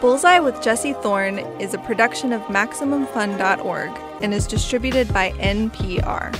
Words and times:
Bullseye 0.00 0.40
with 0.40 0.60
Jesse 0.62 0.92
Thorn 0.92 1.38
is 1.60 1.72
a 1.72 1.78
production 1.78 2.32
of 2.32 2.42
MaximumFun.org 2.42 3.90
and 4.22 4.34
is 4.34 4.46
distributed 4.46 5.12
by 5.12 5.32
NPR. 5.32 6.34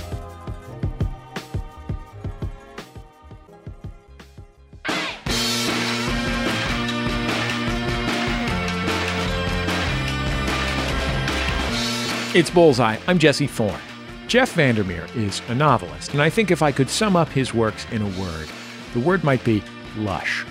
It's 12.35 12.51
Bullseye. 12.51 12.97
I'm 13.07 13.17
Jesse 13.17 13.47
Thorn. 13.47 13.79
Jeff 14.27 14.51
Vandermeer 14.53 15.07
is 15.15 15.41
a 15.47 15.55
novelist, 15.55 16.11
and 16.11 16.21
I 16.21 16.29
think 16.29 16.51
if 16.51 16.61
I 16.61 16.71
could 16.71 16.89
sum 16.89 17.15
up 17.15 17.29
his 17.29 17.53
works 17.53 17.87
in 17.91 18.03
a 18.03 18.19
word, 18.19 18.47
the 18.93 18.99
word 18.99 19.23
might 19.23 19.43
be 19.43 19.63
lush. 19.95 20.45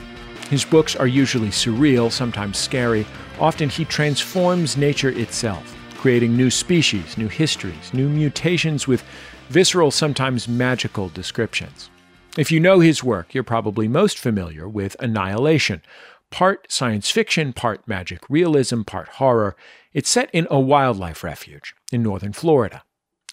His 0.49 0.65
books 0.65 0.95
are 0.95 1.09
usually 1.09 1.49
surreal, 1.49 2.11
sometimes 2.11 2.57
scary. 2.57 3.05
Often 3.41 3.71
he 3.71 3.85
transforms 3.85 4.77
nature 4.77 5.11
itself, 5.11 5.77
creating 5.97 6.37
new 6.37 6.51
species, 6.51 7.19
new 7.19 7.29
histories, 7.29 7.93
new 7.93 8.09
mutations 8.09 8.87
with 8.87 9.03
visceral, 9.49 9.91
sometimes 9.91 10.47
magical 10.47 11.09
descriptions. 11.09 11.91
If 12.39 12.53
you 12.53 12.61
know 12.61 12.81
his 12.81 13.03
work, 13.03 13.35
you're 13.35 13.43
probably 13.43 13.89
most 13.89 14.19
familiar 14.19 14.69
with 14.69 14.95
Annihilation. 15.01 15.83
Part 16.31 16.71
science 16.71 17.11
fiction, 17.11 17.53
part 17.53 17.89
magic 17.89 18.21
realism, 18.29 18.83
part 18.83 19.09
horror. 19.09 19.57
It's 19.93 20.11
set 20.11 20.31
in 20.33 20.47
a 20.51 20.61
wildlife 20.61 21.25
refuge 21.25 21.75
in 21.91 22.03
northern 22.03 22.33
Florida. 22.33 22.83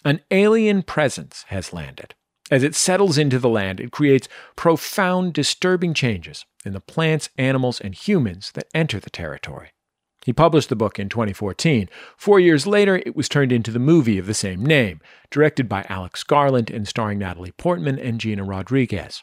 An 0.04 0.20
alien 0.30 0.82
presence 0.82 1.44
has 1.48 1.72
landed. 1.72 2.14
As 2.50 2.62
it 2.62 2.74
settles 2.74 3.16
into 3.16 3.38
the 3.38 3.48
land, 3.48 3.80
it 3.80 3.90
creates 3.90 4.28
profound, 4.54 5.32
disturbing 5.32 5.94
changes 5.94 6.44
in 6.64 6.72
the 6.72 6.80
plants, 6.80 7.30
animals, 7.38 7.80
and 7.80 7.94
humans 7.94 8.52
that 8.52 8.68
enter 8.74 9.00
the 9.00 9.10
territory. 9.10 9.70
He 10.24 10.32
published 10.32 10.68
the 10.68 10.76
book 10.76 10.98
in 10.98 11.08
2014. 11.08 11.88
Four 12.16 12.40
years 12.40 12.66
later, 12.66 12.96
it 12.96 13.14
was 13.14 13.28
turned 13.28 13.52
into 13.52 13.70
the 13.70 13.78
movie 13.78 14.18
of 14.18 14.26
the 14.26 14.34
same 14.34 14.64
name, 14.64 15.00
directed 15.30 15.68
by 15.68 15.86
Alex 15.88 16.22
Garland 16.22 16.70
and 16.70 16.88
starring 16.88 17.18
Natalie 17.18 17.52
Portman 17.52 17.98
and 17.98 18.18
Gina 18.18 18.44
Rodriguez. 18.44 19.22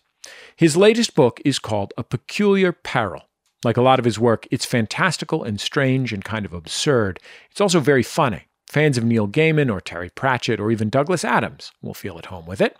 His 0.56 0.78
latest 0.78 1.16
book 1.16 1.39
is 1.44 1.59
called 1.59 1.94
A 1.97 2.03
Peculiar 2.03 2.72
Peril. 2.72 3.23
Like 3.63 3.78
a 3.78 3.81
lot 3.81 4.00
of 4.00 4.06
his 4.06 4.19
work, 4.19 4.47
it's 4.52 4.66
fantastical 4.66 5.44
and 5.44 5.59
strange 5.59 6.13
and 6.13 6.23
kind 6.23 6.45
of 6.45 6.53
absurd. 6.53 7.19
It's 7.50 7.61
also 7.61 7.80
very 7.80 8.03
funny. 8.03 8.45
Fans 8.67 8.97
of 8.97 9.03
Neil 9.03 9.28
Gaiman 9.28 9.72
or 9.72 9.81
Terry 9.81 10.09
Pratchett 10.09 10.59
or 10.59 10.72
even 10.72 10.89
Douglas 10.89 11.25
Adams 11.25 11.72
will 11.81 11.94
feel 11.94 12.17
at 12.17 12.28
home 12.28 12.45
with 12.45 12.61
it. 12.61 12.78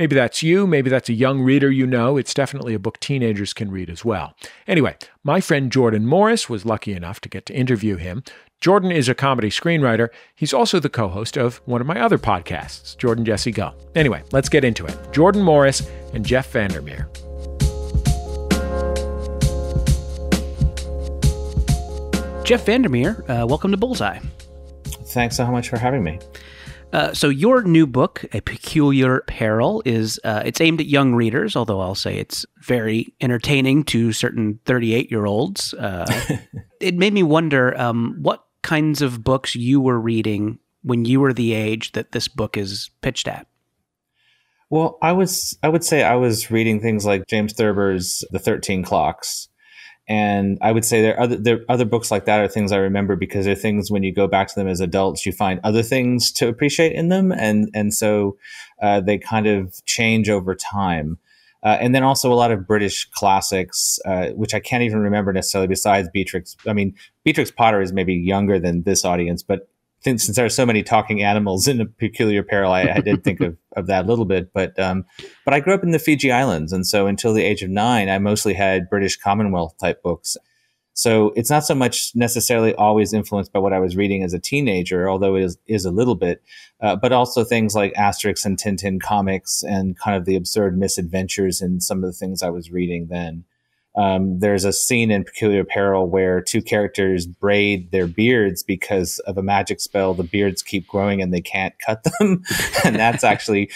Maybe 0.00 0.16
that's 0.16 0.42
you, 0.42 0.66
maybe 0.66 0.88
that's 0.88 1.10
a 1.10 1.12
young 1.12 1.42
reader 1.42 1.70
you 1.70 1.86
know. 1.86 2.16
It's 2.16 2.32
definitely 2.32 2.72
a 2.72 2.78
book 2.78 2.98
teenagers 3.00 3.52
can 3.52 3.70
read 3.70 3.90
as 3.90 4.02
well. 4.02 4.34
Anyway, 4.66 4.96
my 5.22 5.42
friend 5.42 5.70
Jordan 5.70 6.06
Morris 6.06 6.48
was 6.48 6.64
lucky 6.64 6.94
enough 6.94 7.20
to 7.20 7.28
get 7.28 7.44
to 7.44 7.54
interview 7.54 7.96
him. 7.96 8.24
Jordan 8.62 8.92
is 8.92 9.10
a 9.10 9.14
comedy 9.14 9.50
screenwriter. 9.50 10.08
He's 10.34 10.54
also 10.54 10.80
the 10.80 10.88
co 10.88 11.08
host 11.08 11.36
of 11.36 11.60
one 11.66 11.82
of 11.82 11.86
my 11.86 12.00
other 12.00 12.16
podcasts, 12.16 12.96
Jordan 12.96 13.26
Jesse 13.26 13.52
Go. 13.52 13.74
Anyway, 13.94 14.22
let's 14.32 14.48
get 14.48 14.64
into 14.64 14.86
it. 14.86 14.96
Jordan 15.12 15.42
Morris 15.42 15.86
and 16.14 16.24
Jeff 16.24 16.50
Vandermeer. 16.50 17.06
Jeff 22.42 22.64
Vandermeer, 22.64 23.22
uh, 23.28 23.46
welcome 23.46 23.70
to 23.70 23.76
Bullseye. 23.76 24.20
Thanks 25.08 25.36
so 25.36 25.46
much 25.48 25.68
for 25.68 25.76
having 25.76 26.02
me. 26.02 26.18
Uh, 26.92 27.14
so 27.14 27.28
your 27.28 27.62
new 27.62 27.86
book, 27.86 28.24
A 28.32 28.40
Peculiar 28.40 29.20
Peril, 29.26 29.82
is 29.84 30.18
uh, 30.24 30.42
it's 30.44 30.60
aimed 30.60 30.80
at 30.80 30.86
young 30.86 31.14
readers, 31.14 31.54
although 31.54 31.80
I'll 31.80 31.94
say 31.94 32.16
it's 32.16 32.44
very 32.58 33.14
entertaining 33.20 33.84
to 33.84 34.12
certain 34.12 34.58
38 34.64 35.10
year 35.10 35.26
olds. 35.26 35.72
Uh, 35.74 36.06
it 36.80 36.96
made 36.96 37.12
me 37.12 37.22
wonder 37.22 37.78
um, 37.80 38.16
what 38.20 38.44
kinds 38.62 39.02
of 39.02 39.22
books 39.22 39.54
you 39.54 39.80
were 39.80 40.00
reading 40.00 40.58
when 40.82 41.04
you 41.04 41.20
were 41.20 41.32
the 41.32 41.52
age 41.52 41.92
that 41.92 42.12
this 42.12 42.28
book 42.28 42.56
is 42.56 42.90
pitched 43.02 43.28
at. 43.28 43.46
Well, 44.68 44.98
I 45.02 45.12
was 45.12 45.58
I 45.62 45.68
would 45.68 45.84
say 45.84 46.04
I 46.04 46.14
was 46.14 46.50
reading 46.50 46.80
things 46.80 47.04
like 47.04 47.26
James 47.26 47.52
Thurber's 47.52 48.24
The 48.30 48.38
Thirteen 48.38 48.84
Clocks, 48.84 49.48
and 50.10 50.58
I 50.60 50.72
would 50.72 50.84
say 50.84 51.02
there 51.02 51.14
are 51.16 51.20
other 51.20 51.36
there 51.36 51.56
are 51.58 51.64
other 51.68 51.84
books 51.84 52.10
like 52.10 52.24
that 52.24 52.40
are 52.40 52.48
things 52.48 52.72
I 52.72 52.78
remember 52.78 53.14
because 53.14 53.44
they're 53.44 53.54
things 53.54 53.92
when 53.92 54.02
you 54.02 54.12
go 54.12 54.26
back 54.26 54.48
to 54.48 54.54
them 54.56 54.66
as 54.66 54.80
adults, 54.80 55.24
you 55.24 55.30
find 55.30 55.60
other 55.62 55.84
things 55.84 56.32
to 56.32 56.48
appreciate 56.48 56.94
in 56.94 57.10
them, 57.10 57.30
and 57.30 57.70
and 57.74 57.94
so 57.94 58.36
uh, 58.82 59.00
they 59.00 59.18
kind 59.18 59.46
of 59.46 59.72
change 59.86 60.28
over 60.28 60.56
time. 60.56 61.18
Uh, 61.62 61.76
and 61.80 61.94
then 61.94 62.02
also 62.02 62.32
a 62.32 62.34
lot 62.34 62.50
of 62.50 62.66
British 62.66 63.08
classics, 63.10 64.00
uh, 64.04 64.30
which 64.30 64.52
I 64.52 64.60
can't 64.60 64.82
even 64.82 64.98
remember 64.98 65.32
necessarily. 65.32 65.68
Besides 65.68 66.08
Beatrix, 66.12 66.56
I 66.66 66.72
mean 66.72 66.92
Beatrix 67.24 67.52
Potter 67.52 67.80
is 67.80 67.92
maybe 67.92 68.14
younger 68.14 68.58
than 68.58 68.82
this 68.82 69.04
audience, 69.04 69.44
but 69.44 69.69
since 70.02 70.26
there 70.28 70.46
are 70.46 70.50
so 70.50 70.64
many 70.64 70.82
talking 70.82 71.22
animals 71.22 71.68
in 71.68 71.80
a 71.80 71.86
peculiar 71.86 72.42
peril, 72.42 72.72
I, 72.72 72.82
I 72.82 73.00
did 73.00 73.22
think 73.22 73.40
of, 73.40 73.56
of 73.76 73.86
that 73.86 74.04
a 74.04 74.08
little 74.08 74.24
bit. 74.24 74.52
But 74.52 74.78
um, 74.78 75.04
but 75.44 75.54
I 75.54 75.60
grew 75.60 75.74
up 75.74 75.82
in 75.82 75.90
the 75.90 75.98
Fiji 75.98 76.32
Islands, 76.32 76.72
and 76.72 76.86
so 76.86 77.06
until 77.06 77.34
the 77.34 77.44
age 77.44 77.62
of 77.62 77.70
nine, 77.70 78.08
I 78.08 78.18
mostly 78.18 78.54
had 78.54 78.88
British 78.88 79.16
Commonwealth 79.16 79.74
type 79.78 80.02
books. 80.02 80.36
So 80.92 81.32
it's 81.36 81.50
not 81.50 81.64
so 81.64 81.74
much 81.74 82.12
necessarily 82.14 82.74
always 82.74 83.14
influenced 83.14 83.52
by 83.52 83.58
what 83.58 83.72
I 83.72 83.78
was 83.78 83.96
reading 83.96 84.22
as 84.22 84.34
a 84.34 84.38
teenager, 84.38 85.08
although 85.08 85.36
it 85.36 85.44
is, 85.44 85.58
is 85.66 85.84
a 85.84 85.90
little 85.90 86.16
bit, 86.16 86.42
uh, 86.82 86.96
but 86.96 87.12
also 87.12 87.44
things 87.44 87.74
like 87.74 87.94
Asterix 87.94 88.44
and 88.44 88.58
Tintin 88.58 89.00
comics 89.00 89.62
and 89.62 89.98
kind 89.98 90.16
of 90.16 90.26
the 90.26 90.36
absurd 90.36 90.76
misadventures 90.76 91.62
in 91.62 91.80
some 91.80 92.04
of 92.04 92.10
the 92.10 92.16
things 92.16 92.42
I 92.42 92.50
was 92.50 92.70
reading 92.70 93.06
then. 93.08 93.44
Um, 93.96 94.38
there's 94.38 94.64
a 94.64 94.72
scene 94.72 95.10
in 95.10 95.24
Peculiar 95.24 95.64
Peril 95.64 96.08
where 96.08 96.40
two 96.40 96.62
characters 96.62 97.26
braid 97.26 97.90
their 97.90 98.06
beards 98.06 98.62
because 98.62 99.18
of 99.20 99.36
a 99.36 99.42
magic 99.42 99.80
spell. 99.80 100.14
The 100.14 100.22
beards 100.22 100.62
keep 100.62 100.86
growing 100.86 101.20
and 101.20 101.34
they 101.34 101.40
can't 101.40 101.74
cut 101.84 102.04
them. 102.20 102.42
and 102.84 102.96
that's 102.96 103.24
actually 103.24 103.70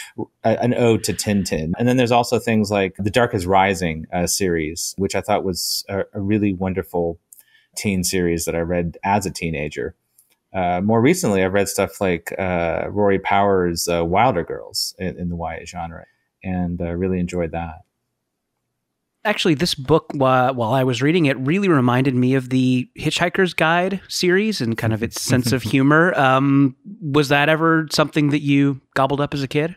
a, 0.45 0.63
an 0.63 0.75
ode 0.75 1.03
to 1.05 1.13
Tintin. 1.13 1.73
And 1.79 1.89
then 1.89 1.97
there's 1.97 2.13
also 2.13 2.39
things 2.39 2.71
like 2.71 2.95
the 2.99 3.11
Dark 3.11 3.35
is 3.35 3.47
Rising 3.47 4.07
uh, 4.13 4.27
series, 4.27 4.95
which 4.99 5.17
I 5.17 5.21
thought 5.21 5.45
was 5.45 5.85
a, 5.89 6.05
a, 6.13 6.21
really 6.21 6.53
wonderful 6.53 7.19
teen 7.77 8.05
series 8.05 8.45
that 8.45 8.55
I 8.55 8.61
read 8.61 8.97
as 9.03 9.27
a 9.27 9.31
teenager. 9.33 9.97
Uh, 10.53 10.81
more 10.81 11.01
recently, 11.01 11.43
I've 11.43 11.53
read 11.53 11.69
stuff 11.69 12.01
like 12.01 12.33
uh, 12.39 12.85
Rory 12.89 13.19
Power's 13.19 13.89
uh, 13.89 14.05
Wilder 14.05 14.45
Girls 14.45 14.95
in, 15.01 15.19
in, 15.19 15.29
the 15.29 15.37
YA 15.37 15.65
genre 15.65 16.07
and 16.45 16.81
uh, 16.81 16.93
really 16.93 17.19
enjoyed 17.19 17.51
that 17.51 17.81
actually 19.25 19.55
this 19.55 19.75
book 19.75 20.11
while 20.15 20.73
i 20.73 20.85
was 20.85 21.01
reading 21.03 21.27
it 21.27 21.39
really 21.39 21.69
reminded 21.69 22.15
me 22.15 22.35
of 22.35 22.51
the 22.51 22.89
hitchhiker's 22.99 23.55
guide 23.55 24.01
series 24.09 24.61
and 24.61 24.77
kind 24.77 24.93
of 24.93 25.03
its 25.03 25.21
sense 25.23 25.53
of 25.53 25.63
humor. 25.63 26.19
Um, 26.19 26.77
was 27.01 27.29
that 27.29 27.49
ever 27.49 27.87
something 27.91 28.31
that 28.31 28.41
you 28.41 28.81
gobbled 28.95 29.21
up 29.21 29.35
as 29.35 29.43
a 29.43 29.49
kid? 29.49 29.77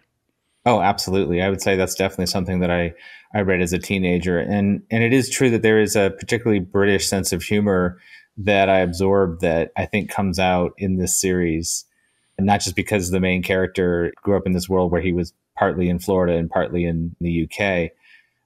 Oh 0.66 0.81
absolutely. 0.81 1.41
I 1.41 1.50
would 1.50 1.62
say 1.62 1.75
that's 1.75 1.96
definitely 1.96 2.28
something 2.28 2.59
that 2.59 2.72
i 2.72 2.94
i 3.34 3.41
read 3.41 3.62
as 3.62 3.74
a 3.74 3.80
teenager. 3.80 4.40
And 4.40 4.84
and 4.91 5.03
it 5.03 5.13
is 5.13 5.30
true 5.30 5.50
that 5.52 5.62
there 5.62 5.79
is 5.79 5.96
a 5.96 6.12
particularly 6.12 6.59
british 6.59 7.08
sense 7.08 7.31
of 7.31 7.44
humor 7.44 8.00
that 8.38 8.69
i 8.69 8.79
absorbed 8.79 9.41
that 9.41 9.72
i 9.75 9.85
think 9.85 10.09
comes 10.09 10.40
out 10.40 10.74
in 10.78 10.97
this 10.97 11.19
series 11.19 11.85
and 12.38 12.46
not 12.46 12.62
just 12.62 12.75
because 12.75 13.09
the 13.09 13.19
main 13.19 13.41
character 13.41 14.14
grew 14.22 14.38
up 14.38 14.46
in 14.46 14.53
this 14.53 14.69
world 14.69 14.91
where 14.91 15.02
he 15.02 15.12
was 15.12 15.34
partly 15.58 15.90
in 15.90 15.97
florida 15.97 16.38
and 16.38 16.50
partly 16.50 16.85
in 16.85 17.16
the 17.19 17.44
uk 17.44 17.91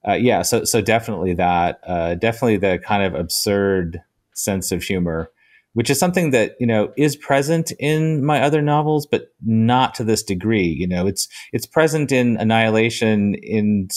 uh, 0.08 0.14
yeah, 0.14 0.42
so 0.42 0.64
so 0.64 0.82
definitely 0.82 1.34
that, 1.36 1.80
uh, 1.86 2.16
definitely 2.16 2.58
the 2.58 2.80
kind 2.80 3.04
of 3.04 3.14
absurd 3.14 4.02
sense 4.34 4.72
of 4.72 4.82
humor, 4.82 5.30
which 5.74 5.90
is 5.90 6.00
something 6.00 6.32
that 6.32 6.56
you 6.60 6.66
know 6.66 6.92
is 6.98 7.16
present 7.16 7.72
in 7.80 8.26
my 8.26 8.42
other 8.42 8.64
novels, 8.64 9.06
but 9.06 9.34
not 9.46 9.94
to 9.96 10.04
this 10.04 10.24
degree. 10.24 10.68
You 10.68 10.88
know, 10.88 11.06
it's 11.06 11.28
it's 11.54 11.68
present 11.68 12.12
in 12.12 12.38
Annihilation, 12.38 13.36
in 13.36 13.90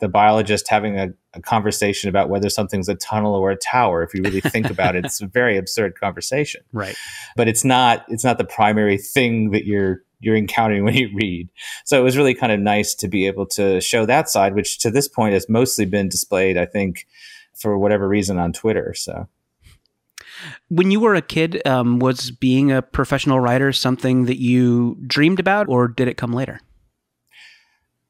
the 0.00 0.08
biologist 0.08 0.68
having 0.68 0.98
a, 0.98 1.08
a 1.32 1.40
conversation 1.40 2.10
about 2.10 2.28
whether 2.28 2.50
something's 2.50 2.90
a 2.90 2.94
tunnel 2.94 3.34
or 3.34 3.50
a 3.50 3.56
tower. 3.56 4.02
If 4.02 4.12
you 4.12 4.22
really 4.22 4.42
think 4.42 4.68
about 4.68 4.94
it, 4.94 5.06
it's 5.06 5.22
a 5.22 5.26
very 5.26 5.56
absurd 5.56 5.98
conversation, 5.98 6.60
right? 6.72 6.96
But 7.34 7.48
it's 7.48 7.64
not 7.64 8.04
it's 8.08 8.24
not 8.24 8.36
the 8.36 8.44
primary 8.44 8.98
thing 8.98 9.52
that 9.52 9.64
you're 9.64 10.02
you're 10.20 10.36
encountering 10.36 10.84
when 10.84 10.94
you 10.94 11.10
read. 11.14 11.48
So 11.84 12.00
it 12.00 12.04
was 12.04 12.16
really 12.16 12.34
kind 12.34 12.52
of 12.52 12.60
nice 12.60 12.94
to 12.96 13.08
be 13.08 13.26
able 13.26 13.46
to 13.46 13.80
show 13.80 14.06
that 14.06 14.28
side, 14.28 14.54
which 14.54 14.78
to 14.78 14.90
this 14.90 15.08
point 15.08 15.34
has 15.34 15.48
mostly 15.48 15.84
been 15.84 16.08
displayed, 16.08 16.56
I 16.56 16.66
think, 16.66 17.06
for 17.54 17.78
whatever 17.78 18.08
reason 18.08 18.38
on 18.38 18.52
Twitter. 18.52 18.94
So. 18.94 19.28
When 20.68 20.90
you 20.90 21.00
were 21.00 21.14
a 21.14 21.22
kid, 21.22 21.66
um, 21.66 21.98
was 21.98 22.30
being 22.30 22.70
a 22.70 22.82
professional 22.82 23.40
writer 23.40 23.72
something 23.72 24.26
that 24.26 24.40
you 24.40 24.98
dreamed 25.06 25.40
about, 25.40 25.68
or 25.68 25.88
did 25.88 26.08
it 26.08 26.16
come 26.16 26.32
later? 26.32 26.60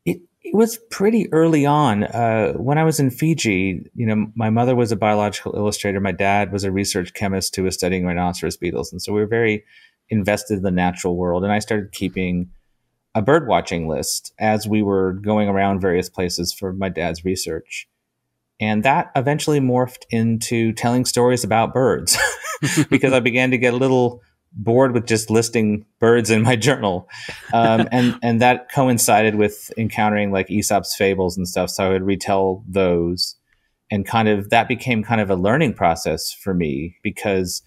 It, 0.05 0.21
it 0.43 0.55
was 0.55 0.79
pretty 0.91 1.33
early 1.33 1.67
on. 1.67 2.05
Uh, 2.05 2.55
when 2.55 2.79
I 2.79 2.85
was 2.85 2.99
in 2.99 3.11
Fiji, 3.11 3.89
you 3.95 4.07
know, 4.07 4.27
my 4.35 4.51
mother 4.51 4.75
was 4.75 4.91
a 4.91 4.97
biological 4.97 5.55
illustrator. 5.55 6.01
My 6.01 6.13
dad 6.13 6.53
was 6.53 6.65
a 6.65 6.73
research 6.73 7.15
chemist 7.15 7.55
who 7.55 7.63
was 7.63 7.75
studying 7.75 8.05
rhinoceros 8.05 8.57
beetles, 8.57 8.91
and 8.91 9.01
so 9.01 9.13
we 9.13 9.21
were 9.21 9.27
very 9.27 9.65
invested 10.09 10.59
in 10.59 10.63
the 10.63 10.71
natural 10.71 11.17
world. 11.17 11.45
And 11.45 11.53
I 11.53 11.59
started 11.59 11.93
keeping 11.93 12.51
a 13.15 13.23
bird 13.23 13.49
watching 13.49 13.89
list 13.89 14.33
as 14.39 14.67
we 14.67 14.83
were 14.83 15.15
going 15.15 15.49
around 15.49 15.81
various 15.81 16.09
places 16.09 16.53
for 16.53 16.73
my 16.73 16.89
dad's 16.89 17.25
research. 17.25 17.89
And 18.61 18.83
that 18.85 19.11
eventually 19.17 19.61
morphed 19.61 20.05
into 20.11 20.73
telling 20.73 21.05
stories 21.05 21.45
about 21.45 21.75
birds. 21.75 22.19
because 22.91 23.13
I 23.13 23.21
began 23.21 23.51
to 23.51 23.59
get 23.59 23.75
a 23.75 23.77
little 23.77 24.23
bored 24.53 24.93
with 24.93 25.07
just 25.07 25.31
listing 25.31 25.85
birds 25.99 26.31
in 26.31 26.43
my 26.43 26.57
journal. 26.57 27.09
Um, 27.53 27.89
and, 27.93 28.19
and 28.23 28.41
that 28.41 28.71
coincided 28.73 29.35
with 29.35 29.71
encountering 29.77 30.31
like 30.31 30.51
Aesop's 30.51 30.95
fables 30.95 31.37
and 31.37 31.47
stuff. 31.47 31.71
So 31.71 31.85
I 31.85 31.89
would 31.91 32.03
retell 32.03 32.65
those 32.67 33.37
and 33.91 34.07
kind 34.07 34.29
of 34.29 34.51
that 34.51 34.69
became 34.69 35.05
kind 35.05 35.21
of 35.21 35.31
a 35.31 35.37
learning 35.37 35.75
process 35.75 36.33
for 36.33 36.55
me 36.55 36.97
because 37.03 37.63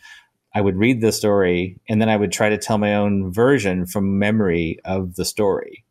I 0.54 0.62
would 0.62 0.76
read 0.76 1.02
the 1.02 1.12
story 1.12 1.80
and 1.88 2.02
then 2.02 2.10
I 2.10 2.18
would 2.18 2.32
try 2.32 2.50
to 2.50 2.58
tell 2.58 2.78
my 2.78 2.96
own 2.96 3.32
version 3.32 3.86
from 3.86 4.18
memory 4.18 4.80
of 4.86 5.16
the 5.16 5.26
story. 5.26 5.86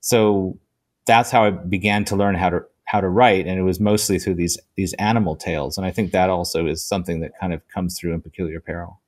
So 0.00 0.58
that's 1.06 1.30
how 1.30 1.44
I 1.44 1.50
began 1.50 2.04
to 2.06 2.16
learn 2.16 2.34
how 2.34 2.50
to 2.50 2.60
how 2.84 3.00
to 3.00 3.08
write 3.08 3.46
and 3.46 3.58
it 3.58 3.62
was 3.62 3.80
mostly 3.80 4.18
through 4.18 4.34
these 4.34 4.58
these 4.76 4.92
animal 4.94 5.34
tales 5.34 5.78
and 5.78 5.86
I 5.86 5.90
think 5.90 6.12
that 6.12 6.28
also 6.28 6.66
is 6.66 6.84
something 6.84 7.20
that 7.20 7.32
kind 7.40 7.54
of 7.54 7.66
comes 7.68 7.98
through 7.98 8.12
in 8.12 8.20
peculiar 8.20 8.60
peril. 8.60 9.00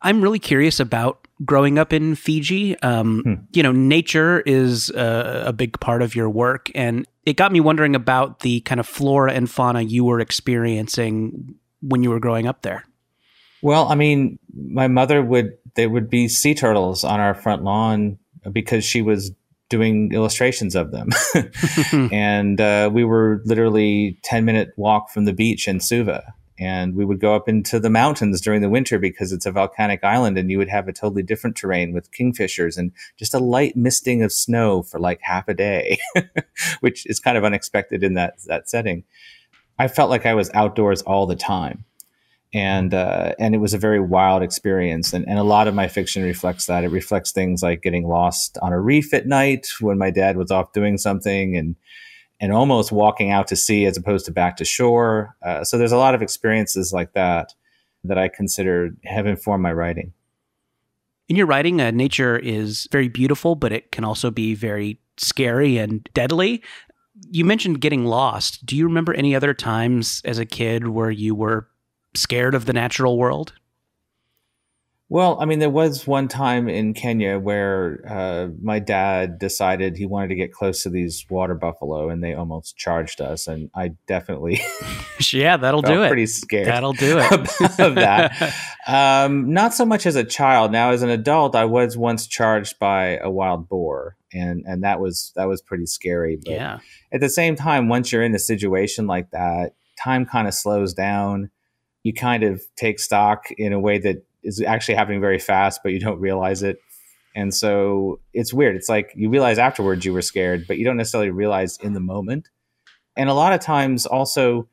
I'm 0.00 0.20
really 0.20 0.38
curious 0.38 0.78
about 0.78 1.26
growing 1.44 1.78
up 1.78 1.92
in 1.92 2.14
Fiji. 2.14 2.78
Um, 2.80 3.22
hmm. 3.22 3.34
You 3.52 3.62
know, 3.62 3.72
nature 3.72 4.40
is 4.40 4.90
a, 4.90 5.44
a, 5.46 5.52
big 5.52 5.78
part 5.80 6.02
of 6.02 6.14
your 6.14 6.30
work, 6.30 6.70
and 6.74 7.06
it 7.26 7.36
got 7.36 7.50
me 7.50 7.60
wondering 7.60 7.96
about 7.96 8.40
the 8.40 8.60
kind 8.60 8.78
of 8.78 8.86
flora 8.86 9.32
and 9.32 9.50
fauna 9.50 9.82
you 9.82 10.04
were 10.04 10.20
experiencing 10.20 11.56
when 11.80 12.02
you 12.02 12.10
were 12.10 12.20
growing 12.20 12.46
up 12.46 12.62
there. 12.62 12.84
Well, 13.62 13.88
I 13.88 13.94
mean, 13.94 14.38
my 14.54 14.88
mother 14.88 15.22
would 15.22 15.56
there 15.74 15.90
would 15.90 16.10
be 16.10 16.28
sea 16.28 16.54
turtles 16.54 17.04
on 17.04 17.20
our 17.20 17.34
front 17.34 17.62
lawn 17.64 18.18
because 18.52 18.84
she 18.84 19.02
was 19.02 19.32
doing 19.68 20.12
illustrations 20.12 20.74
of 20.74 20.92
them, 20.92 21.10
and 22.12 22.60
uh, 22.60 22.90
we 22.92 23.04
were 23.04 23.42
literally 23.44 24.18
ten 24.22 24.44
minute 24.44 24.70
walk 24.76 25.10
from 25.10 25.24
the 25.24 25.32
beach 25.32 25.68
in 25.68 25.80
Suva. 25.80 26.34
And 26.60 26.96
we 26.96 27.04
would 27.04 27.20
go 27.20 27.36
up 27.36 27.48
into 27.48 27.78
the 27.78 27.88
mountains 27.88 28.40
during 28.40 28.62
the 28.62 28.68
winter 28.68 28.98
because 28.98 29.30
it's 29.30 29.46
a 29.46 29.52
volcanic 29.52 30.02
island 30.02 30.36
and 30.36 30.50
you 30.50 30.58
would 30.58 30.68
have 30.68 30.88
a 30.88 30.92
totally 30.92 31.22
different 31.22 31.56
terrain 31.56 31.92
with 31.92 32.10
kingfishers 32.10 32.76
and 32.76 32.90
just 33.16 33.32
a 33.32 33.38
light 33.38 33.76
misting 33.76 34.24
of 34.24 34.32
snow 34.32 34.82
for 34.82 34.98
like 34.98 35.20
half 35.22 35.46
a 35.46 35.54
day 35.54 35.98
which 36.80 37.06
is 37.06 37.20
kind 37.20 37.38
of 37.38 37.44
unexpected 37.44 38.02
in 38.02 38.14
that 38.14 38.40
that 38.46 38.68
setting. 38.68 39.04
I 39.78 39.86
felt 39.86 40.10
like 40.10 40.26
i 40.26 40.34
was 40.34 40.50
outdoors 40.52 41.00
all 41.02 41.26
the 41.26 41.36
time 41.36 41.84
and 42.54 42.94
uh, 42.94 43.32
and 43.38 43.54
it 43.54 43.58
was 43.58 43.74
a 43.74 43.78
very 43.78 44.00
wild 44.00 44.42
experience 44.42 45.12
and, 45.12 45.28
and 45.28 45.38
a 45.38 45.44
lot 45.44 45.68
of 45.68 45.74
my 45.74 45.88
fiction 45.88 46.22
reflects 46.22 46.66
that 46.66 46.84
it 46.84 46.90
reflects 46.90 47.30
things 47.30 47.62
like 47.62 47.82
getting 47.82 48.06
lost 48.06 48.56
on 48.62 48.72
a 48.72 48.80
reef 48.80 49.12
at 49.12 49.26
night 49.26 49.68
when 49.80 49.98
my 49.98 50.10
dad 50.10 50.36
was 50.36 50.50
off 50.50 50.72
doing 50.72 50.96
something 50.96 51.56
and 51.56 51.76
and 52.40 52.52
almost 52.52 52.92
walking 52.92 53.30
out 53.30 53.48
to 53.48 53.56
sea 53.56 53.84
as 53.84 53.96
opposed 53.96 54.24
to 54.26 54.32
back 54.32 54.56
to 54.56 54.64
shore. 54.64 55.36
Uh, 55.42 55.64
so 55.64 55.76
there's 55.76 55.92
a 55.92 55.96
lot 55.96 56.14
of 56.14 56.22
experiences 56.22 56.92
like 56.92 57.12
that 57.12 57.52
that 58.04 58.16
I 58.16 58.28
consider 58.28 58.90
have 59.04 59.26
informed 59.26 59.62
my 59.62 59.72
writing. 59.72 60.12
In 61.28 61.36
your 61.36 61.46
writing, 61.46 61.80
uh, 61.80 61.90
nature 61.90 62.38
is 62.38 62.88
very 62.90 63.08
beautiful, 63.08 63.54
but 63.54 63.72
it 63.72 63.92
can 63.92 64.04
also 64.04 64.30
be 64.30 64.54
very 64.54 65.00
scary 65.18 65.76
and 65.78 66.08
deadly. 66.14 66.62
You 67.30 67.44
mentioned 67.44 67.80
getting 67.80 68.06
lost. 68.06 68.64
Do 68.64 68.76
you 68.76 68.84
remember 68.84 69.12
any 69.12 69.34
other 69.34 69.52
times 69.52 70.22
as 70.24 70.38
a 70.38 70.46
kid 70.46 70.88
where 70.88 71.10
you 71.10 71.34
were 71.34 71.68
scared 72.20 72.54
of 72.54 72.66
the 72.66 72.72
natural 72.72 73.18
world? 73.18 73.52
Well, 75.10 75.38
I 75.40 75.46
mean, 75.46 75.58
there 75.58 75.70
was 75.70 76.06
one 76.06 76.28
time 76.28 76.68
in 76.68 76.92
Kenya 76.92 77.38
where 77.38 78.04
uh, 78.06 78.48
my 78.60 78.78
dad 78.78 79.38
decided 79.38 79.96
he 79.96 80.04
wanted 80.04 80.28
to 80.28 80.34
get 80.34 80.52
close 80.52 80.82
to 80.82 80.90
these 80.90 81.24
water 81.30 81.54
buffalo, 81.54 82.10
and 82.10 82.22
they 82.22 82.34
almost 82.34 82.76
charged 82.76 83.22
us. 83.22 83.46
And 83.46 83.70
I 83.74 83.92
definitely, 84.06 84.60
yeah, 85.32 85.56
that'll 85.56 85.80
do 85.80 86.02
it. 86.02 86.08
Pretty 86.08 86.26
scared. 86.26 86.66
That'll 86.66 86.92
do 86.92 87.18
it. 87.18 87.80
of 87.80 87.94
that. 87.94 88.54
um, 88.86 89.54
not 89.54 89.72
so 89.72 89.86
much 89.86 90.04
as 90.04 90.14
a 90.14 90.24
child. 90.24 90.72
Now, 90.72 90.90
as 90.90 91.00
an 91.00 91.08
adult, 91.08 91.54
I 91.54 91.64
was 91.64 91.96
once 91.96 92.26
charged 92.26 92.78
by 92.78 93.16
a 93.16 93.30
wild 93.30 93.66
boar, 93.66 94.14
and 94.34 94.62
and 94.66 94.84
that 94.84 95.00
was 95.00 95.32
that 95.36 95.48
was 95.48 95.62
pretty 95.62 95.86
scary. 95.86 96.36
But 96.36 96.52
yeah. 96.52 96.78
At 97.12 97.20
the 97.20 97.30
same 97.30 97.56
time, 97.56 97.88
once 97.88 98.12
you're 98.12 98.22
in 98.22 98.34
a 98.34 98.38
situation 98.38 99.06
like 99.06 99.30
that, 99.30 99.72
time 99.98 100.26
kind 100.26 100.46
of 100.46 100.52
slows 100.52 100.92
down. 100.92 101.50
You 102.08 102.14
kind 102.14 102.42
of 102.42 102.62
take 102.76 102.98
stock 102.98 103.50
in 103.58 103.72
a 103.72 103.78
way 103.78 103.98
that 103.98 104.24
is 104.42 104.62
actually 104.62 104.94
happening 104.94 105.20
very 105.20 105.38
fast, 105.38 105.80
but 105.82 105.92
you 105.92 106.00
don't 106.00 106.20
realize 106.20 106.62
it. 106.62 106.78
And 107.34 107.54
so 107.54 108.18
it's 108.32 108.52
weird. 108.52 108.76
It's 108.76 108.88
like 108.88 109.12
you 109.14 109.28
realize 109.28 109.58
afterwards 109.58 110.04
you 110.04 110.12
were 110.14 110.22
scared, 110.22 110.66
but 110.66 110.78
you 110.78 110.84
don't 110.84 110.96
necessarily 110.96 111.30
realize 111.30 111.76
in 111.82 111.92
the 111.92 112.00
moment. 112.00 112.48
And 113.16 113.28
a 113.28 113.34
lot 113.34 113.52
of 113.52 113.60
times 113.60 114.06
also, 114.06 114.68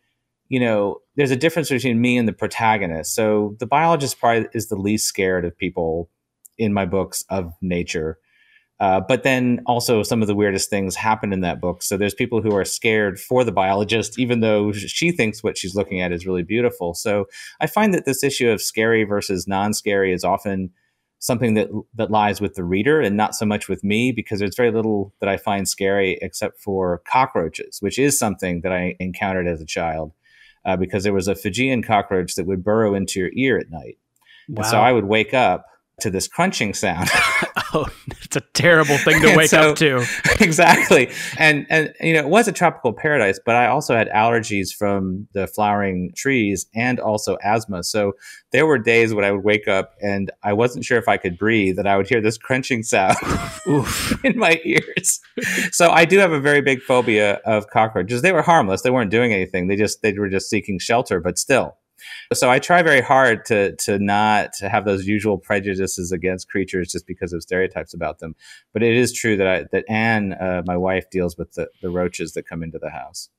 you 0.47 0.59
know, 0.59 1.01
there's 1.15 1.31
a 1.31 1.35
difference 1.35 1.69
between 1.69 1.99
me 1.99 2.17
and 2.17 2.27
the 2.27 2.33
protagonist. 2.33 3.13
So 3.13 3.55
the 3.59 3.67
biologist 3.67 4.19
probably 4.19 4.47
is 4.53 4.69
the 4.69 4.77
least 4.77 5.07
scared 5.07 5.43
of 5.43 5.57
people 5.57 6.09
in 6.57 6.73
my 6.73 6.85
books 6.85 7.25
of 7.29 7.53
nature. 7.61 8.17
Uh, 8.79 8.99
but 8.99 9.23
then 9.23 9.61
also 9.65 10.03
some 10.03 10.21
of 10.21 10.27
the 10.27 10.35
weirdest 10.35 10.69
things 10.69 10.95
happen 10.95 11.31
in 11.31 11.39
that 11.41 11.61
book. 11.61 11.81
So 11.81 11.95
there's 11.95 12.13
people 12.13 12.41
who 12.41 12.53
are 12.55 12.65
scared 12.65 13.19
for 13.19 13.45
the 13.45 13.51
biologist, 13.51 14.19
even 14.19 14.41
though 14.41 14.73
she 14.73 15.11
thinks 15.11 15.41
what 15.41 15.57
she's 15.57 15.75
looking 15.75 16.01
at 16.01 16.11
is 16.11 16.25
really 16.25 16.43
beautiful. 16.43 16.93
So 16.93 17.25
I 17.61 17.67
find 17.67 17.93
that 17.93 18.05
this 18.05 18.23
issue 18.23 18.49
of 18.49 18.61
scary 18.61 19.05
versus 19.05 19.47
non-scary 19.47 20.11
is 20.13 20.25
often 20.25 20.71
something 21.19 21.53
that 21.53 21.69
that 21.95 22.11
lies 22.11 22.41
with 22.41 22.55
the 22.55 22.63
reader 22.63 22.99
and 22.99 23.15
not 23.15 23.33
so 23.33 23.45
much 23.45 23.69
with 23.69 23.83
me 23.83 24.11
because 24.11 24.39
there's 24.39 24.57
very 24.57 24.71
little 24.71 25.13
that 25.21 25.29
I 25.29 25.37
find 25.37 25.67
scary 25.67 26.19
except 26.21 26.59
for 26.59 27.01
cockroaches, 27.09 27.77
which 27.79 27.97
is 27.97 28.19
something 28.19 28.61
that 28.61 28.73
I 28.73 28.95
encountered 28.99 29.47
as 29.47 29.61
a 29.61 29.65
child 29.65 30.11
uh, 30.65 30.75
because 30.75 31.03
there 31.03 31.13
was 31.13 31.29
a 31.29 31.35
Fijian 31.35 31.81
cockroach 31.81 32.35
that 32.35 32.45
would 32.45 32.63
burrow 32.63 32.93
into 32.93 33.19
your 33.19 33.29
ear 33.33 33.57
at 33.57 33.71
night. 33.71 33.97
Wow. 34.49 34.57
And 34.57 34.65
so 34.65 34.77
I 34.79 34.91
would 34.91 35.05
wake 35.05 35.33
up 35.33 35.65
to 36.01 36.09
this 36.09 36.27
crunching 36.27 36.73
sound. 36.73 37.09
oh, 37.75 37.87
it's 38.21 38.35
a 38.35 38.41
terrible 38.53 38.97
thing 38.97 39.21
to 39.21 39.35
wake 39.35 39.49
so, 39.49 39.71
up 39.71 39.77
to. 39.77 40.05
Exactly. 40.39 41.09
And 41.37 41.65
and 41.69 41.93
you 42.01 42.13
know, 42.13 42.19
it 42.19 42.27
was 42.27 42.47
a 42.47 42.51
tropical 42.51 42.93
paradise, 42.93 43.39
but 43.45 43.55
I 43.55 43.67
also 43.67 43.95
had 43.95 44.09
allergies 44.09 44.73
from 44.73 45.27
the 45.33 45.47
flowering 45.47 46.11
trees 46.15 46.67
and 46.75 46.99
also 46.99 47.37
asthma. 47.43 47.83
So 47.83 48.13
there 48.51 48.65
were 48.65 48.77
days 48.77 49.13
when 49.13 49.23
I 49.23 49.31
would 49.31 49.43
wake 49.43 49.67
up 49.67 49.95
and 50.01 50.31
I 50.43 50.53
wasn't 50.53 50.85
sure 50.85 50.97
if 50.97 51.07
I 51.07 51.17
could 51.17 51.37
breathe 51.37 51.79
and 51.79 51.87
I 51.87 51.97
would 51.97 52.07
hear 52.07 52.21
this 52.21 52.37
crunching 52.37 52.83
sound 52.83 53.15
in 54.23 54.37
my 54.37 54.59
ears. 54.65 55.19
So 55.71 55.89
I 55.89 56.05
do 56.05 56.19
have 56.19 56.31
a 56.31 56.39
very 56.39 56.61
big 56.61 56.81
phobia 56.81 57.35
of 57.45 57.67
cockroaches. 57.67 58.21
They 58.21 58.33
were 58.33 58.41
harmless. 58.41 58.81
They 58.81 58.91
weren't 58.91 59.11
doing 59.11 59.33
anything. 59.33 59.67
They 59.67 59.75
just 59.75 60.01
they 60.01 60.13
were 60.13 60.29
just 60.29 60.49
seeking 60.49 60.79
shelter, 60.79 61.19
but 61.19 61.37
still 61.39 61.77
so 62.33 62.49
I 62.49 62.59
try 62.59 62.81
very 62.81 63.01
hard 63.01 63.45
to 63.45 63.75
to 63.77 63.99
not 63.99 64.53
to 64.59 64.69
have 64.69 64.85
those 64.85 65.07
usual 65.07 65.37
prejudices 65.37 66.11
against 66.11 66.49
creatures 66.49 66.91
just 66.91 67.07
because 67.07 67.33
of 67.33 67.41
stereotypes 67.41 67.93
about 67.93 68.19
them. 68.19 68.35
But 68.73 68.83
it 68.83 68.95
is 68.95 69.13
true 69.13 69.37
that 69.37 69.47
I, 69.47 69.65
that 69.71 69.85
Anne, 69.89 70.33
uh, 70.33 70.63
my 70.65 70.77
wife, 70.77 71.09
deals 71.09 71.37
with 71.37 71.53
the, 71.53 71.69
the 71.81 71.89
roaches 71.89 72.33
that 72.33 72.47
come 72.47 72.63
into 72.63 72.79
the 72.79 72.89
house. 72.89 73.29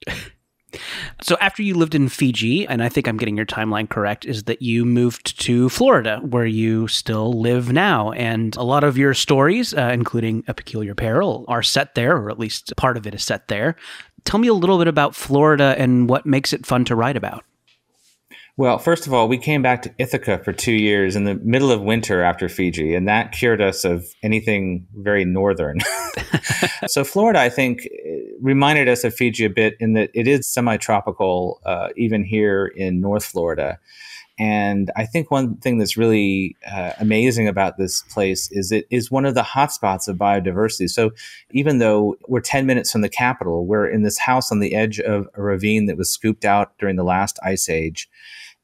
So 1.22 1.36
after 1.40 1.62
you 1.62 1.74
lived 1.74 1.94
in 1.94 2.08
Fiji, 2.08 2.66
and 2.66 2.82
I 2.82 2.88
think 2.88 3.08
I'm 3.08 3.16
getting 3.16 3.36
your 3.36 3.46
timeline 3.46 3.88
correct, 3.88 4.24
is 4.26 4.44
that 4.44 4.60
you 4.60 4.84
moved 4.84 5.40
to 5.42 5.68
Florida, 5.68 6.18
where 6.22 6.44
you 6.44 6.88
still 6.88 7.32
live 7.32 7.72
now, 7.72 8.12
and 8.12 8.54
a 8.56 8.62
lot 8.62 8.84
of 8.84 8.98
your 8.98 9.14
stories, 9.14 9.72
uh, 9.72 9.90
including 9.92 10.44
A 10.48 10.54
Peculiar 10.54 10.94
Peril, 10.94 11.44
are 11.48 11.62
set 11.62 11.94
there, 11.94 12.16
or 12.16 12.30
at 12.30 12.38
least 12.38 12.74
part 12.76 12.96
of 12.96 13.06
it 13.06 13.14
is 13.14 13.24
set 13.24 13.48
there. 13.48 13.76
Tell 14.24 14.40
me 14.40 14.48
a 14.48 14.54
little 14.54 14.76
bit 14.76 14.88
about 14.88 15.14
Florida 15.14 15.74
and 15.78 16.10
what 16.10 16.26
makes 16.26 16.52
it 16.52 16.66
fun 16.66 16.84
to 16.86 16.96
write 16.96 17.16
about. 17.16 17.44
Well, 18.58 18.78
first 18.78 19.06
of 19.06 19.12
all, 19.12 19.28
we 19.28 19.36
came 19.36 19.60
back 19.60 19.82
to 19.82 19.94
Ithaca 19.98 20.38
for 20.42 20.54
two 20.54 20.72
years 20.72 21.14
in 21.14 21.24
the 21.24 21.34
middle 21.34 21.70
of 21.70 21.82
winter 21.82 22.22
after 22.22 22.48
Fiji, 22.48 22.94
and 22.94 23.06
that 23.06 23.32
cured 23.32 23.60
us 23.60 23.84
of 23.84 24.06
anything 24.22 24.86
very 24.94 25.26
northern. 25.26 25.80
so, 26.86 27.04
Florida, 27.04 27.38
I 27.38 27.50
think, 27.50 27.86
reminded 28.40 28.88
us 28.88 29.04
of 29.04 29.14
Fiji 29.14 29.44
a 29.44 29.50
bit 29.50 29.74
in 29.78 29.92
that 29.92 30.08
it 30.14 30.26
is 30.26 30.46
semi 30.46 30.78
tropical, 30.78 31.60
uh, 31.66 31.88
even 31.98 32.24
here 32.24 32.72
in 32.74 32.98
North 32.98 33.26
Florida. 33.26 33.78
And 34.38 34.90
I 34.96 35.04
think 35.04 35.30
one 35.30 35.56
thing 35.56 35.78
that's 35.78 35.96
really 35.96 36.56
uh, 36.70 36.92
amazing 36.98 37.48
about 37.48 37.78
this 37.78 38.02
place 38.02 38.50
is 38.52 38.70
it 38.70 38.86
is 38.90 39.10
one 39.10 39.24
of 39.24 39.34
the 39.34 39.42
hotspots 39.42 40.08
of 40.08 40.16
biodiversity. 40.16 40.90
So 40.90 41.10
even 41.52 41.78
though 41.78 42.16
we're 42.28 42.40
10 42.40 42.66
minutes 42.66 42.92
from 42.92 43.00
the 43.00 43.08
capital, 43.08 43.66
we're 43.66 43.88
in 43.88 44.02
this 44.02 44.18
house 44.18 44.52
on 44.52 44.60
the 44.60 44.74
edge 44.74 45.00
of 45.00 45.26
a 45.34 45.42
ravine 45.42 45.86
that 45.86 45.96
was 45.96 46.10
scooped 46.10 46.44
out 46.44 46.72
during 46.78 46.96
the 46.96 47.04
last 47.04 47.38
ice 47.42 47.68
age 47.70 48.10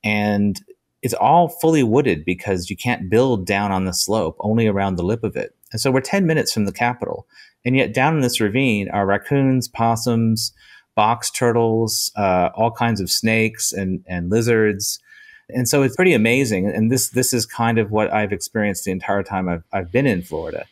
and 0.05 0.61
it's 1.03 1.15
all 1.15 1.49
fully 1.49 1.83
wooded 1.83 2.25
because 2.25 2.71
you 2.71 2.77
can't 2.77 3.11
build 3.11 3.45
down 3.45 3.73
on 3.73 3.85
the 3.85 3.93
slope, 3.93 4.37
only 4.41 4.67
around 4.69 4.97
the 4.97 5.03
lip 5.03 5.25
of 5.25 5.37
it. 5.37 5.55
And 5.73 5.81
so 5.81 5.91
we're 5.91 6.01
10 6.01 6.27
minutes 6.27 6.53
from 6.53 6.65
the 6.65 6.73
capital. 6.73 7.27
And 7.65 7.77
yet 7.77 7.93
down 7.93 8.15
in 8.15 8.21
this 8.21 8.41
ravine 8.41 8.89
are 8.91 9.07
raccoons, 9.07 9.69
possums, 9.69 10.53
box 10.95 11.31
turtles, 11.31 12.13
uh, 12.17 12.51
all 12.55 12.71
kinds 12.71 13.01
of 13.01 13.11
snakes 13.11 13.73
and, 13.73 14.05
and 14.07 14.31
lizards. 14.31 15.01
And 15.49 15.69
so 15.69 15.83
it's 15.83 15.97
pretty 15.97 16.15
amazing. 16.15 16.69
And 16.69 16.91
this, 16.91 17.11
this 17.11 17.33
is 17.33 17.47
kind 17.47 17.79
of 17.79 17.91
what 17.91 18.13
I've 18.13 18.33
experienced 18.33 18.85
the 18.85 18.93
entire 18.93 19.23
time 19.23 19.49
I've, 19.49 19.65
I've 19.73 19.91
been 19.91 20.07
in 20.07 20.23
Florida. 20.23 20.67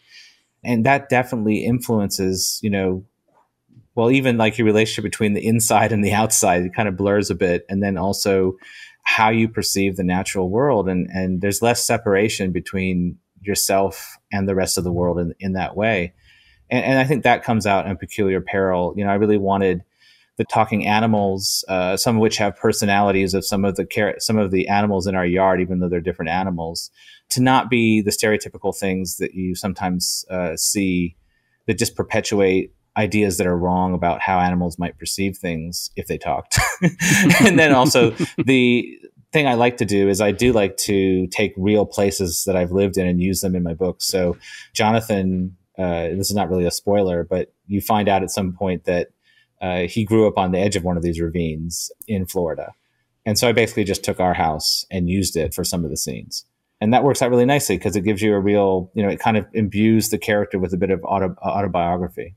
And 0.62 0.84
that 0.86 1.08
definitely 1.08 1.64
influences, 1.64 2.60
you 2.62 2.70
know, 2.70 3.04
well, 3.94 4.10
even 4.10 4.38
like 4.38 4.56
your 4.56 4.66
relationship 4.66 5.02
between 5.02 5.34
the 5.34 5.44
inside 5.44 5.90
and 5.92 6.04
the 6.04 6.12
outside, 6.12 6.62
it 6.62 6.74
kind 6.74 6.88
of 6.88 6.96
blurs 6.96 7.30
a 7.30 7.34
bit. 7.34 7.66
And 7.68 7.82
then 7.82 7.98
also 7.98 8.56
how 9.02 9.30
you 9.30 9.48
perceive 9.48 9.96
the 9.96 10.04
natural 10.04 10.50
world. 10.50 10.88
And, 10.88 11.08
and 11.12 11.40
there's 11.40 11.62
less 11.62 11.84
separation 11.84 12.52
between 12.52 13.18
yourself 13.40 14.16
and 14.32 14.48
the 14.48 14.54
rest 14.54 14.78
of 14.78 14.84
the 14.84 14.92
world 14.92 15.18
in, 15.18 15.34
in 15.40 15.52
that 15.54 15.76
way. 15.76 16.12
And, 16.70 16.84
and 16.84 16.98
I 16.98 17.04
think 17.04 17.24
that 17.24 17.42
comes 17.42 17.66
out 17.66 17.86
in 17.86 17.96
Peculiar 17.96 18.40
Peril. 18.40 18.94
You 18.96 19.04
know, 19.04 19.10
I 19.10 19.14
really 19.14 19.38
wanted 19.38 19.82
the 20.36 20.44
talking 20.44 20.86
animals, 20.86 21.64
uh, 21.68 21.96
some 21.96 22.16
of 22.16 22.22
which 22.22 22.38
have 22.38 22.56
personalities 22.56 23.34
of 23.34 23.44
some 23.44 23.64
of 23.64 23.76
the 23.76 23.84
car- 23.84 24.14
some 24.18 24.38
of 24.38 24.50
the 24.50 24.68
animals 24.68 25.06
in 25.06 25.14
our 25.14 25.26
yard, 25.26 25.60
even 25.60 25.80
though 25.80 25.88
they're 25.88 26.00
different 26.00 26.30
animals, 26.30 26.90
to 27.30 27.42
not 27.42 27.68
be 27.68 28.00
the 28.00 28.10
stereotypical 28.10 28.74
things 28.74 29.18
that 29.18 29.34
you 29.34 29.54
sometimes 29.54 30.24
uh, 30.30 30.56
see 30.56 31.14
that 31.66 31.78
just 31.78 31.94
perpetuate 31.94 32.72
ideas 32.96 33.38
that 33.38 33.46
are 33.46 33.56
wrong 33.56 33.94
about 33.94 34.20
how 34.20 34.38
animals 34.38 34.78
might 34.78 34.98
perceive 34.98 35.36
things 35.36 35.90
if 35.96 36.06
they 36.06 36.18
talked. 36.18 36.58
and 37.40 37.58
then 37.58 37.72
also 37.72 38.10
the 38.44 38.98
thing 39.32 39.46
I 39.46 39.54
like 39.54 39.76
to 39.76 39.84
do 39.84 40.08
is 40.08 40.20
I 40.20 40.32
do 40.32 40.52
like 40.52 40.76
to 40.78 41.26
take 41.28 41.54
real 41.56 41.86
places 41.86 42.44
that 42.46 42.56
I've 42.56 42.72
lived 42.72 42.96
in 42.96 43.06
and 43.06 43.20
use 43.20 43.40
them 43.40 43.54
in 43.54 43.62
my 43.62 43.74
books. 43.74 44.06
So 44.06 44.36
Jonathan, 44.74 45.56
uh, 45.78 46.08
this 46.08 46.30
is 46.30 46.34
not 46.34 46.50
really 46.50 46.66
a 46.66 46.70
spoiler, 46.70 47.24
but 47.24 47.52
you 47.66 47.80
find 47.80 48.08
out 48.08 48.22
at 48.22 48.30
some 48.30 48.52
point 48.52 48.84
that 48.84 49.08
uh, 49.60 49.80
he 49.82 50.04
grew 50.04 50.26
up 50.26 50.38
on 50.38 50.52
the 50.52 50.58
edge 50.58 50.74
of 50.74 50.84
one 50.84 50.96
of 50.96 51.02
these 51.02 51.20
ravines 51.20 51.92
in 52.08 52.26
Florida. 52.26 52.72
And 53.24 53.38
so 53.38 53.48
I 53.48 53.52
basically 53.52 53.84
just 53.84 54.02
took 54.02 54.18
our 54.18 54.34
house 54.34 54.84
and 54.90 55.08
used 55.08 55.36
it 55.36 55.54
for 55.54 55.62
some 55.62 55.84
of 55.84 55.90
the 55.90 55.96
scenes. 55.96 56.44
And 56.80 56.94
that 56.94 57.04
works 57.04 57.20
out 57.20 57.30
really 57.30 57.44
nicely 57.44 57.76
because 57.76 57.94
it 57.94 58.02
gives 58.02 58.22
you 58.22 58.34
a 58.34 58.40
real, 58.40 58.90
you 58.94 59.02
know, 59.02 59.10
it 59.10 59.20
kind 59.20 59.36
of 59.36 59.46
imbues 59.52 60.08
the 60.08 60.18
character 60.18 60.58
with 60.58 60.72
a 60.72 60.78
bit 60.78 60.90
of 60.90 61.00
auto, 61.04 61.36
autobiography. 61.44 62.34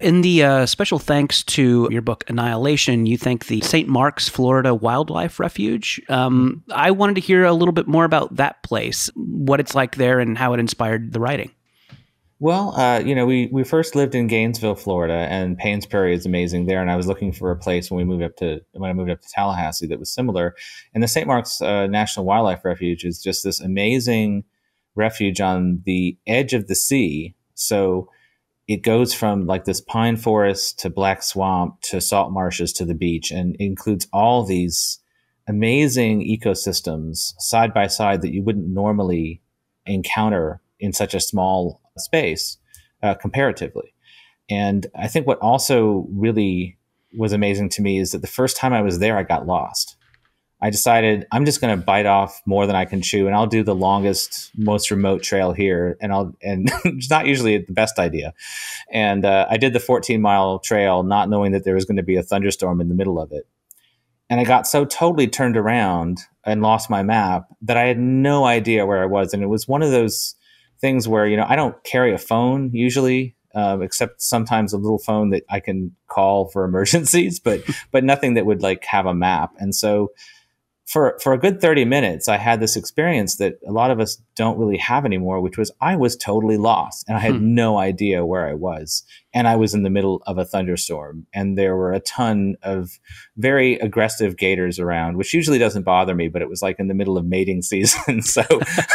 In 0.00 0.22
the 0.22 0.42
uh, 0.42 0.66
special 0.66 0.98
thanks 0.98 1.42
to 1.44 1.88
your 1.90 2.02
book 2.02 2.24
Annihilation, 2.28 3.06
you 3.06 3.16
thank 3.16 3.46
the 3.46 3.60
St. 3.60 3.88
Mark's, 3.88 4.28
Florida 4.28 4.74
Wildlife 4.74 5.38
Refuge. 5.38 6.00
Um, 6.08 6.64
I 6.72 6.90
wanted 6.90 7.14
to 7.14 7.20
hear 7.20 7.44
a 7.44 7.52
little 7.52 7.72
bit 7.72 7.86
more 7.86 8.04
about 8.04 8.34
that 8.36 8.62
place, 8.62 9.08
what 9.14 9.60
it's 9.60 9.74
like 9.74 9.96
there, 9.96 10.18
and 10.18 10.36
how 10.36 10.52
it 10.52 10.60
inspired 10.60 11.12
the 11.12 11.20
writing. 11.20 11.52
Well, 12.40 12.78
uh, 12.78 12.98
you 12.98 13.14
know, 13.14 13.24
we, 13.24 13.48
we 13.52 13.62
first 13.62 13.94
lived 13.94 14.14
in 14.14 14.26
Gainesville, 14.26 14.74
Florida, 14.74 15.26
and 15.30 15.58
Paynes 15.58 15.88
Prairie 15.88 16.14
is 16.14 16.26
amazing 16.26 16.66
there. 16.66 16.82
And 16.82 16.90
I 16.90 16.96
was 16.96 17.06
looking 17.06 17.32
for 17.32 17.50
a 17.50 17.56
place 17.56 17.90
when 17.90 17.98
we 17.98 18.04
moved 18.04 18.24
up 18.24 18.36
to 18.36 18.60
when 18.72 18.90
I 18.90 18.92
moved 18.92 19.10
up 19.10 19.22
to 19.22 19.28
Tallahassee 19.32 19.86
that 19.86 20.00
was 20.00 20.12
similar. 20.12 20.54
And 20.92 21.02
the 21.02 21.08
St. 21.08 21.26
Mark's 21.26 21.62
uh, 21.62 21.86
National 21.86 22.26
Wildlife 22.26 22.64
Refuge 22.64 23.04
is 23.04 23.22
just 23.22 23.44
this 23.44 23.60
amazing 23.60 24.44
refuge 24.96 25.40
on 25.40 25.82
the 25.86 26.18
edge 26.26 26.52
of 26.52 26.66
the 26.66 26.74
sea. 26.74 27.34
So 27.54 28.10
it 28.66 28.82
goes 28.82 29.12
from 29.12 29.46
like 29.46 29.64
this 29.64 29.80
pine 29.80 30.16
forest 30.16 30.78
to 30.80 30.90
black 30.90 31.22
swamp 31.22 31.80
to 31.82 32.00
salt 32.00 32.32
marshes 32.32 32.72
to 32.72 32.84
the 32.84 32.94
beach 32.94 33.30
and 33.30 33.56
includes 33.58 34.08
all 34.12 34.44
these 34.44 35.00
amazing 35.46 36.20
ecosystems 36.22 37.34
side 37.38 37.74
by 37.74 37.86
side 37.86 38.22
that 38.22 38.32
you 38.32 38.42
wouldn't 38.42 38.68
normally 38.68 39.42
encounter 39.86 40.60
in 40.80 40.92
such 40.92 41.14
a 41.14 41.20
small 41.20 41.80
space 41.98 42.56
uh, 43.02 43.14
comparatively. 43.14 43.94
And 44.48 44.86
I 44.94 45.08
think 45.08 45.26
what 45.26 45.38
also 45.40 46.06
really 46.10 46.78
was 47.16 47.32
amazing 47.32 47.68
to 47.70 47.82
me 47.82 47.98
is 47.98 48.12
that 48.12 48.22
the 48.22 48.26
first 48.26 48.56
time 48.56 48.72
I 48.72 48.82
was 48.82 48.98
there, 48.98 49.16
I 49.16 49.22
got 49.22 49.46
lost. 49.46 49.93
I 50.64 50.70
decided 50.70 51.26
I'm 51.30 51.44
just 51.44 51.60
going 51.60 51.78
to 51.78 51.84
bite 51.84 52.06
off 52.06 52.40
more 52.46 52.66
than 52.66 52.74
I 52.74 52.86
can 52.86 53.02
chew, 53.02 53.26
and 53.26 53.36
I'll 53.36 53.46
do 53.46 53.62
the 53.62 53.74
longest, 53.74 54.50
most 54.56 54.90
remote 54.90 55.22
trail 55.22 55.52
here. 55.52 55.98
And 56.00 56.10
I'll 56.10 56.34
and 56.40 56.72
it's 56.86 57.10
not 57.10 57.26
usually 57.26 57.58
the 57.58 57.74
best 57.74 57.98
idea. 57.98 58.32
And 58.90 59.26
uh, 59.26 59.46
I 59.50 59.58
did 59.58 59.74
the 59.74 59.80
14 59.80 60.22
mile 60.22 60.60
trail, 60.60 61.02
not 61.02 61.28
knowing 61.28 61.52
that 61.52 61.64
there 61.64 61.74
was 61.74 61.84
going 61.84 61.98
to 61.98 62.02
be 62.02 62.16
a 62.16 62.22
thunderstorm 62.22 62.80
in 62.80 62.88
the 62.88 62.94
middle 62.94 63.20
of 63.20 63.30
it. 63.30 63.46
And 64.30 64.40
I 64.40 64.44
got 64.44 64.66
so 64.66 64.86
totally 64.86 65.26
turned 65.26 65.58
around 65.58 66.20
and 66.44 66.62
lost 66.62 66.88
my 66.88 67.02
map 67.02 67.44
that 67.60 67.76
I 67.76 67.82
had 67.82 67.98
no 67.98 68.46
idea 68.46 68.86
where 68.86 69.02
I 69.02 69.06
was. 69.06 69.34
And 69.34 69.42
it 69.42 69.48
was 69.48 69.68
one 69.68 69.82
of 69.82 69.90
those 69.90 70.34
things 70.80 71.06
where 71.06 71.26
you 71.26 71.36
know 71.36 71.44
I 71.46 71.56
don't 71.56 71.76
carry 71.84 72.14
a 72.14 72.18
phone 72.18 72.70
usually. 72.72 73.36
Um, 73.56 73.82
except 73.82 74.20
sometimes 74.20 74.72
a 74.72 74.78
little 74.78 74.98
phone 74.98 75.30
that 75.30 75.44
I 75.48 75.60
can 75.60 75.94
call 76.08 76.48
for 76.48 76.64
emergencies, 76.64 77.38
but 77.38 77.62
but 77.92 78.02
nothing 78.02 78.32
that 78.34 78.46
would 78.46 78.62
like 78.62 78.82
have 78.86 79.04
a 79.04 79.14
map. 79.14 79.52
And 79.58 79.74
so 79.74 80.10
for 80.86 81.18
for 81.22 81.32
a 81.32 81.38
good 81.38 81.60
30 81.60 81.84
minutes 81.84 82.28
i 82.28 82.36
had 82.36 82.60
this 82.60 82.76
experience 82.76 83.36
that 83.36 83.58
a 83.66 83.72
lot 83.72 83.90
of 83.90 84.00
us 84.00 84.20
don't 84.36 84.58
really 84.58 84.76
have 84.76 85.04
anymore 85.04 85.40
which 85.40 85.56
was 85.56 85.70
i 85.80 85.96
was 85.96 86.16
totally 86.16 86.56
lost 86.56 87.04
and 87.08 87.16
i 87.16 87.20
had 87.20 87.36
hmm. 87.36 87.54
no 87.54 87.78
idea 87.78 88.24
where 88.24 88.46
i 88.46 88.54
was. 88.54 89.02
And 89.32 89.48
i 89.48 89.56
was 89.56 89.74
in 89.74 89.82
the 89.82 89.90
middle 89.90 90.22
of 90.26 90.38
a 90.38 90.44
thunderstorm 90.44 91.26
and 91.34 91.58
there 91.58 91.74
were 91.74 91.92
a 91.92 92.00
ton 92.00 92.56
of 92.62 93.00
very 93.36 93.74
aggressive 93.80 94.36
gators 94.36 94.78
around 94.78 95.16
which 95.16 95.34
usually 95.34 95.58
doesn't 95.58 95.82
bother 95.82 96.14
me 96.14 96.28
but 96.28 96.42
it 96.42 96.48
was 96.48 96.62
like 96.62 96.78
in 96.78 96.88
the 96.88 96.94
middle 96.94 97.18
of 97.18 97.24
mating 97.24 97.62
season. 97.74 98.22
So 98.22 98.42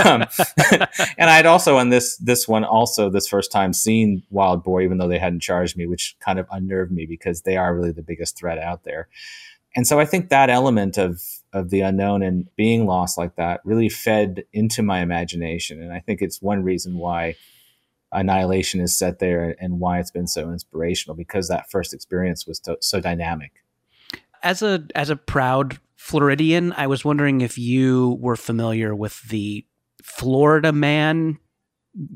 um, 0.06 0.26
and 1.18 1.30
i 1.30 1.36
had 1.36 1.46
also 1.46 1.78
on 1.78 1.90
this 1.90 2.18
this 2.18 2.48
one 2.48 2.64
also 2.64 3.10
this 3.10 3.28
first 3.28 3.52
time 3.52 3.74
seen 3.74 4.24
wild 4.30 4.64
boar 4.64 4.82
even 4.82 4.98
though 4.98 5.08
they 5.08 5.20
hadn't 5.20 5.42
charged 5.42 5.76
me 5.76 5.88
which 5.88 6.16
kind 6.20 6.40
of 6.40 6.48
unnerved 6.52 6.92
me 6.92 7.06
because 7.06 7.42
they 7.42 7.58
are 7.58 7.76
really 7.76 7.92
the 7.92 8.02
biggest 8.02 8.38
threat 8.38 8.60
out 8.60 8.84
there. 8.84 9.10
And 9.76 9.86
so 9.86 10.00
I 10.00 10.06
think 10.06 10.30
that 10.30 10.50
element 10.50 10.98
of 10.98 11.22
of 11.54 11.70
the 11.70 11.82
unknown 11.82 12.22
and 12.22 12.48
being 12.56 12.86
lost 12.86 13.18
like 13.18 13.36
that 13.36 13.62
really 13.64 13.90
fed 13.90 14.44
into 14.54 14.84
my 14.84 15.02
imagination, 15.02 15.82
and 15.82 15.92
I 15.92 16.00
think 16.00 16.22
it's 16.22 16.42
one 16.42 16.64
reason 16.64 16.98
why 16.98 17.36
Annihilation 18.12 18.82
is 18.82 18.98
set 18.98 19.20
there 19.20 19.56
and 19.60 19.80
why 19.80 20.00
it's 20.00 20.12
been 20.12 20.28
so 20.28 20.52
inspirational 20.52 21.16
because 21.16 21.48
that 21.48 21.70
first 21.70 21.94
experience 21.94 22.48
was 22.48 22.60
to, 22.62 22.78
so 22.82 23.00
dynamic. 23.00 23.52
As 24.42 24.62
a 24.62 24.86
as 24.96 25.10
a 25.10 25.16
proud 25.16 25.80
Floridian, 25.96 26.74
I 26.74 26.88
was 26.88 27.04
wondering 27.06 27.42
if 27.42 27.58
you 27.58 28.18
were 28.20 28.36
familiar 28.36 28.96
with 28.96 29.22
the 29.30 29.66
Florida 30.02 30.72
man 30.72 31.38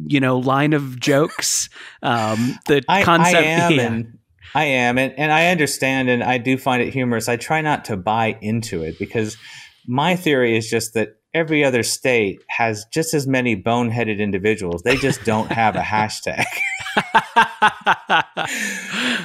you 0.06 0.20
know 0.20 0.38
line 0.38 0.72
of 0.72 1.00
jokes 1.00 1.68
um 2.04 2.58
the 2.68 2.84
I, 2.88 3.04
concept 3.04 3.36
I 3.36 3.42
am, 3.42 3.72
yeah. 3.72 3.82
and 3.82 4.20
I 4.56 4.66
am, 4.66 4.98
and, 4.98 5.14
and 5.18 5.32
I 5.32 5.48
understand, 5.48 6.10
and 6.10 6.24
I 6.24 6.38
do 6.38 6.58
find 6.58 6.84
it 6.84 6.94
humorous. 6.94 7.28
I 7.28 7.38
try 7.38 7.62
not 7.62 7.86
to 7.86 7.98
buy 7.98 8.38
into 8.42 8.84
it 8.84 9.00
because 9.00 9.36
my 9.88 10.16
theory 10.16 10.56
is 10.56 10.70
just 10.70 10.94
that 10.94 11.16
every 11.34 11.64
other 11.64 11.82
state 11.82 12.40
has 12.50 12.86
just 12.94 13.14
as 13.14 13.26
many 13.26 13.56
boneheaded 13.56 14.20
individuals. 14.20 14.84
They 14.84 14.98
just 14.98 15.24
don't 15.24 15.52
have 15.52 15.76
a 15.76 15.80
hashtag. 15.82 16.46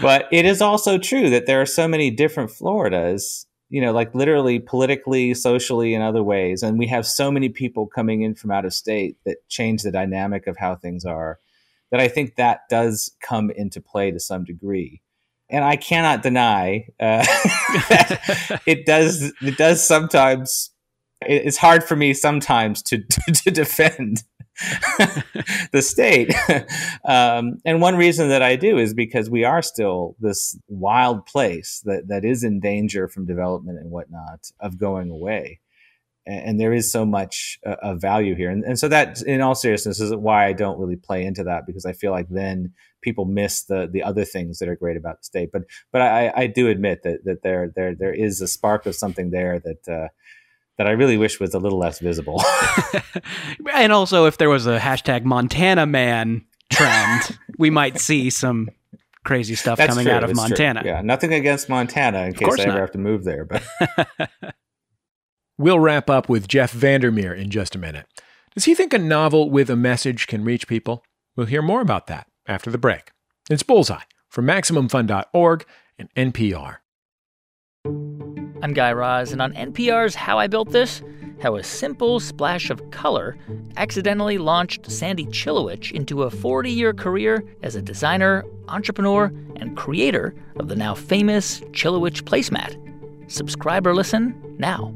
but 0.00 0.26
it 0.32 0.46
is 0.46 0.62
also 0.62 0.96
true 0.96 1.28
that 1.30 1.46
there 1.46 1.60
are 1.60 1.66
so 1.66 1.86
many 1.86 2.10
different 2.10 2.50
Floridas, 2.50 3.46
you 3.68 3.82
know, 3.82 3.92
like 3.92 4.14
literally 4.14 4.58
politically, 4.58 5.34
socially, 5.34 5.94
and 5.94 6.02
other 6.02 6.22
ways. 6.22 6.62
And 6.62 6.78
we 6.78 6.86
have 6.86 7.06
so 7.06 7.30
many 7.30 7.50
people 7.50 7.86
coming 7.86 8.22
in 8.22 8.34
from 8.34 8.50
out 8.50 8.64
of 8.64 8.72
state 8.72 9.16
that 9.26 9.46
change 9.48 9.82
the 9.82 9.92
dynamic 9.92 10.46
of 10.46 10.56
how 10.56 10.74
things 10.74 11.04
are 11.04 11.38
that 11.90 12.00
I 12.00 12.08
think 12.08 12.36
that 12.36 12.60
does 12.70 13.12
come 13.22 13.50
into 13.50 13.80
play 13.80 14.10
to 14.10 14.20
some 14.20 14.44
degree 14.44 15.02
and 15.50 15.64
I 15.64 15.76
cannot 15.76 16.22
deny 16.22 16.86
uh, 17.00 17.24
that 17.88 18.62
it 18.66 18.86
does. 18.86 19.32
It 19.42 19.56
does 19.56 19.86
sometimes. 19.86 20.70
It's 21.22 21.56
hard 21.56 21.82
for 21.84 21.96
me 21.96 22.14
sometimes 22.14 22.82
to 22.84 22.98
to, 22.98 23.32
to 23.44 23.50
defend 23.50 24.22
the 25.72 25.82
state, 25.82 26.34
um, 27.04 27.58
and 27.64 27.80
one 27.80 27.96
reason 27.96 28.28
that 28.28 28.42
I 28.42 28.56
do 28.56 28.78
is 28.78 28.94
because 28.94 29.30
we 29.30 29.44
are 29.44 29.62
still 29.62 30.16
this 30.20 30.58
wild 30.68 31.26
place 31.26 31.82
that 31.84 32.08
that 32.08 32.24
is 32.24 32.44
in 32.44 32.60
danger 32.60 33.08
from 33.08 33.26
development 33.26 33.78
and 33.78 33.90
whatnot 33.90 34.50
of 34.60 34.78
going 34.78 35.10
away 35.10 35.60
and 36.28 36.60
there 36.60 36.72
is 36.72 36.90
so 36.90 37.04
much 37.04 37.58
uh, 37.66 37.76
of 37.82 38.00
value 38.00 38.34
here 38.34 38.50
and, 38.50 38.64
and 38.64 38.78
so 38.78 38.88
that 38.88 39.22
in 39.22 39.40
all 39.40 39.54
seriousness 39.54 40.00
is 40.00 40.14
why 40.14 40.46
i 40.46 40.52
don't 40.52 40.78
really 40.78 40.96
play 40.96 41.24
into 41.24 41.42
that 41.44 41.66
because 41.66 41.84
i 41.86 41.92
feel 41.92 42.12
like 42.12 42.28
then 42.28 42.72
people 43.00 43.24
miss 43.24 43.64
the 43.64 43.88
the 43.90 44.02
other 44.02 44.24
things 44.24 44.58
that 44.58 44.68
are 44.68 44.76
great 44.76 44.96
about 44.96 45.18
the 45.18 45.24
state 45.24 45.50
but 45.52 45.62
but 45.92 46.02
i 46.02 46.32
i 46.36 46.46
do 46.46 46.68
admit 46.68 47.02
that 47.02 47.24
that 47.24 47.42
there 47.42 47.72
there 47.74 47.94
there 47.94 48.14
is 48.14 48.40
a 48.40 48.48
spark 48.48 48.86
of 48.86 48.94
something 48.94 49.30
there 49.30 49.60
that 49.60 49.88
uh, 49.88 50.08
that 50.78 50.86
I 50.86 50.92
really 50.92 51.18
wish 51.18 51.40
was 51.40 51.54
a 51.54 51.58
little 51.58 51.78
less 51.78 51.98
visible. 51.98 52.40
and 53.74 53.92
also, 53.92 54.26
if 54.26 54.38
there 54.38 54.48
was 54.48 54.66
a 54.66 54.78
hashtag 54.78 55.24
Montana 55.24 55.86
man 55.86 56.46
trend, 56.72 57.36
we 57.58 57.68
might 57.68 57.98
see 57.98 58.30
some 58.30 58.68
crazy 59.24 59.56
stuff 59.56 59.76
That's 59.76 59.90
coming 59.90 60.06
true. 60.06 60.14
out 60.14 60.24
of 60.24 60.30
That's 60.30 60.38
Montana. 60.38 60.80
True. 60.80 60.90
Yeah, 60.90 61.02
nothing 61.02 61.34
against 61.34 61.68
Montana 61.68 62.26
in 62.26 62.32
case 62.32 62.60
I 62.60 62.62
ever 62.62 62.80
have 62.80 62.92
to 62.92 62.98
move 62.98 63.24
there, 63.24 63.44
but 63.44 63.62
We'll 65.60 65.80
wrap 65.80 66.08
up 66.08 66.28
with 66.28 66.46
Jeff 66.46 66.70
Vandermeer 66.70 67.34
in 67.34 67.50
just 67.50 67.74
a 67.74 67.80
minute. 67.80 68.06
Does 68.54 68.66
he 68.66 68.76
think 68.76 68.94
a 68.94 68.98
novel 68.98 69.50
with 69.50 69.68
a 69.68 69.74
message 69.74 70.28
can 70.28 70.44
reach 70.44 70.68
people? 70.68 71.04
We'll 71.34 71.46
hear 71.46 71.62
more 71.62 71.80
about 71.80 72.06
that 72.06 72.28
after 72.46 72.70
the 72.70 72.78
break. 72.78 73.10
It's 73.50 73.64
Bullseye 73.64 74.04
from 74.28 74.46
MaximumFun.org 74.46 75.66
and 75.98 76.14
NPR. 76.14 76.76
I'm 78.62 78.72
Guy 78.72 78.92
Raz, 78.92 79.32
and 79.32 79.42
on 79.42 79.52
NPR's 79.54 80.14
How 80.14 80.38
I 80.38 80.46
Built 80.46 80.70
This, 80.70 81.02
how 81.42 81.56
a 81.56 81.64
simple 81.64 82.20
splash 82.20 82.70
of 82.70 82.92
color 82.92 83.36
accidentally 83.76 84.38
launched 84.38 84.88
Sandy 84.88 85.26
Chilewich 85.26 85.90
into 85.90 86.22
a 86.22 86.30
40 86.30 86.70
year 86.70 86.94
career 86.94 87.42
as 87.64 87.74
a 87.74 87.82
designer, 87.82 88.44
entrepreneur, 88.68 89.32
and 89.56 89.76
creator 89.76 90.36
of 90.54 90.68
the 90.68 90.76
now 90.76 90.94
famous 90.94 91.62
Chilewich 91.72 92.22
placemat. 92.22 92.76
Subscribe 93.28 93.88
or 93.88 93.94
listen 93.94 94.40
now. 94.56 94.94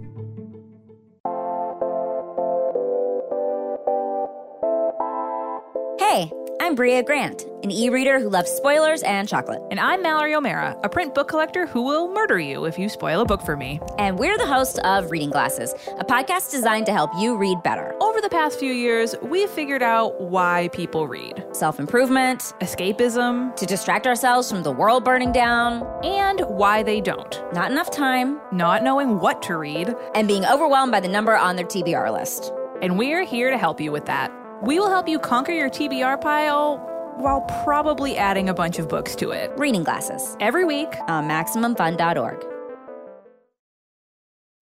I'm 6.73 6.77
Brea 6.77 7.03
Grant, 7.03 7.45
an 7.63 7.71
e 7.71 7.91
reader 7.91 8.19
who 8.19 8.31
loves 8.31 8.51
spoilers 8.51 9.03
and 9.03 9.29
chocolate. 9.29 9.61
And 9.71 9.79
I'm 9.79 10.01
Mallory 10.01 10.35
O'Meara, 10.35 10.75
a 10.83 10.89
print 10.89 11.15
book 11.15 11.29
collector 11.29 11.67
who 11.67 11.83
will 11.83 12.11
murder 12.11 12.39
you 12.39 12.65
if 12.65 12.79
you 12.79 12.89
spoil 12.89 13.21
a 13.21 13.27
book 13.27 13.43
for 13.43 13.59
me. 13.59 13.79
And 13.99 14.19
we're 14.19 14.39
the 14.39 14.47
hosts 14.47 14.79
of 14.83 15.11
Reading 15.11 15.29
Glasses, 15.29 15.75
a 15.99 16.05
podcast 16.07 16.51
designed 16.51 16.87
to 16.87 16.93
help 16.95 17.11
you 17.19 17.37
read 17.37 17.63
better. 17.63 17.95
Over 18.01 18.23
the 18.23 18.31
past 18.31 18.59
few 18.59 18.73
years, 18.73 19.15
we've 19.21 19.51
figured 19.51 19.83
out 19.83 20.19
why 20.19 20.71
people 20.73 21.07
read 21.07 21.45
self 21.53 21.79
improvement, 21.79 22.41
escapism, 22.63 23.55
to 23.57 23.67
distract 23.67 24.07
ourselves 24.07 24.51
from 24.51 24.63
the 24.63 24.73
world 24.73 25.05
burning 25.05 25.31
down, 25.31 25.83
and 26.03 26.41
why 26.49 26.83
they 26.83 27.03
don't. 27.03 27.43
Not 27.53 27.71
enough 27.71 27.91
time, 27.91 28.41
not 28.51 28.83
knowing 28.83 29.21
what 29.21 29.43
to 29.43 29.59
read, 29.59 29.95
and 30.15 30.27
being 30.27 30.47
overwhelmed 30.47 30.91
by 30.91 31.01
the 31.01 31.09
number 31.09 31.37
on 31.37 31.55
their 31.55 31.67
TBR 31.67 32.11
list. 32.11 32.51
And 32.81 32.97
we're 32.97 33.25
here 33.25 33.51
to 33.51 33.59
help 33.59 33.79
you 33.79 33.93
with 33.93 34.07
that. 34.07 34.33
We 34.63 34.79
will 34.79 34.91
help 34.91 35.09
you 35.09 35.19
conquer 35.19 35.51
your 35.51 35.69
TBR 35.69 36.21
pile 36.21 36.79
while 37.17 37.41
probably 37.65 38.17
adding 38.17 38.49
a 38.49 38.55
bunch 38.55 38.79
of 38.79 38.89
books 38.89 39.17
to 39.17 39.33
it. 39.33 39.51
Reading 39.57 39.83
Glasses. 39.83 40.37
Every 40.39 40.65
week 40.65 40.95
uh, 41.09 41.15
on 41.15 41.29
MaximumFun.org. 41.29 42.47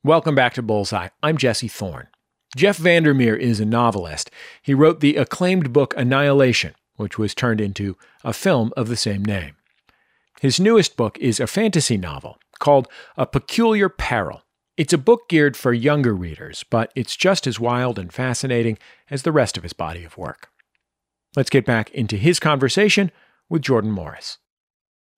Welcome 0.03 0.35
back 0.35 0.55
to 0.55 0.63
Bullseye. 0.63 1.09
I'm 1.23 1.37
Jesse 1.37 1.69
Thorn. 1.69 2.09
Jeff 2.57 2.79
Vandermeer 2.79 3.37
is 3.37 3.61
a 3.61 3.67
novelist. 3.67 4.31
He 4.63 4.73
wrote 4.73 5.01
the 5.01 5.17
acclaimed 5.17 5.71
book 5.75 5.93
Annihilation, 5.99 6.75
which 6.97 7.19
was 7.19 7.35
turned 7.35 7.61
into 7.61 7.99
a 8.25 8.33
film 8.33 8.73
of 8.79 8.89
the 8.89 8.97
same 8.97 9.23
name. 9.23 9.57
His 10.41 10.59
newest 10.59 10.97
book 10.97 11.19
is 11.19 11.39
a 11.39 11.47
fantasy 11.47 11.99
novel 11.99 12.39
called 12.59 12.89
A 13.19 13.27
Peculiar 13.27 13.91
Peril. 13.91 14.45
It's 14.81 14.95
a 14.95 14.99
book 14.99 15.29
geared 15.29 15.59
for 15.59 15.75
younger 15.75 16.15
readers, 16.15 16.65
but 16.71 16.91
it's 16.97 17.15
just 17.15 17.47
as 17.47 17.61
wild 17.61 17.99
and 17.99 18.11
fascinating 18.11 18.79
as 19.11 19.25
the 19.25 19.31
rest 19.31 19.59
of 19.59 19.63
his 19.63 19.75
body 19.75 20.05
of 20.05 20.17
work. 20.17 20.49
Let's 21.37 21.51
get 21.51 21.67
back 21.67 21.91
into 21.91 22.17
his 22.17 22.41
conversation 22.41 23.13
with 23.51 23.61
Jordan 23.61 23.91
Morris. 23.91 24.39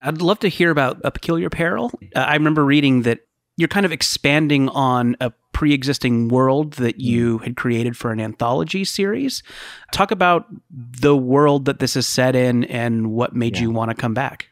I'd 0.03 0.21
love 0.21 0.41
to 0.41 0.49
hear 0.49 0.73
about 0.73 1.01
A 1.05 1.13
Peculiar 1.13 1.49
Peril. 1.49 1.93
Uh, 2.13 2.19
I 2.19 2.35
remember 2.35 2.65
reading 2.65 3.03
that 3.03 3.21
you're 3.57 3.69
kind 3.69 3.87
of 3.87 3.93
expanding 3.93 4.69
on 4.71 5.17
a 5.21 5.33
pre 5.53 5.73
existing 5.73 6.27
world 6.27 6.73
that 6.73 6.99
you 6.99 7.39
had 7.39 7.55
created 7.55 7.97
for 7.97 8.11
an 8.11 8.19
anthology 8.19 8.85
series. 8.85 9.45
Talk 9.93 10.11
about 10.11 10.47
the 10.73 11.17
world 11.17 11.67
that 11.67 11.79
this 11.79 11.95
is 11.95 12.09
set 12.09 12.35
in 12.35 12.65
and 12.65 13.13
what 13.13 13.37
made 13.37 13.55
yeah. 13.55 13.63
you 13.63 13.71
want 13.71 13.93
to 13.93 13.95
come 13.95 14.13
back. 14.13 14.49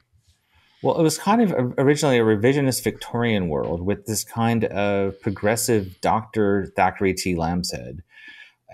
Well, 0.83 0.99
it 0.99 1.03
was 1.03 1.19
kind 1.19 1.43
of 1.43 1.53
uh, 1.53 1.75
originally 1.77 2.19
a 2.19 2.25
revisionist 2.25 2.83
Victorian 2.83 3.49
world 3.49 3.85
with 3.85 4.07
this 4.07 4.25
kind 4.25 4.65
of 4.65 5.21
progressive 5.21 6.01
Dr. 6.01 6.73
Thackeray 6.75 7.15
T. 7.15 7.35
Lambshead. 7.35 7.99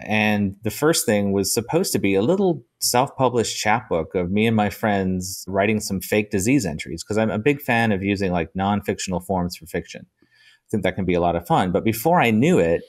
And 0.05 0.57
the 0.63 0.71
first 0.71 1.07
thing 1.07 1.33
was 1.33 1.53
supposed 1.53 1.93
to 1.93 1.99
be 1.99 2.15
a 2.15 2.23
little 2.23 2.63
self 2.81 3.17
published 3.17 3.59
chapbook 3.59 4.15
of 4.15 4.31
me 4.31 4.47
and 4.47 4.55
my 4.55 4.71
friends 4.71 5.45
writing 5.49 5.81
some 5.81 6.01
fake 6.01 6.31
disease 6.31 6.67
entries 6.67 7.03
because 7.03 7.19
I'm 7.19 7.31
a 7.31 7.39
big 7.39 7.61
fan 7.61 7.93
of 7.93 8.03
using 8.03 8.31
like 8.31 8.55
non 8.55 8.83
fictional 8.83 9.21
forms 9.21 9.57
for 9.57 9.67
fiction. 9.67 10.07
I 10.23 10.69
think 10.71 10.83
that 10.83 10.97
can 10.97 11.07
be 11.07 11.15
a 11.15 11.21
lot 11.21 11.37
of 11.37 11.47
fun. 11.47 11.73
But 11.73 11.85
before 11.85 12.21
I 12.21 12.31
knew 12.31 12.59
it, 12.59 12.83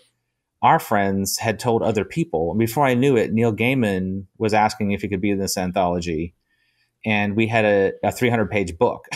our 0.61 0.79
friends 0.79 1.37
had 1.37 1.59
told 1.59 1.81
other 1.81 2.03
people. 2.03 2.51
And 2.51 2.59
before 2.59 2.85
I 2.85 2.93
knew 2.93 3.15
it, 3.15 3.31
Neil 3.31 3.53
Gaiman 3.53 4.25
was 4.37 4.53
asking 4.53 4.91
if 4.91 5.01
he 5.01 5.07
could 5.07 5.21
be 5.21 5.29
in 5.29 5.39
this 5.39 5.57
anthology 5.57 6.33
and 7.07 7.37
we 7.37 7.47
had 7.47 7.63
a, 7.63 7.93
a 8.03 8.11
300 8.11 8.51
page 8.51 8.77
book. 8.77 9.07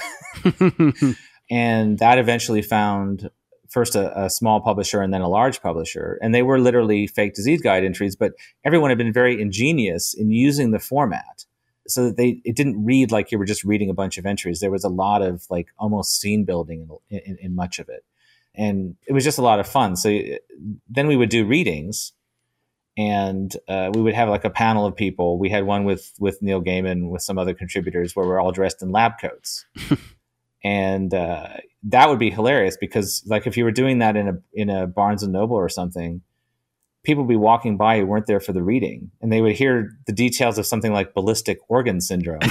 and 1.52 2.00
that 2.00 2.18
eventually 2.18 2.62
found 2.62 3.30
first 3.70 3.96
a, 3.96 4.18
a, 4.24 4.30
small 4.30 4.62
publisher 4.62 5.02
and 5.02 5.14
then 5.14 5.20
a 5.20 5.28
large 5.28 5.62
publisher. 5.62 6.18
And 6.22 6.34
they 6.34 6.42
were 6.42 6.58
literally 6.58 7.06
fake 7.06 7.34
disease 7.34 7.62
guide 7.62 7.84
entries, 7.84 8.16
but 8.16 8.32
everyone 8.64 8.92
had 8.92 8.98
been 8.98 9.12
very 9.12 9.42
ingenious 9.42 10.14
in 10.14 10.32
using 10.32 10.72
the 10.72 10.80
format 10.80 11.46
so 11.86 12.06
that 12.06 12.16
they 12.16 12.42
it 12.46 12.56
didn't 12.56 12.84
read 12.86 13.12
like 13.12 13.30
you 13.30 13.38
were 13.38 13.46
just 13.46 13.66
reading 13.66 13.90
a 13.90 13.94
bunch 13.94 14.18
of 14.18 14.26
entries. 14.26 14.62
There 14.62 14.72
was 14.72 14.86
a 14.86 14.90
lot 14.90 15.22
of 15.22 15.46
like 15.50 15.68
almost 15.78 16.20
scene 16.20 16.46
building 16.46 16.88
in, 17.10 17.20
in, 17.26 17.38
in 17.42 17.56
much 17.56 17.78
of 17.80 17.90
it. 17.90 18.06
And 18.56 18.96
it 19.06 19.12
was 19.12 19.26
just 19.26 19.38
a 19.38 19.42
lot 19.42 19.60
of 19.60 19.68
fun. 19.68 19.98
So 19.98 20.10
uh, 20.10 20.38
then 20.90 21.08
we 21.08 21.18
would 21.18 21.30
do 21.30 21.46
readings 21.46 22.14
and 22.98 23.56
uh, 23.68 23.92
we 23.94 24.02
would 24.02 24.14
have 24.14 24.30
like 24.30 24.46
a 24.46 24.50
panel 24.50 24.86
of 24.86 24.96
people. 24.96 25.40
We 25.40 25.50
had 25.50 25.66
one 25.66 25.84
with 25.84 26.12
with 26.20 26.42
Neil 26.42 26.62
Gaiman 26.62 27.10
with 27.10 27.22
some 27.22 27.38
other 27.38 27.54
contributors 27.54 28.16
where 28.16 28.26
we're 28.26 28.40
all 28.40 28.52
dressed 28.52 28.82
in 28.82 28.92
lab 28.92 29.14
coats, 29.20 29.66
and 30.64 31.14
uh, 31.14 31.58
that 31.84 32.10
would 32.10 32.20
be 32.20 32.30
hilarious 32.30 32.78
because 32.80 33.24
like 33.28 33.48
if 33.48 33.58
you 33.58 33.64
were 33.64 33.72
doing 33.72 34.00
that 34.00 34.16
in 34.16 34.28
a 34.28 34.34
in 34.54 34.70
a 34.70 34.88
Barnes 34.88 35.24
and 35.24 35.34
Noble 35.34 35.56
or 35.56 35.70
something, 35.70 36.22
people 37.04 37.24
would 37.24 37.30
be 37.30 37.36
walking 37.36 37.78
by 37.78 38.00
who 38.00 38.06
weren't 38.06 38.28
there 38.28 38.40
for 38.40 38.54
the 38.54 38.64
reading 38.64 39.12
and 39.22 39.32
they 39.32 39.42
would 39.42 39.56
hear 39.56 39.92
the 40.06 40.14
details 40.14 40.58
of 40.58 40.66
something 40.66 40.94
like 40.94 41.14
ballistic 41.14 41.58
organ 41.70 42.02
syndrome. 42.02 42.42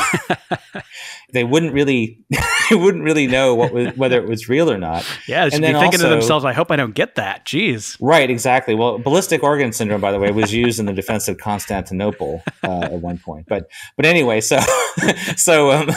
They 1.33 1.45
wouldn't 1.45 1.73
really 1.73 2.19
they 2.71 2.77
wouldn't 2.77 3.05
really 3.05 3.27
know 3.27 3.55
what 3.55 3.73
was, 3.73 3.97
whether 3.97 4.21
it 4.21 4.29
was 4.29 4.49
real 4.49 4.71
or 4.71 4.79
not. 4.79 5.07
Yeah 5.29 5.49
should 5.49 5.61
be 5.61 5.67
thinking 5.67 5.85
also, 5.85 6.05
to 6.05 6.09
themselves 6.09 6.45
i 6.45 6.53
hope 6.53 6.71
i 6.71 6.77
don't 6.77 6.95
get 6.95 7.15
that. 7.15 7.47
Jeez. 7.47 7.97
Right 8.01 8.29
exactly. 8.29 8.75
Well 8.75 8.99
ballistic 8.99 9.43
organ 9.43 9.73
syndrome 9.73 10.01
by 10.01 10.13
the 10.13 10.19
way 10.19 10.31
was 10.33 10.53
used 10.53 10.81
in 10.81 10.87
the 10.87 10.93
defense 10.93 11.29
of 11.29 11.39
constantinople 11.39 12.43
uh, 12.63 12.81
at 12.83 12.93
one 13.01 13.19
point. 13.19 13.47
But 13.49 13.71
but 13.97 14.07
anyway 14.07 14.41
so 14.41 14.59
so 15.37 15.71
um, 15.71 15.91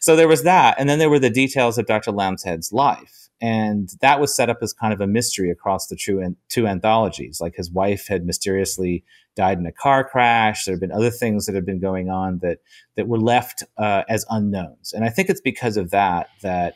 so 0.00 0.16
there 0.16 0.28
was 0.28 0.42
that. 0.42 0.76
And 0.78 0.88
then 0.88 0.98
there 0.98 1.10
were 1.10 1.20
the 1.20 1.30
details 1.30 1.78
of 1.78 1.86
dr 1.86 2.10
lambshead's 2.10 2.72
life 2.72 3.21
and 3.42 3.90
that 4.00 4.20
was 4.20 4.34
set 4.34 4.48
up 4.48 4.58
as 4.62 4.72
kind 4.72 4.92
of 4.92 5.00
a 5.00 5.06
mystery 5.08 5.50
across 5.50 5.88
the 5.88 5.96
two, 5.96 6.36
two 6.48 6.68
anthologies. 6.68 7.40
Like 7.40 7.56
his 7.56 7.72
wife 7.72 8.06
had 8.06 8.24
mysteriously 8.24 9.02
died 9.34 9.58
in 9.58 9.66
a 9.66 9.72
car 9.72 10.04
crash. 10.04 10.64
There 10.64 10.72
have 10.72 10.80
been 10.80 10.92
other 10.92 11.10
things 11.10 11.46
that 11.46 11.56
have 11.56 11.66
been 11.66 11.80
going 11.80 12.08
on 12.08 12.38
that 12.42 12.58
that 12.94 13.08
were 13.08 13.18
left 13.18 13.64
uh, 13.76 14.04
as 14.08 14.24
unknowns. 14.30 14.92
And 14.92 15.04
I 15.04 15.08
think 15.08 15.28
it's 15.28 15.40
because 15.40 15.76
of 15.76 15.90
that 15.90 16.28
that 16.42 16.74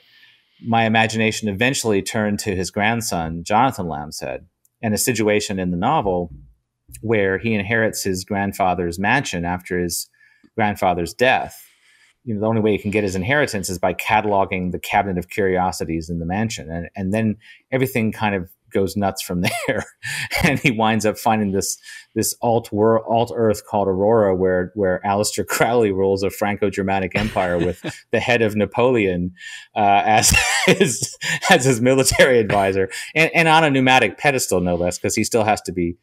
my 0.61 0.87
imagination 0.87 1.49
eventually 1.49 2.03
turned 2.03 2.41
to 2.41 2.57
his 2.57 2.73
grandson, 2.73 3.45
Jonathan 3.45 3.87
Lambshead, 3.87 4.47
and 4.83 4.93
a 4.93 4.99
situation 4.99 5.61
in 5.61 5.71
the 5.71 5.77
novel 5.77 6.33
where 7.01 7.39
he 7.39 7.55
inherits 7.55 8.03
his 8.03 8.25
grandfather's 8.25 8.99
mansion 8.99 9.45
after 9.45 9.79
his 9.79 10.11
grandfather's 10.57 11.15
death 11.15 11.63
you 12.27 12.35
know 12.35 12.41
the 12.41 12.47
only 12.47 12.61
way 12.61 12.73
you 12.73 12.79
can 12.79 12.91
get 12.91 13.05
his 13.05 13.15
inheritance 13.15 13.71
is 13.71 13.79
by 13.79 13.95
cataloging 13.95 14.73
the 14.73 14.79
cabinet 14.79 15.17
of 15.17 15.31
curiosities 15.31 16.11
in 16.11 16.19
the 16.19 16.27
mansion 16.27 16.71
and 16.71 16.91
and 16.95 17.15
then 17.15 17.37
everything 17.73 18.13
kind 18.13 18.35
of 18.35 18.51
goes 18.77 18.97
nuts 18.97 19.23
from 19.23 19.43
there. 19.67 19.85
And 20.43 20.59
he 20.59 20.71
winds 20.71 21.07
up 21.07 21.19
finding 21.19 21.53
this 21.53 21.79
this 22.15 22.35
alt 22.43 22.73
world 22.73 23.05
alt 23.09 23.33
earth 23.35 23.67
called 23.67 23.89
aurora 23.89 24.35
where 24.35 24.73
where 24.75 25.01
Aleister 25.05 25.47
Crowley 25.55 25.93
rules 25.93 26.23
a 26.23 26.31
franco-germanic 26.31 27.17
empire 27.17 27.59
with 27.59 27.83
the 28.13 28.21
head 28.21 28.43
of 28.43 28.57
napoleon 28.57 29.33
uh, 29.75 30.03
as 30.05 30.35
his 30.67 31.17
as 31.51 31.65
his 31.65 31.81
military 31.81 32.39
advisor 32.39 32.91
and, 33.15 33.31
and 33.35 33.49
on 33.49 33.65
a 33.65 33.71
pneumatic 33.71 34.19
pedestal 34.19 34.61
no 34.61 34.75
less 34.75 34.99
because 34.99 35.15
he 35.15 35.25
still 35.25 35.45
has 35.45 35.61
to 35.63 35.73
be 35.73 35.97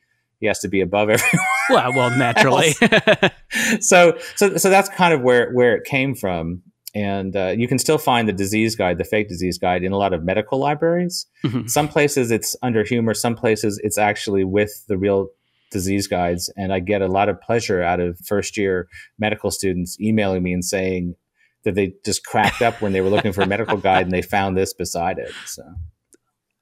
he 0.43 0.47
has 0.47 0.59
to 0.59 0.67
be 0.67 0.81
above 0.81 1.09
everyone. 1.09 1.45
Well, 1.69 1.93
well, 1.93 2.17
naturally. 2.17 2.73
so, 3.79 4.17
so, 4.35 4.57
so 4.57 4.69
that's 4.69 4.89
kind 4.89 5.13
of 5.13 5.21
where 5.21 5.51
where 5.53 5.75
it 5.75 5.85
came 5.85 6.13
from, 6.13 6.61
and 6.93 7.35
uh, 7.35 7.53
you 7.57 7.67
can 7.67 7.79
still 7.79 7.97
find 7.97 8.27
the 8.27 8.33
disease 8.33 8.75
guide, 8.75 8.97
the 8.97 9.05
fake 9.05 9.29
disease 9.29 9.57
guide, 9.57 9.83
in 9.83 9.93
a 9.93 9.97
lot 9.97 10.13
of 10.13 10.23
medical 10.23 10.59
libraries. 10.59 11.25
Mm-hmm. 11.45 11.67
Some 11.67 11.87
places 11.87 12.29
it's 12.29 12.57
under 12.61 12.83
humor, 12.83 13.13
some 13.13 13.35
places 13.35 13.79
it's 13.83 13.97
actually 13.97 14.43
with 14.43 14.83
the 14.89 14.97
real 14.97 15.29
disease 15.71 16.07
guides, 16.07 16.51
and 16.57 16.73
I 16.73 16.79
get 16.79 17.01
a 17.01 17.07
lot 17.07 17.29
of 17.29 17.39
pleasure 17.39 17.81
out 17.81 18.01
of 18.01 18.19
first 18.27 18.57
year 18.57 18.89
medical 19.17 19.49
students 19.49 19.97
emailing 20.01 20.43
me 20.43 20.51
and 20.51 20.63
saying 20.63 21.15
that 21.63 21.75
they 21.75 21.93
just 22.03 22.25
cracked 22.25 22.61
up 22.61 22.81
when 22.81 22.91
they 22.91 22.99
were 22.99 23.09
looking 23.09 23.31
for 23.31 23.41
a 23.41 23.47
medical 23.47 23.77
guide 23.77 24.03
and 24.03 24.11
they 24.11 24.21
found 24.21 24.57
this 24.57 24.73
beside 24.73 25.17
it. 25.17 25.31
So. 25.45 25.63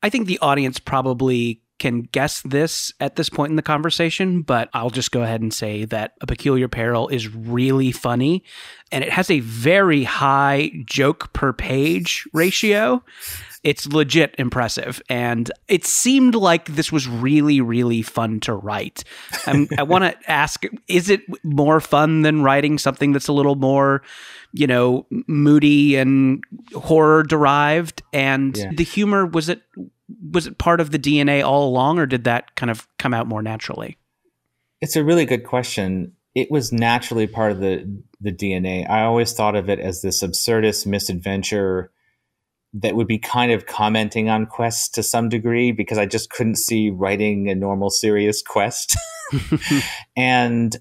I 0.04 0.10
think 0.12 0.28
the 0.28 0.38
audience 0.40 0.78
probably 0.78 1.62
can 1.82 2.02
guess 2.02 2.42
this 2.42 2.94
at 3.00 3.16
this 3.16 3.28
point 3.28 3.50
in 3.50 3.56
the 3.56 3.64
conversation, 3.64 4.44
but 4.44 4.70
I'll 4.72 4.92
just 4.92 5.12
go 5.12 5.24
ahead 5.24 5.42
and 5.42 5.52
say 5.52 5.84
that 5.86 6.14
A 6.22 6.28
Peculiar 6.28 6.68
Peril 6.68 7.08
is 7.08 7.34
really 7.34 7.92
funny 7.92 8.44
and 8.92 9.04
it 9.04 9.10
has 9.10 9.32
a 9.32 9.40
very 9.40 10.04
high 10.04 10.72
joke 10.86 11.34
per 11.34 11.54
page 11.54 12.28
ratio. 12.34 13.04
It's 13.64 13.88
legit 13.88 14.36
impressive. 14.38 15.02
And 15.10 15.50
it 15.68 15.84
seemed 15.84 16.36
like 16.36 16.66
this 16.66 16.92
was 16.92 17.08
really, 17.08 17.62
really 17.62 18.04
fun 18.04 18.40
to 18.42 18.54
write. 18.54 19.04
I'm, 19.48 19.62
um, 19.62 19.68
i 19.80 19.84
want 19.84 20.04
to 20.04 20.32
ask 20.32 20.64
is 20.88 21.10
it 21.10 21.22
more 21.44 21.82
fun 21.82 22.22
than 22.22 22.44
writing 22.44 22.78
something 22.78 23.12
that's 23.12 23.28
a 23.28 23.34
little 23.34 23.56
more, 23.56 24.04
you 24.54 24.68
know, 24.68 25.08
moody 25.26 25.96
and 25.96 26.44
horror 26.76 27.24
derived? 27.24 28.04
And 28.14 28.56
yeah. 28.56 28.72
the 28.72 28.84
humor, 28.84 29.26
was 29.26 29.50
it 29.50 29.64
was 30.32 30.48
it 30.48 30.58
part 30.58 30.82
of 30.82 30.92
the 30.92 31.00
DNA 31.00 31.44
all 31.44 31.68
along, 31.68 32.00
or 32.00 32.06
did 32.06 32.24
that 32.26 32.56
kind 32.56 32.70
of 32.70 32.88
come 32.98 33.14
out 33.14 33.28
more 33.28 33.42
naturally? 33.42 33.98
It's 34.82 34.96
a 34.96 35.04
really 35.04 35.26
good 35.26 35.44
question. 35.44 36.14
It 36.34 36.50
was 36.50 36.72
naturally 36.72 37.28
part 37.28 37.52
of 37.52 37.60
the 37.60 38.02
the 38.20 38.32
DNA. 38.32 38.90
I 38.90 39.04
always 39.04 39.34
thought 39.34 39.56
of 39.56 39.70
it 39.70 39.80
as 39.80 40.02
this 40.02 40.24
absurdist 40.24 40.86
misadventure 40.86 41.92
that 42.74 42.96
would 42.96 43.08
be 43.08 43.18
kind 43.18 43.52
of 43.52 43.66
commenting 43.66 44.30
on 44.30 44.46
quests 44.46 44.88
to 44.90 45.04
some 45.04 45.28
degree 45.28 45.72
because 45.72 45.98
I 45.98 46.06
just 46.06 46.30
couldn't 46.30 46.58
see 46.58 46.90
writing 46.90 47.50
a 47.50 47.56
normal 47.56 47.90
serious 47.90 48.42
quest. 48.42 48.96
and 50.16 50.76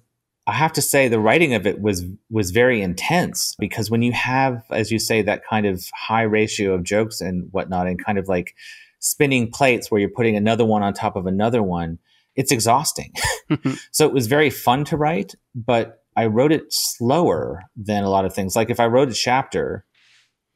I 0.47 0.53
have 0.53 0.73
to 0.75 0.83
say 0.83 1.09
the 1.09 1.21
writing 1.21 1.55
of 1.55 1.67
it 1.67 1.81
was 1.81 2.05
was 2.31 2.51
very 2.51 2.83
intense 2.83 3.55
because 3.59 3.91
when 3.91 4.03
you 4.03 4.13
have, 4.13 4.65
as 4.71 4.91
you 4.91 4.99
say, 4.99 5.23
that 5.23 5.43
kind 5.49 5.67
of 5.67 5.85
high 5.95 6.23
ratio 6.23 6.75
of 6.75 6.83
jokes 6.83 7.21
and 7.21 7.49
whatnot, 7.53 7.87
and 7.87 8.05
kind 8.05 8.19
of 8.19 8.29
like 8.29 8.55
spinning 9.01 9.51
plates 9.51 9.91
where 9.91 10.01
you're 10.01 10.11
putting 10.11 10.37
another 10.37 10.65
one 10.65 10.83
on 10.83 10.95
top 10.95 11.17
of 11.17 11.27
another 11.27 11.63
one, 11.63 11.99
it's 12.37 12.53
exhausting. 12.53 13.13
so 13.91 14.07
it 14.07 14.13
was 14.13 14.27
very 14.27 14.51
fun 14.51 14.85
to 14.85 14.97
write, 14.97 15.35
but 15.55 16.05
I 16.17 16.27
wrote 16.27 16.53
it 16.53 16.65
slower 16.69 17.63
than 17.77 18.05
a 18.05 18.11
lot 18.11 18.25
of 18.25 18.35
things. 18.35 18.55
Like 18.55 18.71
if 18.71 18.81
I 18.81 18.87
wrote 18.87 19.11
a 19.11 19.15
chapter, 19.15 19.85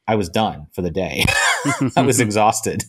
I 0.07 0.15
was 0.15 0.29
done 0.29 0.67
for 0.73 0.81
the 0.81 0.91
day. 0.91 1.23
I 1.95 2.01
was 2.01 2.19
exhausted. 2.21 2.83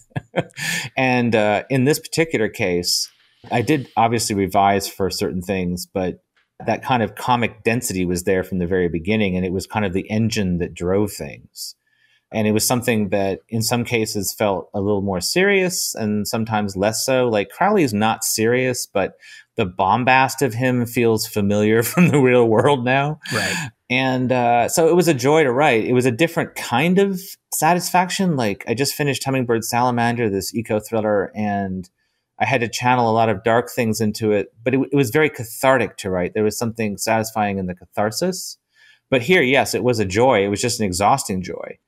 and 0.97 1.35
uh, 1.35 1.65
in 1.71 1.85
this 1.85 1.99
particular 1.99 2.49
case, 2.49 3.11
I 3.51 3.63
did 3.63 3.89
obviously 3.97 4.35
revise 4.35 4.89
for 4.89 5.11
certain 5.11 5.43
things, 5.43 5.87
but 5.87 6.23
that 6.67 6.83
kind 6.83 7.03
of 7.03 7.15
comic 7.15 7.63
density 7.63 8.05
was 8.05 8.25
there 8.25 8.43
from 8.43 8.59
the 8.59 8.67
very 8.67 8.89
beginning, 8.89 9.37
and 9.37 9.45
it 9.45 9.53
was 9.53 9.67
kind 9.67 9.85
of 9.85 9.93
the 9.93 10.09
engine 10.11 10.59
that 10.59 10.75
drove 10.75 11.13
things. 11.13 11.75
And 12.37 12.47
it 12.47 12.53
was 12.53 12.67
something 12.67 13.09
that 13.09 13.41
in 13.49 13.63
some 13.63 13.83
cases 13.83 14.31
felt 14.31 14.69
a 14.75 14.81
little 14.83 15.01
more 15.01 15.23
serious 15.23 15.95
and 15.95 16.29
sometimes 16.29 16.77
less 16.77 17.03
so. 17.03 17.31
Like 17.31 17.49
Crowley 17.49 17.83
is 17.83 17.95
not 17.95 18.25
serious, 18.25 18.85
but 18.85 19.17
the 19.57 19.65
bombast 19.65 20.43
of 20.43 20.53
him 20.53 20.85
feels 20.85 21.27
familiar 21.27 21.83
from 21.83 22.09
the 22.09 22.19
real 22.19 22.47
world 22.47 22.85
now. 22.85 23.21
Right. 23.33 23.71
And 23.89 24.31
uh, 24.33 24.69
so 24.69 24.87
it 24.87 24.95
was 24.95 25.09
a 25.09 25.15
joy 25.15 25.45
to 25.45 25.51
write. 25.51 25.87
It 25.87 25.95
was 25.95 26.05
a 26.05 26.11
different 26.11 26.55
kind 26.57 26.99
of 26.99 27.23
satisfaction. 27.55 28.37
Like 28.37 28.67
I 28.69 28.75
just 28.75 28.95
finished 28.95 29.25
Hummingbird 29.25 29.65
Salamander, 29.65 30.29
this 30.29 30.55
eco 30.55 30.79
thriller, 30.79 31.33
and 31.35 31.89
I 32.39 32.45
had 32.45 32.61
to 32.61 32.69
channel 32.69 33.11
a 33.11 33.17
lot 33.17 33.31
of 33.31 33.45
dark 33.45 33.71
things 33.71 33.99
into 33.99 34.33
it, 34.33 34.53
but 34.63 34.75
it, 34.75 34.81
it, 34.93 34.95
was 34.95 35.09
very 35.09 35.31
cathartic 35.31 35.97
to 35.99 36.11
write. 36.11 36.35
There 36.35 36.45
was 36.45 36.59
something 36.59 36.99
satisfying 36.99 37.57
in 37.57 37.65
the 37.65 37.75
catharsis. 37.75 38.59
But 39.09 39.23
here, 39.23 39.41
yes, 39.41 39.75
it 39.75 39.83
was 39.83 40.01
a 40.01 40.05
joy. 40.05 40.45
It 40.45 40.49
was 40.49 40.61
just 40.61 40.81
an 40.81 40.85
exhausting 40.85 41.41
joy. 41.41 41.79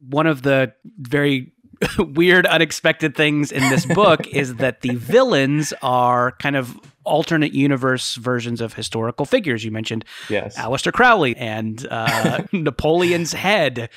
One 0.00 0.26
of 0.26 0.42
the 0.42 0.72
very 0.98 1.52
weird, 1.98 2.46
unexpected 2.46 3.14
things 3.16 3.52
in 3.52 3.62
this 3.68 3.86
book 3.86 4.26
is 4.32 4.56
that 4.56 4.80
the 4.80 4.94
villains 4.96 5.72
are 5.82 6.32
kind 6.32 6.56
of 6.56 6.78
alternate 7.04 7.52
universe 7.52 8.16
versions 8.16 8.60
of 8.60 8.74
historical 8.74 9.24
figures. 9.24 9.64
You 9.64 9.70
mentioned 9.70 10.04
yes. 10.28 10.58
Aleister 10.58 10.92
Crowley 10.92 11.36
and 11.36 11.86
uh, 11.90 12.42
Napoleon's 12.52 13.32
head. 13.32 13.88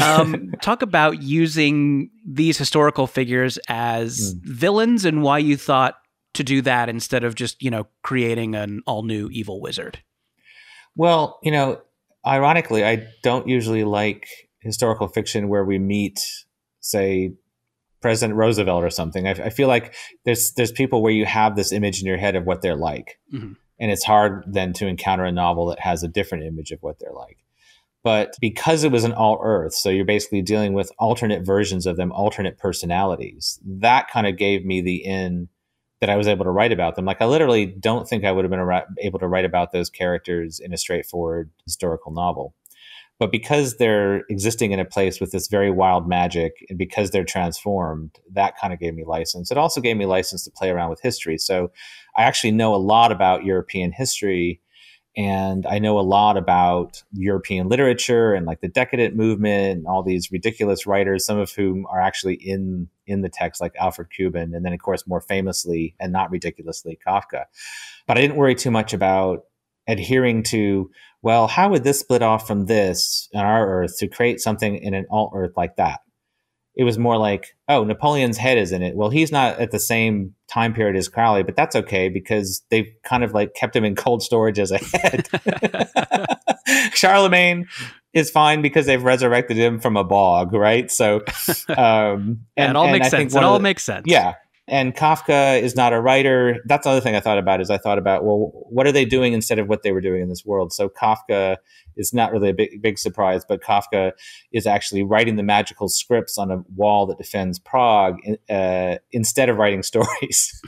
Um, 0.00 0.52
talk 0.62 0.82
about 0.82 1.22
using 1.22 2.10
these 2.24 2.58
historical 2.58 3.06
figures 3.06 3.58
as 3.68 4.34
mm. 4.34 4.40
villains 4.44 5.04
and 5.04 5.22
why 5.22 5.38
you 5.38 5.56
thought 5.56 5.96
to 6.34 6.44
do 6.44 6.62
that 6.62 6.88
instead 6.88 7.24
of 7.24 7.34
just, 7.34 7.60
you 7.60 7.70
know, 7.70 7.88
creating 8.02 8.54
an 8.54 8.82
all 8.86 9.02
new 9.02 9.28
evil 9.30 9.60
wizard. 9.60 9.98
Well, 10.94 11.40
you 11.42 11.50
know, 11.50 11.80
ironically, 12.24 12.84
I 12.84 13.06
don't 13.22 13.48
usually 13.48 13.82
like 13.82 14.28
historical 14.60 15.08
fiction 15.08 15.48
where 15.48 15.64
we 15.64 15.78
meet, 15.78 16.20
say, 16.80 17.32
President 18.00 18.36
Roosevelt 18.36 18.82
or 18.82 18.90
something. 18.90 19.26
I, 19.26 19.32
I, 19.32 19.50
feel 19.50 19.68
like 19.68 19.94
there's 20.24 20.52
there's 20.52 20.72
people 20.72 21.02
where 21.02 21.12
you 21.12 21.26
have 21.26 21.54
this 21.54 21.72
image 21.72 22.00
in 22.00 22.06
your 22.06 22.16
head 22.16 22.34
of 22.34 22.44
what 22.46 22.62
they're 22.62 22.76
like, 22.76 23.18
mm-hmm. 23.32 23.52
and 23.78 23.90
it's 23.90 24.04
hard 24.04 24.44
then 24.46 24.72
to 24.74 24.86
encounter 24.86 25.24
a 25.24 25.32
novel 25.32 25.66
that 25.66 25.80
has 25.80 26.02
a 26.02 26.08
different 26.08 26.44
image 26.44 26.70
of 26.70 26.78
what 26.82 26.98
they're 26.98 27.12
like. 27.12 27.38
But 28.02 28.34
because 28.40 28.84
it 28.84 28.92
was 28.92 29.04
an 29.04 29.12
alt 29.12 29.40
Earth, 29.42 29.74
so 29.74 29.90
you're 29.90 30.06
basically 30.06 30.40
dealing 30.40 30.72
with 30.72 30.90
alternate 30.98 31.44
versions 31.44 31.84
of 31.84 31.96
them, 31.96 32.12
alternate 32.12 32.56
personalities. 32.56 33.58
That 33.62 34.08
kind 34.10 34.26
of 34.26 34.38
gave 34.38 34.64
me 34.64 34.80
the 34.80 35.04
in 35.04 35.48
that 36.00 36.08
I 36.08 36.16
was 36.16 36.26
able 36.26 36.44
to 36.44 36.50
write 36.50 36.72
about 36.72 36.96
them. 36.96 37.04
Like 37.04 37.20
I 37.20 37.26
literally 37.26 37.66
don't 37.66 38.08
think 38.08 38.24
I 38.24 38.32
would 38.32 38.44
have 38.44 38.50
been 38.50 38.82
able 38.98 39.18
to 39.18 39.28
write 39.28 39.44
about 39.44 39.72
those 39.72 39.90
characters 39.90 40.58
in 40.58 40.72
a 40.72 40.78
straightforward 40.78 41.50
historical 41.66 42.12
novel. 42.12 42.54
But 43.20 43.30
because 43.30 43.76
they're 43.76 44.24
existing 44.30 44.72
in 44.72 44.80
a 44.80 44.84
place 44.84 45.20
with 45.20 45.30
this 45.30 45.46
very 45.46 45.70
wild 45.70 46.08
magic 46.08 46.66
and 46.70 46.78
because 46.78 47.10
they're 47.10 47.22
transformed, 47.22 48.18
that 48.32 48.56
kind 48.58 48.72
of 48.72 48.80
gave 48.80 48.94
me 48.94 49.04
license. 49.04 49.50
It 49.50 49.58
also 49.58 49.82
gave 49.82 49.98
me 49.98 50.06
license 50.06 50.42
to 50.44 50.50
play 50.50 50.70
around 50.70 50.88
with 50.88 51.02
history. 51.02 51.36
So 51.36 51.70
I 52.16 52.22
actually 52.22 52.52
know 52.52 52.74
a 52.74 52.76
lot 52.76 53.12
about 53.12 53.44
European 53.44 53.92
history 53.92 54.62
and 55.16 55.66
I 55.66 55.80
know 55.80 55.98
a 55.98 56.00
lot 56.00 56.36
about 56.36 57.02
European 57.12 57.68
literature 57.68 58.32
and 58.32 58.46
like 58.46 58.60
the 58.60 58.68
decadent 58.68 59.16
movement 59.16 59.78
and 59.78 59.86
all 59.86 60.02
these 60.02 60.30
ridiculous 60.32 60.86
writers, 60.86 61.26
some 61.26 61.38
of 61.38 61.50
whom 61.52 61.84
are 61.90 62.00
actually 62.00 62.34
in 62.34 62.88
in 63.06 63.22
the 63.22 63.28
text, 63.28 63.60
like 63.60 63.74
Alfred 63.76 64.08
Kubin, 64.16 64.54
and 64.54 64.64
then 64.64 64.72
of 64.72 64.80
course 64.80 65.06
more 65.06 65.20
famously 65.20 65.96
and 65.98 66.12
not 66.12 66.30
ridiculously 66.30 66.98
Kafka. 67.06 67.44
But 68.06 68.16
I 68.16 68.20
didn't 68.20 68.36
worry 68.36 68.54
too 68.54 68.70
much 68.70 68.94
about 68.94 69.44
adhering 69.88 70.44
to 70.44 70.90
well, 71.22 71.46
how 71.48 71.68
would 71.70 71.84
this 71.84 72.00
split 72.00 72.22
off 72.22 72.46
from 72.46 72.66
this 72.66 73.28
on 73.34 73.44
our 73.44 73.82
Earth 73.82 73.98
to 73.98 74.08
create 74.08 74.40
something 74.40 74.76
in 74.76 74.94
an 74.94 75.06
alt 75.10 75.32
Earth 75.34 75.52
like 75.56 75.76
that? 75.76 76.00
It 76.76 76.84
was 76.84 76.98
more 76.98 77.18
like, 77.18 77.48
oh, 77.68 77.84
Napoleon's 77.84 78.38
head 78.38 78.56
is 78.56 78.72
in 78.72 78.82
it. 78.82 78.94
Well, 78.96 79.10
he's 79.10 79.32
not 79.32 79.58
at 79.58 79.70
the 79.70 79.78
same 79.78 80.34
time 80.50 80.72
period 80.72 80.96
as 80.96 81.08
Crowley, 81.08 81.42
but 81.42 81.56
that's 81.56 81.76
okay 81.76 82.08
because 82.08 82.62
they've 82.70 82.88
kind 83.04 83.24
of 83.24 83.34
like 83.34 83.54
kept 83.54 83.74
him 83.74 83.84
in 83.84 83.96
cold 83.96 84.22
storage 84.22 84.58
as 84.58 84.70
a 84.70 84.78
head. 84.78 85.28
Charlemagne 86.94 87.66
is 88.14 88.30
fine 88.30 88.62
because 88.62 88.86
they've 88.86 89.02
resurrected 89.02 89.56
him 89.56 89.80
from 89.80 89.96
a 89.96 90.04
bog, 90.04 90.52
right? 90.54 90.90
So, 90.90 91.16
um, 91.76 92.46
and, 92.56 92.70
it 92.70 92.76
all 92.76 92.90
makes 92.90 93.10
sense. 93.10 93.34
It 93.34 93.42
all 93.42 93.54
the, 93.54 93.62
makes 93.62 93.84
sense. 93.84 94.04
Yeah, 94.06 94.34
and 94.70 94.94
Kafka 94.94 95.60
is 95.60 95.74
not 95.74 95.92
a 95.92 96.00
writer. 96.00 96.58
That's 96.64 96.86
another 96.86 97.00
thing 97.00 97.16
I 97.16 97.20
thought 97.20 97.38
about 97.38 97.60
is 97.60 97.70
I 97.70 97.76
thought 97.76 97.98
about, 97.98 98.24
well, 98.24 98.52
what 98.70 98.86
are 98.86 98.92
they 98.92 99.04
doing 99.04 99.32
instead 99.32 99.58
of 99.58 99.68
what 99.68 99.82
they 99.82 99.90
were 99.90 100.00
doing 100.00 100.22
in 100.22 100.28
this 100.28 100.44
world? 100.44 100.72
So 100.72 100.88
Kafka 100.88 101.56
is 101.96 102.14
not 102.14 102.30
really 102.30 102.50
a 102.50 102.54
big, 102.54 102.80
big 102.80 102.96
surprise, 102.96 103.44
but 103.46 103.60
Kafka 103.62 104.12
is 104.52 104.68
actually 104.68 105.02
writing 105.02 105.34
the 105.34 105.42
magical 105.42 105.88
scripts 105.88 106.38
on 106.38 106.52
a 106.52 106.62
wall 106.76 107.06
that 107.06 107.18
defends 107.18 107.58
Prague 107.58 108.18
uh, 108.48 108.96
instead 109.10 109.48
of 109.48 109.56
writing 109.56 109.82
stories. 109.82 110.62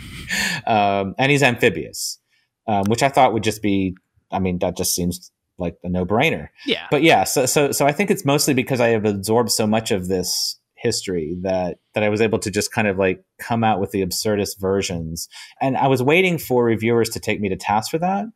um, 0.67 1.15
and 1.17 1.31
he's 1.31 1.45
amphibious, 1.45 2.19
um, 2.67 2.83
which 2.89 3.05
I 3.05 3.09
thought 3.09 3.33
would 3.33 3.45
just 3.45 3.63
be, 3.63 3.95
I 4.33 4.41
mean, 4.41 4.59
that 4.59 4.77
just 4.77 4.97
seems 4.97 5.31
like 5.59 5.77
a 5.85 5.89
no 5.89 6.05
brainer. 6.05 6.49
Yeah. 6.67 6.89
But 6.91 7.05
yeah, 7.05 7.23
so, 7.23 7.47
so, 7.47 7.71
so 7.71 7.87
I 7.87 7.93
think 7.93 8.11
it's 8.11 8.25
mostly 8.25 8.53
because 8.53 8.81
I 8.81 8.89
have 8.89 9.05
absorbed 9.05 9.53
so 9.53 9.65
much 9.65 9.93
of 9.93 10.09
this 10.09 10.59
history 10.83 11.37
that 11.43 11.79
that 11.95 12.03
I 12.03 12.09
was 12.09 12.21
able 12.21 12.39
to 12.41 12.51
just 12.51 12.73
kind 12.73 12.89
of 12.89 12.99
like 12.99 13.25
come 13.39 13.63
out 13.63 13.81
with 13.81 13.93
the 13.93 14.05
absurdist 14.05 14.61
versions. 14.61 15.29
And 15.61 15.77
I 15.77 15.87
was 15.87 16.03
waiting 16.03 16.39
for 16.39 16.65
reviewers 16.65 17.09
to 17.11 17.21
take 17.21 17.41
me 17.41 17.49
to 17.49 17.57
task 17.57 17.91
for 17.91 17.99
that, 17.99 18.27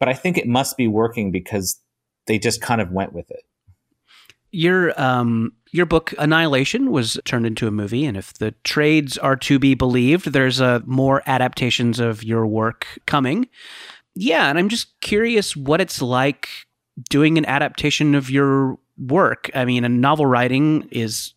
but 0.00 0.08
I 0.08 0.14
think 0.14 0.36
it 0.36 0.48
must 0.48 0.76
be 0.76 0.88
working 0.88 1.30
because 1.30 1.80
they 2.26 2.38
just 2.38 2.60
kind 2.60 2.80
of 2.80 2.90
went 2.90 3.12
with 3.12 3.30
it. 3.30 3.42
Your 4.50 5.00
um 5.00 5.52
your 5.70 5.86
book 5.86 6.12
Annihilation 6.18 6.90
was 6.90 7.18
turned 7.24 7.46
into 7.46 7.66
a 7.66 7.70
movie 7.70 8.04
and 8.04 8.16
if 8.16 8.34
the 8.34 8.50
trades 8.64 9.16
are 9.16 9.36
to 9.36 9.58
be 9.58 9.74
believed, 9.74 10.32
there's 10.32 10.60
a 10.60 10.66
uh, 10.66 10.80
more 10.84 11.22
adaptations 11.26 12.00
of 12.00 12.24
your 12.24 12.46
work 12.46 12.86
coming. 13.06 13.48
Yeah, 14.14 14.50
and 14.50 14.58
I'm 14.58 14.68
just 14.68 15.00
curious 15.00 15.56
what 15.56 15.80
it's 15.80 16.02
like 16.02 16.48
doing 17.08 17.38
an 17.38 17.46
adaptation 17.46 18.14
of 18.14 18.28
your 18.28 18.78
work. 18.98 19.50
I 19.54 19.64
mean, 19.64 19.84
a 19.84 19.88
novel 19.88 20.26
writing 20.26 20.88
is 20.90 21.32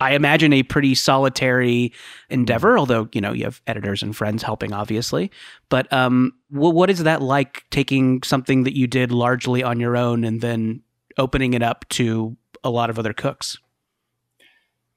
I 0.00 0.12
imagine 0.14 0.52
a 0.52 0.62
pretty 0.62 0.94
solitary 0.94 1.92
endeavor, 2.30 2.78
although, 2.78 3.08
you 3.12 3.20
know, 3.20 3.32
you 3.32 3.44
have 3.44 3.60
editors 3.66 4.02
and 4.02 4.16
friends 4.16 4.42
helping, 4.42 4.72
obviously. 4.72 5.30
But 5.68 5.92
um, 5.92 6.32
what 6.48 6.88
is 6.88 7.02
that 7.02 7.20
like 7.20 7.64
taking 7.70 8.22
something 8.22 8.64
that 8.64 8.76
you 8.76 8.86
did 8.86 9.12
largely 9.12 9.62
on 9.62 9.78
your 9.78 9.96
own 9.96 10.24
and 10.24 10.40
then 10.40 10.82
opening 11.18 11.54
it 11.54 11.62
up 11.62 11.86
to 11.90 12.36
a 12.64 12.70
lot 12.70 12.90
of 12.90 12.98
other 12.98 13.12
cooks? 13.12 13.58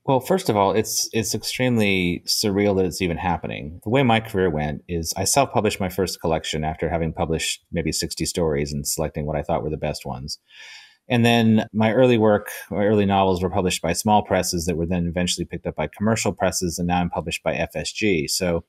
Well, 0.06 0.20
first 0.20 0.50
of 0.50 0.58
all, 0.58 0.74
it's 0.74 1.10
it's 1.14 1.34
extremely 1.34 2.24
surreal 2.28 2.76
that 2.76 2.86
it's 2.86 3.02
even 3.02 3.16
happening. 3.16 3.80
The 3.84 3.90
way 3.90 4.04
my 4.04 4.20
career 4.20 4.50
went 4.50 4.84
is 4.90 5.14
I 5.16 5.24
self-published 5.24 5.80
my 5.80 5.88
first 5.88 6.20
collection 6.20 6.66
after 6.66 6.90
having 6.90 7.14
published 7.14 7.64
maybe 7.72 7.94
60 7.94 8.26
stories 8.26 8.74
and 8.74 8.86
selecting 8.86 9.26
what 9.26 9.38
I 9.38 9.44
thought 9.44 9.64
were 9.64 9.70
the 9.70 9.78
best 9.78 10.06
ones. 10.06 10.40
And 11.14 11.24
then 11.24 11.68
my 11.74 11.94
early 11.94 12.18
work, 12.18 12.50
my 12.72 12.86
early 12.86 13.06
novels 13.06 13.44
were 13.44 13.50
published 13.52 13.84
by 13.84 13.94
small 13.94 14.24
presses 14.24 14.66
that 14.66 14.78
were 14.78 14.88
then 14.88 15.06
eventually 15.06 15.46
picked 15.46 15.68
up 15.68 15.76
by 15.76 15.86
commercial 15.86 16.34
presses, 16.34 16.80
and 16.80 16.88
now 16.88 17.02
I'm 17.02 17.12
published 17.12 17.44
by 17.44 17.54
FSG. 17.54 18.28
So 18.32 18.64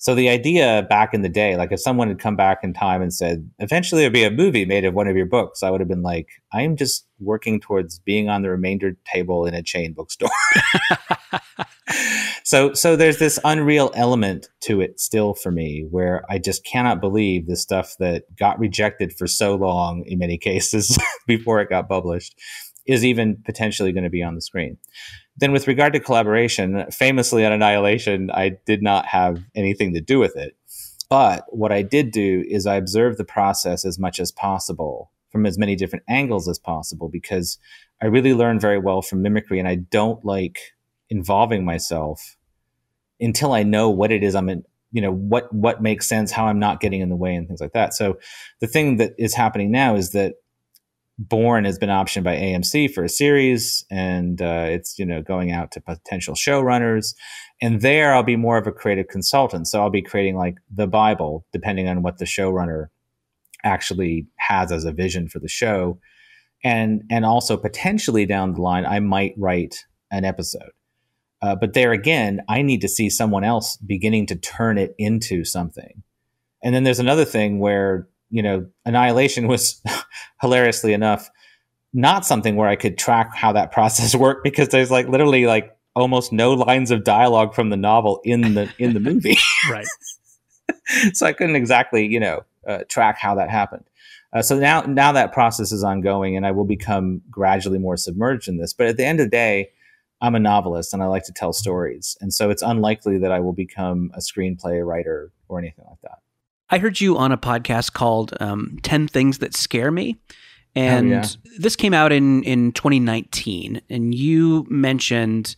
so 0.00 0.14
the 0.14 0.28
idea 0.28 0.86
back 0.88 1.12
in 1.12 1.22
the 1.22 1.28
day, 1.28 1.56
like 1.56 1.72
if 1.72 1.80
someone 1.80 2.06
had 2.06 2.20
come 2.20 2.36
back 2.36 2.60
in 2.62 2.72
time 2.72 3.02
and 3.02 3.12
said, 3.12 3.50
eventually 3.58 4.02
there'll 4.02 4.12
be 4.12 4.22
a 4.22 4.30
movie 4.30 4.64
made 4.64 4.84
of 4.84 4.94
one 4.94 5.08
of 5.08 5.16
your 5.16 5.26
books, 5.26 5.64
I 5.64 5.70
would 5.70 5.80
have 5.80 5.88
been 5.88 6.02
like, 6.02 6.28
I 6.52 6.62
am 6.62 6.76
just 6.76 7.04
working 7.18 7.60
towards 7.60 7.98
being 7.98 8.28
on 8.28 8.42
the 8.42 8.50
remainder 8.50 8.96
table 9.12 9.44
in 9.44 9.54
a 9.54 9.62
chain 9.62 9.94
bookstore. 9.94 10.30
so 12.44 12.74
so 12.74 12.94
there's 12.94 13.18
this 13.18 13.40
unreal 13.44 13.90
element 13.94 14.48
to 14.60 14.80
it 14.80 15.00
still 15.00 15.34
for 15.34 15.50
me 15.50 15.84
where 15.90 16.24
I 16.30 16.38
just 16.38 16.64
cannot 16.64 17.00
believe 17.00 17.48
the 17.48 17.56
stuff 17.56 17.96
that 17.98 18.22
got 18.36 18.60
rejected 18.60 19.12
for 19.12 19.26
so 19.26 19.56
long 19.56 20.04
in 20.06 20.20
many 20.20 20.38
cases 20.38 20.96
before 21.26 21.60
it 21.60 21.70
got 21.70 21.88
published 21.88 22.36
is 22.88 23.04
even 23.04 23.36
potentially 23.44 23.92
going 23.92 24.04
to 24.04 24.10
be 24.10 24.22
on 24.22 24.34
the 24.34 24.40
screen. 24.40 24.78
Then, 25.36 25.52
with 25.52 25.68
regard 25.68 25.92
to 25.92 26.00
collaboration, 26.00 26.86
famously 26.90 27.44
on 27.44 27.52
Annihilation, 27.52 28.30
I 28.32 28.56
did 28.66 28.82
not 28.82 29.06
have 29.06 29.44
anything 29.54 29.94
to 29.94 30.00
do 30.00 30.18
with 30.18 30.36
it. 30.36 30.56
But 31.08 31.44
what 31.50 31.70
I 31.70 31.82
did 31.82 32.10
do 32.10 32.44
is 32.48 32.66
I 32.66 32.76
observed 32.76 33.18
the 33.18 33.24
process 33.24 33.84
as 33.84 33.98
much 33.98 34.18
as 34.18 34.32
possible 34.32 35.12
from 35.30 35.46
as 35.46 35.58
many 35.58 35.76
different 35.76 36.04
angles 36.08 36.48
as 36.48 36.58
possible 36.58 37.08
because 37.08 37.58
I 38.02 38.06
really 38.06 38.34
learned 38.34 38.60
very 38.60 38.78
well 38.78 39.02
from 39.02 39.22
mimicry 39.22 39.58
and 39.58 39.68
I 39.68 39.76
don't 39.76 40.24
like 40.24 40.58
involving 41.10 41.64
myself 41.64 42.36
until 43.20 43.52
I 43.52 43.62
know 43.62 43.90
what 43.90 44.12
it 44.12 44.22
is 44.22 44.34
I'm 44.34 44.48
in, 44.48 44.64
you 44.92 45.02
know, 45.02 45.12
what 45.12 45.52
what 45.52 45.82
makes 45.82 46.08
sense, 46.08 46.30
how 46.30 46.46
I'm 46.46 46.58
not 46.58 46.80
getting 46.80 47.00
in 47.00 47.10
the 47.10 47.16
way 47.16 47.34
and 47.34 47.46
things 47.46 47.60
like 47.60 47.72
that. 47.72 47.94
So 47.94 48.18
the 48.60 48.66
thing 48.66 48.96
that 48.96 49.14
is 49.18 49.34
happening 49.34 49.70
now 49.70 49.94
is 49.94 50.12
that 50.12 50.34
Borne 51.18 51.64
has 51.64 51.78
been 51.78 51.88
optioned 51.88 52.22
by 52.22 52.36
AMC 52.36 52.94
for 52.94 53.02
a 53.02 53.08
series, 53.08 53.84
and 53.90 54.40
uh, 54.40 54.66
it's 54.68 54.98
you 54.98 55.04
know 55.04 55.20
going 55.20 55.50
out 55.50 55.72
to 55.72 55.80
potential 55.80 56.34
showrunners. 56.34 57.14
And 57.60 57.80
there, 57.80 58.14
I'll 58.14 58.22
be 58.22 58.36
more 58.36 58.56
of 58.56 58.68
a 58.68 58.72
creative 58.72 59.08
consultant. 59.08 59.66
So 59.66 59.80
I'll 59.80 59.90
be 59.90 60.02
creating 60.02 60.36
like 60.36 60.56
the 60.72 60.86
Bible, 60.86 61.44
depending 61.52 61.88
on 61.88 62.02
what 62.02 62.18
the 62.18 62.24
showrunner 62.24 62.86
actually 63.64 64.28
has 64.38 64.70
as 64.70 64.84
a 64.84 64.92
vision 64.92 65.28
for 65.28 65.40
the 65.40 65.48
show, 65.48 65.98
and 66.62 67.02
and 67.10 67.24
also 67.24 67.56
potentially 67.56 68.24
down 68.24 68.54
the 68.54 68.62
line, 68.62 68.86
I 68.86 69.00
might 69.00 69.34
write 69.36 69.86
an 70.12 70.24
episode. 70.24 70.70
Uh, 71.42 71.56
but 71.56 71.72
there 71.72 71.92
again, 71.92 72.42
I 72.48 72.62
need 72.62 72.80
to 72.80 72.88
see 72.88 73.10
someone 73.10 73.44
else 73.44 73.76
beginning 73.76 74.26
to 74.26 74.36
turn 74.36 74.78
it 74.78 74.94
into 74.98 75.44
something. 75.44 76.02
And 76.62 76.74
then 76.74 76.84
there's 76.84 76.98
another 76.98 77.24
thing 77.24 77.58
where 77.58 78.08
you 78.30 78.42
know, 78.42 78.66
Annihilation 78.84 79.46
was 79.46 79.82
hilariously 80.40 80.92
enough 80.92 81.30
not 81.92 82.26
something 82.26 82.56
where 82.56 82.68
I 82.68 82.76
could 82.76 82.98
track 82.98 83.34
how 83.34 83.52
that 83.52 83.72
process 83.72 84.14
worked 84.14 84.44
because 84.44 84.68
there's 84.68 84.90
like 84.90 85.08
literally 85.08 85.46
like 85.46 85.76
almost 85.94 86.32
no 86.32 86.52
lines 86.52 86.90
of 86.90 87.04
dialogue 87.04 87.54
from 87.54 87.70
the 87.70 87.76
novel 87.76 88.20
in 88.24 88.54
the 88.54 88.72
in 88.78 88.94
the 88.94 89.00
movie. 89.00 89.36
right. 89.70 89.86
so 91.12 91.26
I 91.26 91.32
couldn't 91.32 91.56
exactly, 91.56 92.06
you 92.06 92.20
know, 92.20 92.44
uh, 92.66 92.84
track 92.88 93.18
how 93.18 93.34
that 93.34 93.50
happened. 93.50 93.84
Uh, 94.32 94.42
so 94.42 94.58
now 94.58 94.82
now 94.82 95.12
that 95.12 95.32
process 95.32 95.72
is 95.72 95.82
ongoing, 95.82 96.36
and 96.36 96.46
I 96.46 96.50
will 96.50 96.64
become 96.64 97.22
gradually 97.30 97.78
more 97.78 97.96
submerged 97.96 98.48
in 98.48 98.58
this. 98.58 98.74
But 98.74 98.88
at 98.88 98.96
the 98.96 99.06
end 99.06 99.20
of 99.20 99.26
the 99.26 99.30
day, 99.30 99.70
I'm 100.20 100.34
a 100.34 100.40
novelist 100.40 100.92
and 100.92 101.02
I 101.02 101.06
like 101.06 101.24
to 101.24 101.32
tell 101.32 101.52
stories, 101.52 102.16
and 102.20 102.32
so 102.32 102.50
it's 102.50 102.62
unlikely 102.62 103.18
that 103.18 103.32
I 103.32 103.40
will 103.40 103.54
become 103.54 104.10
a 104.14 104.18
screenplay 104.18 104.86
writer 104.86 105.32
or 105.48 105.58
anything 105.58 105.86
like 105.88 106.00
that. 106.02 106.18
I 106.70 106.78
heard 106.78 107.00
you 107.00 107.16
on 107.16 107.32
a 107.32 107.38
podcast 107.38 107.92
called 107.92 108.34
um, 108.40 108.78
10 108.82 109.08
Things 109.08 109.38
That 109.38 109.54
Scare 109.54 109.90
Me. 109.90 110.20
And 110.74 111.12
oh, 111.12 111.16
yeah. 111.16 111.26
this 111.58 111.76
came 111.76 111.94
out 111.94 112.12
in, 112.12 112.42
in 112.44 112.72
2019. 112.72 113.80
And 113.88 114.14
you 114.14 114.66
mentioned 114.68 115.56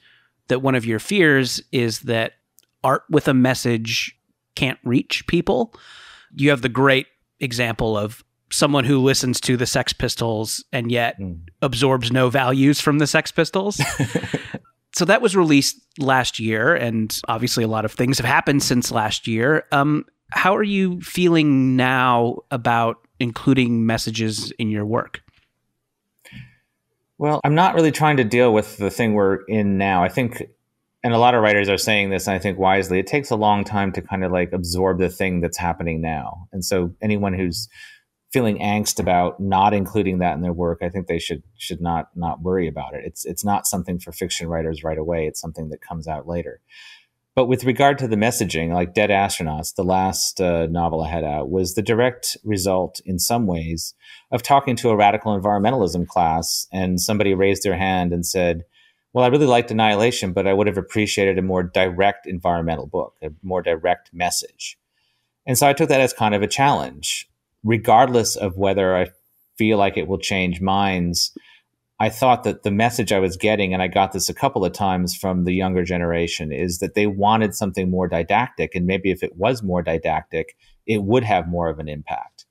that 0.48 0.62
one 0.62 0.74
of 0.74 0.86
your 0.86 0.98
fears 0.98 1.60
is 1.72 2.00
that 2.00 2.32
art 2.84 3.02
with 3.10 3.28
a 3.28 3.34
message 3.34 4.16
can't 4.54 4.78
reach 4.84 5.26
people. 5.26 5.74
You 6.34 6.50
have 6.50 6.62
the 6.62 6.68
great 6.68 7.06
example 7.40 7.96
of 7.96 8.24
someone 8.52 8.84
who 8.84 8.98
listens 8.98 9.40
to 9.40 9.56
the 9.56 9.66
Sex 9.66 9.92
Pistols 9.92 10.64
and 10.72 10.90
yet 10.90 11.18
mm. 11.18 11.40
absorbs 11.62 12.10
no 12.12 12.30
values 12.30 12.80
from 12.80 12.98
the 12.98 13.06
Sex 13.06 13.30
Pistols. 13.30 13.80
so 14.94 15.04
that 15.04 15.22
was 15.22 15.36
released 15.36 15.80
last 15.98 16.38
year, 16.38 16.74
and 16.74 17.20
obviously 17.28 17.62
a 17.62 17.68
lot 17.68 17.84
of 17.84 17.92
things 17.92 18.18
have 18.18 18.26
happened 18.26 18.62
since 18.62 18.90
last 18.90 19.26
year. 19.28 19.66
Um, 19.70 20.04
how 20.32 20.56
are 20.56 20.62
you 20.62 21.00
feeling 21.00 21.76
now 21.76 22.38
about 22.50 23.06
including 23.18 23.86
messages 23.86 24.50
in 24.52 24.70
your 24.70 24.86
work? 24.86 25.22
Well, 27.18 27.40
I'm 27.44 27.54
not 27.54 27.74
really 27.74 27.92
trying 27.92 28.16
to 28.16 28.24
deal 28.24 28.52
with 28.52 28.78
the 28.78 28.90
thing 28.90 29.12
we're 29.12 29.44
in 29.44 29.76
now. 29.76 30.02
I 30.02 30.08
think, 30.08 30.42
and 31.04 31.12
a 31.12 31.18
lot 31.18 31.34
of 31.34 31.42
writers 31.42 31.68
are 31.68 31.76
saying 31.76 32.08
this, 32.08 32.26
and 32.26 32.34
I 32.34 32.38
think 32.38 32.58
wisely, 32.58 32.98
it 32.98 33.06
takes 33.06 33.30
a 33.30 33.36
long 33.36 33.62
time 33.62 33.92
to 33.92 34.00
kind 34.00 34.24
of 34.24 34.32
like 34.32 34.52
absorb 34.52 34.98
the 34.98 35.10
thing 35.10 35.42
that's 35.42 35.58
happening 35.58 36.00
now. 36.00 36.48
And 36.50 36.64
so, 36.64 36.94
anyone 37.02 37.34
who's 37.34 37.68
feeling 38.32 38.58
angst 38.58 39.00
about 39.00 39.40
not 39.40 39.74
including 39.74 40.18
that 40.20 40.34
in 40.34 40.40
their 40.40 40.52
work, 40.52 40.78
I 40.82 40.88
think 40.88 41.08
they 41.08 41.18
should 41.18 41.42
should 41.58 41.82
not 41.82 42.08
not 42.14 42.40
worry 42.40 42.68
about 42.68 42.94
it. 42.94 43.02
It's 43.04 43.26
it's 43.26 43.44
not 43.44 43.66
something 43.66 43.98
for 43.98 44.12
fiction 44.12 44.48
writers 44.48 44.82
right 44.82 44.98
away. 44.98 45.26
It's 45.26 45.40
something 45.40 45.68
that 45.68 45.82
comes 45.82 46.08
out 46.08 46.26
later. 46.26 46.60
But 47.40 47.48
with 47.48 47.64
regard 47.64 47.96
to 48.00 48.06
the 48.06 48.16
messaging, 48.16 48.74
like 48.74 48.92
Dead 48.92 49.08
Astronauts, 49.08 49.74
the 49.74 49.82
last 49.82 50.42
uh, 50.42 50.66
novel 50.66 51.00
I 51.00 51.08
had 51.08 51.24
out, 51.24 51.48
was 51.48 51.74
the 51.74 51.80
direct 51.80 52.36
result, 52.44 53.00
in 53.06 53.18
some 53.18 53.46
ways, 53.46 53.94
of 54.30 54.42
talking 54.42 54.76
to 54.76 54.90
a 54.90 54.94
radical 54.94 55.34
environmentalism 55.40 56.06
class. 56.06 56.68
And 56.70 57.00
somebody 57.00 57.32
raised 57.32 57.62
their 57.62 57.78
hand 57.78 58.12
and 58.12 58.26
said, 58.26 58.64
Well, 59.14 59.24
I 59.24 59.28
really 59.28 59.46
liked 59.46 59.70
Annihilation, 59.70 60.34
but 60.34 60.46
I 60.46 60.52
would 60.52 60.66
have 60.66 60.76
appreciated 60.76 61.38
a 61.38 61.42
more 61.42 61.62
direct 61.62 62.26
environmental 62.26 62.86
book, 62.86 63.14
a 63.22 63.30
more 63.42 63.62
direct 63.62 64.12
message. 64.12 64.76
And 65.46 65.56
so 65.56 65.66
I 65.66 65.72
took 65.72 65.88
that 65.88 66.02
as 66.02 66.12
kind 66.12 66.34
of 66.34 66.42
a 66.42 66.46
challenge, 66.46 67.26
regardless 67.64 68.36
of 68.36 68.58
whether 68.58 68.94
I 68.94 69.12
feel 69.56 69.78
like 69.78 69.96
it 69.96 70.08
will 70.08 70.18
change 70.18 70.60
minds 70.60 71.32
I 72.02 72.08
thought 72.08 72.44
that 72.44 72.62
the 72.62 72.70
message 72.70 73.12
I 73.12 73.18
was 73.18 73.36
getting, 73.36 73.74
and 73.74 73.82
I 73.82 73.86
got 73.86 74.12
this 74.12 74.30
a 74.30 74.34
couple 74.34 74.64
of 74.64 74.72
times 74.72 75.14
from 75.14 75.44
the 75.44 75.52
younger 75.52 75.84
generation, 75.84 76.50
is 76.50 76.78
that 76.78 76.94
they 76.94 77.06
wanted 77.06 77.54
something 77.54 77.90
more 77.90 78.08
didactic. 78.08 78.74
And 78.74 78.86
maybe 78.86 79.10
if 79.10 79.22
it 79.22 79.36
was 79.36 79.62
more 79.62 79.82
didactic, 79.82 80.56
it 80.86 81.04
would 81.04 81.24
have 81.24 81.46
more 81.46 81.68
of 81.68 81.78
an 81.78 81.90
impact. 81.90 82.46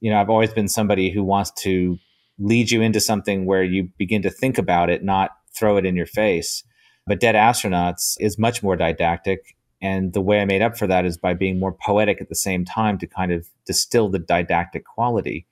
You 0.00 0.10
know, 0.10 0.18
I've 0.18 0.30
always 0.30 0.54
been 0.54 0.68
somebody 0.68 1.10
who 1.10 1.22
wants 1.22 1.52
to 1.62 1.98
lead 2.38 2.70
you 2.70 2.80
into 2.80 2.98
something 2.98 3.44
where 3.44 3.62
you 3.62 3.90
begin 3.98 4.22
to 4.22 4.30
think 4.30 4.56
about 4.56 4.88
it, 4.88 5.04
not 5.04 5.32
throw 5.54 5.76
it 5.76 5.84
in 5.84 5.94
your 5.94 6.06
face. 6.06 6.64
But 7.06 7.20
Dead 7.20 7.34
Astronauts 7.34 8.16
is 8.18 8.38
much 8.38 8.62
more 8.62 8.76
didactic. 8.76 9.56
And 9.82 10.14
the 10.14 10.22
way 10.22 10.40
I 10.40 10.46
made 10.46 10.62
up 10.62 10.78
for 10.78 10.86
that 10.86 11.04
is 11.04 11.18
by 11.18 11.34
being 11.34 11.60
more 11.60 11.76
poetic 11.84 12.22
at 12.22 12.30
the 12.30 12.34
same 12.34 12.64
time 12.64 12.96
to 12.98 13.06
kind 13.06 13.30
of 13.30 13.46
distill 13.66 14.08
the 14.08 14.18
didactic 14.18 14.86
quality. 14.86 15.46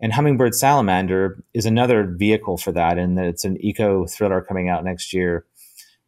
And 0.00 0.12
Hummingbird 0.12 0.54
Salamander 0.54 1.42
is 1.54 1.64
another 1.64 2.04
vehicle 2.04 2.58
for 2.58 2.72
that, 2.72 2.98
and 2.98 3.16
that 3.16 3.26
it's 3.26 3.44
an 3.44 3.56
eco 3.64 4.06
thriller 4.06 4.42
coming 4.42 4.68
out 4.68 4.84
next 4.84 5.12
year, 5.12 5.46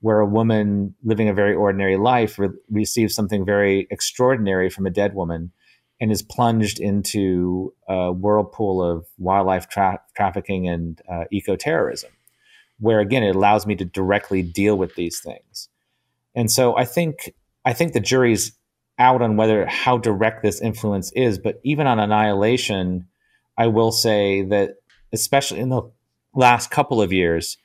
where 0.01 0.21
a 0.21 0.27
woman 0.27 0.95
living 1.03 1.29
a 1.29 1.35
very 1.35 1.55
ordinary 1.55 1.97
life 1.97 2.39
re- 2.39 2.51
receives 2.71 3.15
something 3.15 3.47
very 3.47 3.87
extraordinary 3.91 4.69
from 4.69 4.87
a 4.87 4.91
dead 4.91 5.15
woman, 5.15 5.53
and 6.01 6.13
is 6.13 6.23
plunged 6.23 6.79
into 6.79 7.73
a 7.89 8.13
whirlpool 8.13 8.83
of 8.83 9.07
wildlife 9.17 9.69
tra- 9.69 10.01
trafficking 10.15 10.69
and 10.69 11.01
uh, 11.11 11.25
eco 11.33 11.57
terrorism, 11.57 12.11
where 12.79 13.01
again 13.01 13.23
it 13.23 13.35
allows 13.35 13.67
me 13.67 13.75
to 13.75 13.85
directly 13.85 14.43
deal 14.43 14.77
with 14.77 14.95
these 14.95 15.21
things. 15.21 15.69
And 16.35 16.51
so 16.51 16.77
I 16.77 16.85
think 16.85 17.33
I 17.65 17.73
think 17.73 17.95
the 17.95 18.01
jury's 18.01 18.53
out 18.99 19.23
on 19.23 19.37
whether 19.37 19.65
how 19.67 19.97
direct 19.97 20.43
this 20.43 20.61
influence 20.61 21.11
is, 21.13 21.39
but 21.39 21.59
even 21.65 21.87
on 21.87 21.99
Annihilation 21.99 23.07
I 23.59 23.67
will 23.67 23.93
say 23.93 24.43
that, 24.43 24.77
especially 25.13 25.59
in 25.59 25.69
the 25.69 25.83
last 26.35 26.71
couple 26.71 27.03
of 27.03 27.13
years, 27.13 27.59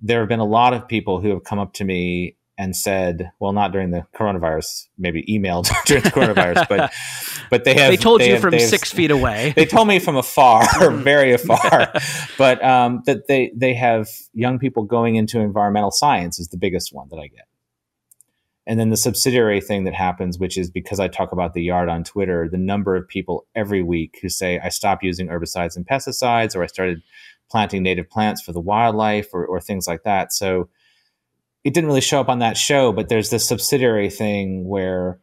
there 0.00 0.20
have 0.20 0.28
been 0.28 0.40
a 0.40 0.44
lot 0.44 0.72
of 0.72 0.88
people 0.88 1.20
who 1.20 1.28
have 1.28 1.44
come 1.44 1.58
up 1.58 1.74
to 1.74 1.84
me 1.84 2.36
and 2.56 2.74
said, 2.74 3.32
well, 3.40 3.52
not 3.52 3.72
during 3.72 3.90
the 3.90 4.06
coronavirus, 4.16 4.86
maybe 4.96 5.24
emailed 5.28 5.70
during 5.86 6.02
the 6.02 6.10
coronavirus, 6.10 6.68
but 6.68 6.92
but 7.50 7.64
they 7.64 7.74
have 7.74 7.90
they 7.90 7.96
told 7.96 8.20
they 8.20 8.28
you 8.28 8.32
have, 8.34 8.42
from 8.42 8.58
six 8.58 8.92
feet 8.92 9.10
away. 9.10 9.52
they 9.56 9.66
told 9.66 9.86
me 9.88 9.98
from 9.98 10.16
afar, 10.16 10.64
very 10.90 11.32
afar, 11.32 11.92
but 12.38 12.64
um, 12.64 13.02
that 13.06 13.26
they 13.26 13.52
they 13.54 13.74
have 13.74 14.08
young 14.32 14.58
people 14.58 14.84
going 14.84 15.16
into 15.16 15.40
environmental 15.40 15.90
science 15.90 16.38
is 16.38 16.48
the 16.48 16.56
biggest 16.56 16.92
one 16.92 17.08
that 17.10 17.18
I 17.18 17.26
get. 17.26 17.46
And 18.66 18.80
then 18.80 18.88
the 18.88 18.96
subsidiary 18.96 19.60
thing 19.60 19.84
that 19.84 19.94
happens, 19.94 20.38
which 20.38 20.56
is 20.56 20.70
because 20.70 20.98
I 20.98 21.08
talk 21.08 21.32
about 21.32 21.52
the 21.52 21.62
yard 21.62 21.88
on 21.88 22.02
Twitter, 22.02 22.48
the 22.50 22.56
number 22.56 22.96
of 22.96 23.06
people 23.06 23.46
every 23.54 23.82
week 23.82 24.18
who 24.22 24.30
say, 24.30 24.58
I 24.58 24.70
stopped 24.70 25.04
using 25.04 25.28
herbicides 25.28 25.76
and 25.76 25.86
pesticides, 25.86 26.56
or 26.56 26.62
I 26.62 26.66
started 26.66 27.02
planting 27.50 27.82
native 27.82 28.08
plants 28.08 28.40
for 28.40 28.52
the 28.52 28.60
wildlife, 28.60 29.28
or, 29.34 29.44
or 29.44 29.60
things 29.60 29.86
like 29.86 30.02
that. 30.04 30.32
So 30.32 30.70
it 31.62 31.74
didn't 31.74 31.88
really 31.88 32.00
show 32.00 32.20
up 32.20 32.30
on 32.30 32.38
that 32.38 32.56
show, 32.56 32.90
but 32.92 33.08
there's 33.08 33.30
this 33.30 33.46
subsidiary 33.46 34.08
thing 34.08 34.66
where 34.66 35.20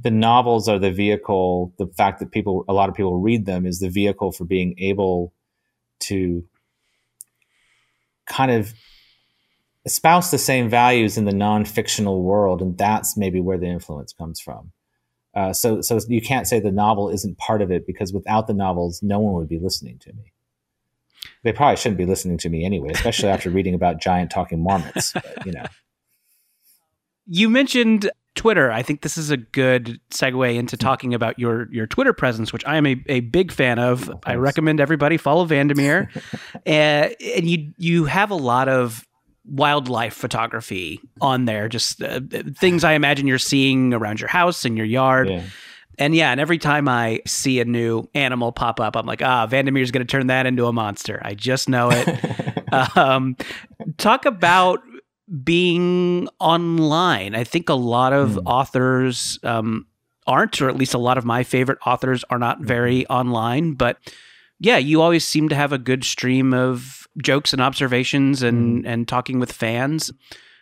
the 0.00 0.10
novels 0.10 0.68
are 0.68 0.78
the 0.78 0.90
vehicle, 0.90 1.72
the 1.78 1.86
fact 1.96 2.18
that 2.18 2.32
people, 2.32 2.64
a 2.68 2.72
lot 2.72 2.88
of 2.88 2.94
people 2.94 3.20
read 3.20 3.46
them, 3.46 3.66
is 3.66 3.78
the 3.78 3.90
vehicle 3.90 4.32
for 4.32 4.44
being 4.44 4.74
able 4.78 5.32
to 6.00 6.44
kind 8.26 8.50
of 8.50 8.72
espouse 9.84 10.30
the 10.30 10.38
same 10.38 10.68
values 10.68 11.16
in 11.18 11.24
the 11.24 11.32
non-fictional 11.32 12.22
world, 12.22 12.62
and 12.62 12.76
that's 12.78 13.16
maybe 13.16 13.40
where 13.40 13.58
the 13.58 13.66
influence 13.66 14.12
comes 14.12 14.40
from. 14.40 14.72
Uh, 15.34 15.52
so, 15.52 15.80
so 15.80 15.98
you 16.08 16.20
can't 16.20 16.46
say 16.46 16.60
the 16.60 16.70
novel 16.70 17.10
isn't 17.10 17.38
part 17.38 17.60
of 17.60 17.70
it 17.70 17.86
because 17.86 18.12
without 18.12 18.46
the 18.46 18.54
novels, 18.54 19.02
no 19.02 19.18
one 19.18 19.34
would 19.34 19.48
be 19.48 19.58
listening 19.58 19.98
to 19.98 20.12
me. 20.12 20.32
They 21.42 21.52
probably 21.52 21.76
shouldn't 21.76 21.98
be 21.98 22.06
listening 22.06 22.38
to 22.38 22.48
me 22.48 22.64
anyway, 22.64 22.90
especially 22.92 23.28
after 23.28 23.50
reading 23.50 23.74
about 23.74 24.00
giant 24.00 24.30
talking 24.30 24.62
marmots. 24.62 25.12
But, 25.12 25.44
you 25.44 25.52
know, 25.52 25.64
you 27.26 27.50
mentioned 27.50 28.10
Twitter. 28.34 28.70
I 28.70 28.82
think 28.82 29.02
this 29.02 29.16
is 29.16 29.30
a 29.30 29.36
good 29.36 30.00
segue 30.10 30.54
into 30.54 30.76
talking 30.76 31.14
about 31.14 31.38
your 31.38 31.72
your 31.72 31.86
Twitter 31.86 32.12
presence, 32.12 32.52
which 32.52 32.64
I 32.66 32.76
am 32.76 32.86
a, 32.86 33.02
a 33.06 33.20
big 33.20 33.52
fan 33.52 33.78
of. 33.78 34.10
Oh, 34.10 34.20
I 34.24 34.34
recommend 34.34 34.80
everybody 34.80 35.16
follow 35.16 35.44
Vandermeer, 35.44 36.10
and, 36.66 37.14
and 37.20 37.48
you 37.48 37.72
you 37.78 38.04
have 38.04 38.30
a 38.30 38.36
lot 38.36 38.68
of 38.68 39.06
wildlife 39.46 40.14
photography 40.14 41.00
on 41.20 41.44
there, 41.44 41.68
just 41.68 42.02
uh, 42.02 42.20
things 42.56 42.84
I 42.84 42.92
imagine 42.92 43.26
you're 43.26 43.38
seeing 43.38 43.92
around 43.92 44.20
your 44.20 44.28
house 44.28 44.64
and 44.64 44.76
your 44.76 44.86
yard. 44.86 45.28
Yeah. 45.28 45.42
And 45.96 46.14
yeah, 46.14 46.32
and 46.32 46.40
every 46.40 46.58
time 46.58 46.88
I 46.88 47.20
see 47.24 47.60
a 47.60 47.64
new 47.64 48.08
animal 48.14 48.50
pop 48.50 48.80
up, 48.80 48.96
I'm 48.96 49.06
like, 49.06 49.22
ah, 49.22 49.46
Vandermeer's 49.46 49.92
going 49.92 50.04
to 50.04 50.10
turn 50.10 50.26
that 50.26 50.44
into 50.46 50.66
a 50.66 50.72
monster. 50.72 51.20
I 51.22 51.34
just 51.34 51.68
know 51.68 51.90
it. 51.92 52.96
um, 52.96 53.36
talk 53.96 54.26
about 54.26 54.80
being 55.42 56.28
online. 56.40 57.34
I 57.34 57.44
think 57.44 57.68
a 57.68 57.74
lot 57.74 58.12
of 58.12 58.30
mm. 58.30 58.42
authors 58.44 59.38
um, 59.42 59.86
aren't, 60.26 60.60
or 60.60 60.68
at 60.68 60.76
least 60.76 60.94
a 60.94 60.98
lot 60.98 61.18
of 61.18 61.24
my 61.24 61.44
favorite 61.44 61.78
authors 61.86 62.24
are 62.30 62.38
not 62.38 62.60
very 62.60 63.02
mm-hmm. 63.02 63.12
online. 63.12 63.72
But 63.74 63.98
yeah, 64.58 64.78
you 64.78 65.00
always 65.00 65.24
seem 65.24 65.48
to 65.48 65.54
have 65.54 65.72
a 65.72 65.78
good 65.78 66.04
stream 66.04 66.52
of 66.52 67.03
jokes 67.22 67.52
and 67.52 67.62
observations 67.62 68.42
and 68.42 68.84
mm. 68.84 68.88
and 68.88 69.08
talking 69.08 69.38
with 69.38 69.52
fans. 69.52 70.12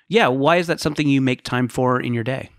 Yeah, 0.08 0.28
why 0.28 0.56
is 0.56 0.66
that 0.66 0.80
something 0.80 1.08
you 1.08 1.20
make 1.20 1.42
time 1.42 1.68
for 1.68 2.00
in 2.00 2.12
your 2.12 2.24
day? 2.24 2.50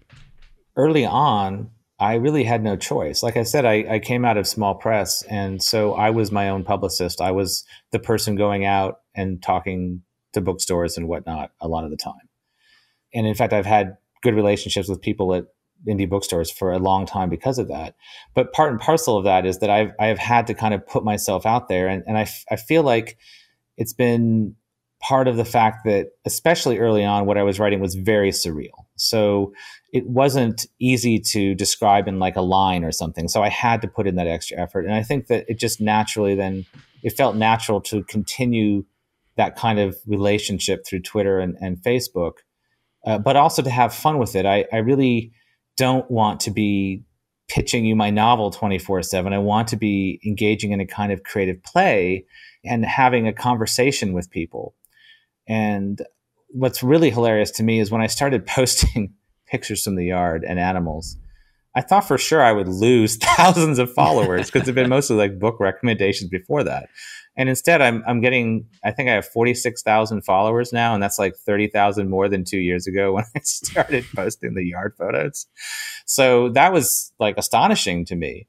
Early 0.76 1.06
on, 1.06 1.70
I 2.00 2.16
really 2.16 2.44
had 2.44 2.64
no 2.64 2.76
choice. 2.76 3.22
Like 3.22 3.38
I 3.38 3.44
said, 3.44 3.66
I, 3.66 3.86
I, 3.90 4.00
came 4.00 4.26
out 4.26 4.38
of 4.38 4.48
small 4.48 4.74
press, 4.74 5.24
and 5.30 5.62
so 5.62 5.94
I 5.94 6.10
was 6.10 6.32
my 6.32 6.50
own 6.50 6.64
publicist. 6.64 7.22
I 7.22 7.32
was 7.32 7.64
the 7.92 8.00
person 8.00 8.36
going 8.36 8.66
out 8.66 9.02
and 9.14 9.42
talking 9.42 10.02
to 10.34 10.42
bookstores 10.42 10.98
and 10.98 11.08
whatnot 11.08 11.52
a 11.62 11.68
lot 11.68 11.86
of 11.86 11.92
the 11.92 11.98
time. 11.98 12.30
And 13.14 13.28
in 13.28 13.36
fact, 13.36 13.54
I've 13.54 13.68
had 13.68 13.98
good 14.24 14.34
relationships 14.34 14.90
with 14.90 15.02
people 15.02 15.36
at 15.36 15.46
indie 15.88 16.10
bookstores 16.10 16.50
for 16.50 16.72
a 16.72 16.80
long 16.80 17.06
time 17.06 17.30
because 17.30 17.60
of 17.60 17.68
that. 17.68 17.96
But 18.34 18.54
part 18.54 18.72
and 18.72 18.82
parcel 18.82 19.18
of 19.18 19.26
that 19.26 19.46
is 19.46 19.60
that 19.60 19.70
I've 19.70 19.92
I've 20.00 20.18
had 20.18 20.48
to 20.48 20.54
kind 20.54 20.74
of 20.74 20.86
put 20.88 21.04
myself 21.04 21.46
out 21.46 21.68
there, 21.68 21.88
and 21.88 22.04
and 22.08 22.18
I, 22.18 22.22
f- 22.22 22.46
I 22.50 22.56
feel 22.56 22.84
like 22.84 23.18
it's 23.78 23.94
been 23.94 24.56
part 25.02 25.28
of 25.28 25.36
the 25.36 25.46
fact 25.46 25.84
that 25.86 26.08
especially 26.26 26.80
early 26.80 27.04
on 27.04 27.26
what 27.26 27.38
i 27.38 27.44
was 27.44 27.60
writing 27.60 27.80
was 27.80 27.96
very 27.96 28.32
surreal. 28.32 28.86
So 28.96 29.54
it 29.92 30.08
wasn't 30.08 30.66
easy 30.80 31.20
to 31.20 31.56
describe 31.56 32.08
in 32.08 32.20
like 32.20 32.36
a 32.36 32.42
line 32.42 32.84
or 32.84 32.92
something. 32.92 33.28
So 33.28 33.44
i 33.44 33.50
had 33.50 33.82
to 33.82 33.88
put 33.88 34.08
in 34.08 34.16
that 34.16 34.28
extra 34.28 34.58
effort. 34.60 34.86
And 34.86 34.94
i 34.94 35.04
think 35.04 35.28
that 35.28 35.46
it 35.48 35.60
just 35.60 35.82
naturally 35.82 36.36
then 36.36 36.66
it 37.04 37.12
felt 37.12 37.36
natural 37.36 37.82
to 37.82 38.04
continue 38.04 38.86
that 39.36 39.56
kind 39.56 39.80
of 39.80 39.98
relationship 40.08 40.86
through 40.86 41.02
twitter 41.02 41.40
and, 41.40 41.58
and 41.60 41.78
facebook 41.78 42.34
uh, 43.06 43.18
but 43.18 43.36
also 43.36 43.62
to 43.62 43.70
have 43.70 43.94
fun 43.94 44.18
with 44.18 44.36
it. 44.36 44.46
I, 44.46 44.66
I 44.72 44.78
really 44.78 45.32
don't 45.78 46.10
want 46.10 46.40
to 46.42 46.52
be 46.52 47.04
pitching 47.50 47.86
you 47.86 47.96
my 47.96 48.10
novel 48.10 48.50
24 48.52 49.04
7 49.04 49.34
i 49.34 49.38
want 49.38 49.68
to 49.68 49.76
be 49.76 50.20
engaging 50.26 50.72
in 50.72 50.80
a 50.80 50.86
kind 50.86 51.12
of 51.12 51.24
creative 51.24 51.62
play 51.62 52.26
and 52.66 52.86
having 52.86 53.28
a 53.28 53.34
conversation 53.34 54.14
with 54.14 54.30
people 54.30 54.76
and 55.48 56.02
what's 56.50 56.84
really 56.84 57.10
hilarious 57.10 57.52
to 57.52 57.64
me 57.64 57.80
is 57.80 57.92
when 57.92 58.02
I 58.02 58.08
started 58.08 58.46
posting 58.48 59.14
pictures 59.48 59.84
from 59.84 59.96
the 59.96 60.06
yard 60.06 60.44
and 60.48 60.60
animals, 60.60 61.18
I 61.76 61.82
thought 61.82 62.08
for 62.08 62.18
sure 62.18 62.42
I 62.42 62.52
would 62.52 62.68
lose 62.68 63.18
thousands 63.22 63.80
of 63.80 63.92
followers 63.94 64.50
because 64.50 64.66
they've 64.66 64.76
been 64.76 64.90
mostly 64.98 65.18
like 65.18 65.40
book 65.40 65.60
recommendations 65.60 66.30
before 66.30 66.64
that. 66.64 66.90
And 67.36 67.50
instead, 67.50 67.82
I'm 67.82 68.04
I'm 68.06 68.22
getting 68.22 68.68
I 68.84 68.92
think 68.92 69.10
I 69.10 69.14
have 69.14 69.26
forty 69.28 69.56
six 69.56 69.82
thousand 69.82 70.22
followers 70.22 70.72
now, 70.72 70.94
and 70.94 71.02
that's 71.02 71.18
like 71.18 71.36
thirty 71.36 71.68
thousand 71.68 72.12
more 72.12 72.30
than 72.30 72.44
two 72.44 72.60
years 72.60 72.86
ago 72.86 73.14
when 73.14 73.24
I 73.36 73.40
started 73.40 74.06
posting 74.16 74.54
the 74.54 74.64
yard 74.64 74.94
photos. 75.00 75.48
So 76.06 76.50
that 76.50 76.72
was 76.72 77.12
like 77.20 77.40
astonishing 77.40 78.06
to 78.06 78.16
me 78.16 78.48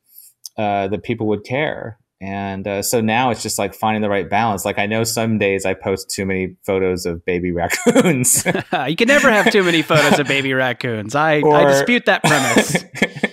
uh, 0.58 0.88
that 0.88 1.02
people 1.02 1.26
would 1.28 1.44
care. 1.44 1.98
And 2.24 2.66
uh, 2.66 2.80
so 2.80 3.02
now 3.02 3.28
it's 3.28 3.42
just 3.42 3.58
like 3.58 3.74
finding 3.74 4.00
the 4.00 4.08
right 4.08 4.28
balance. 4.28 4.64
Like 4.64 4.78
I 4.78 4.86
know 4.86 5.04
some 5.04 5.36
days 5.36 5.66
I 5.66 5.74
post 5.74 6.08
too 6.08 6.24
many 6.24 6.56
photos 6.64 7.04
of 7.04 7.22
baby 7.26 7.52
raccoons. 7.52 8.46
you 8.88 8.96
can 8.96 9.08
never 9.08 9.30
have 9.30 9.52
too 9.52 9.62
many 9.62 9.82
photos 9.82 10.18
of 10.18 10.26
baby 10.26 10.54
raccoons. 10.54 11.14
I, 11.14 11.42
or, 11.42 11.54
I 11.54 11.64
dispute 11.64 12.06
that 12.06 12.22
premise. 12.24 12.82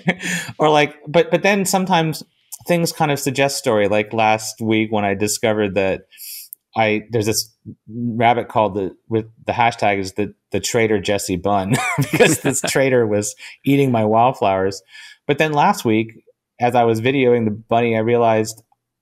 or 0.60 0.70
like, 0.70 0.98
but 1.08 1.32
but 1.32 1.42
then 1.42 1.64
sometimes 1.64 2.22
things 2.68 2.92
kind 2.92 3.12
of 3.12 3.20
suggest 3.20 3.58
story. 3.58 3.88
Like 3.88 4.12
last 4.12 4.60
week 4.60 4.92
when 4.92 5.06
I 5.06 5.14
discovered 5.14 5.76
that 5.76 6.02
I 6.76 7.04
there's 7.12 7.28
this 7.28 7.50
rabbit 7.88 8.50
called 8.50 8.76
the 8.76 8.92
with 9.08 9.28
the 9.46 9.54
hashtag 9.54 10.00
is 10.00 10.14
the 10.14 10.34
the 10.52 10.60
traitor 10.60 11.00
Jesse 11.00 11.38
Bun 11.38 11.76
because 11.98 12.42
this 12.42 12.60
traitor 12.60 13.08
was 13.08 13.36
eating 13.64 13.90
my 13.90 14.04
wildflowers. 14.04 14.82
But 15.28 15.38
then 15.38 15.54
last 15.54 15.86
week, 15.86 16.12
as 16.60 16.76
I 16.76 16.84
was 16.84 17.00
videoing 17.00 17.46
the 17.46 17.52
bunny, 17.52 17.96
I 17.96 18.00
realized 18.00 18.62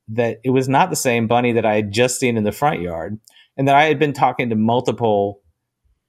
that 0.09 0.39
it 0.43 0.49
was 0.49 0.67
not 0.67 0.89
the 0.89 0.95
same 0.95 1.27
bunny 1.27 1.51
that 1.53 1.65
I 1.65 1.75
had 1.75 1.91
just 1.91 2.19
seen 2.19 2.37
in 2.37 2.43
the 2.43 2.51
front 2.51 2.81
yard, 2.81 3.19
and 3.57 3.67
that 3.67 3.75
I 3.75 3.85
had 3.85 3.99
been 3.99 4.13
talking 4.13 4.49
to 4.49 4.55
multiple 4.55 5.41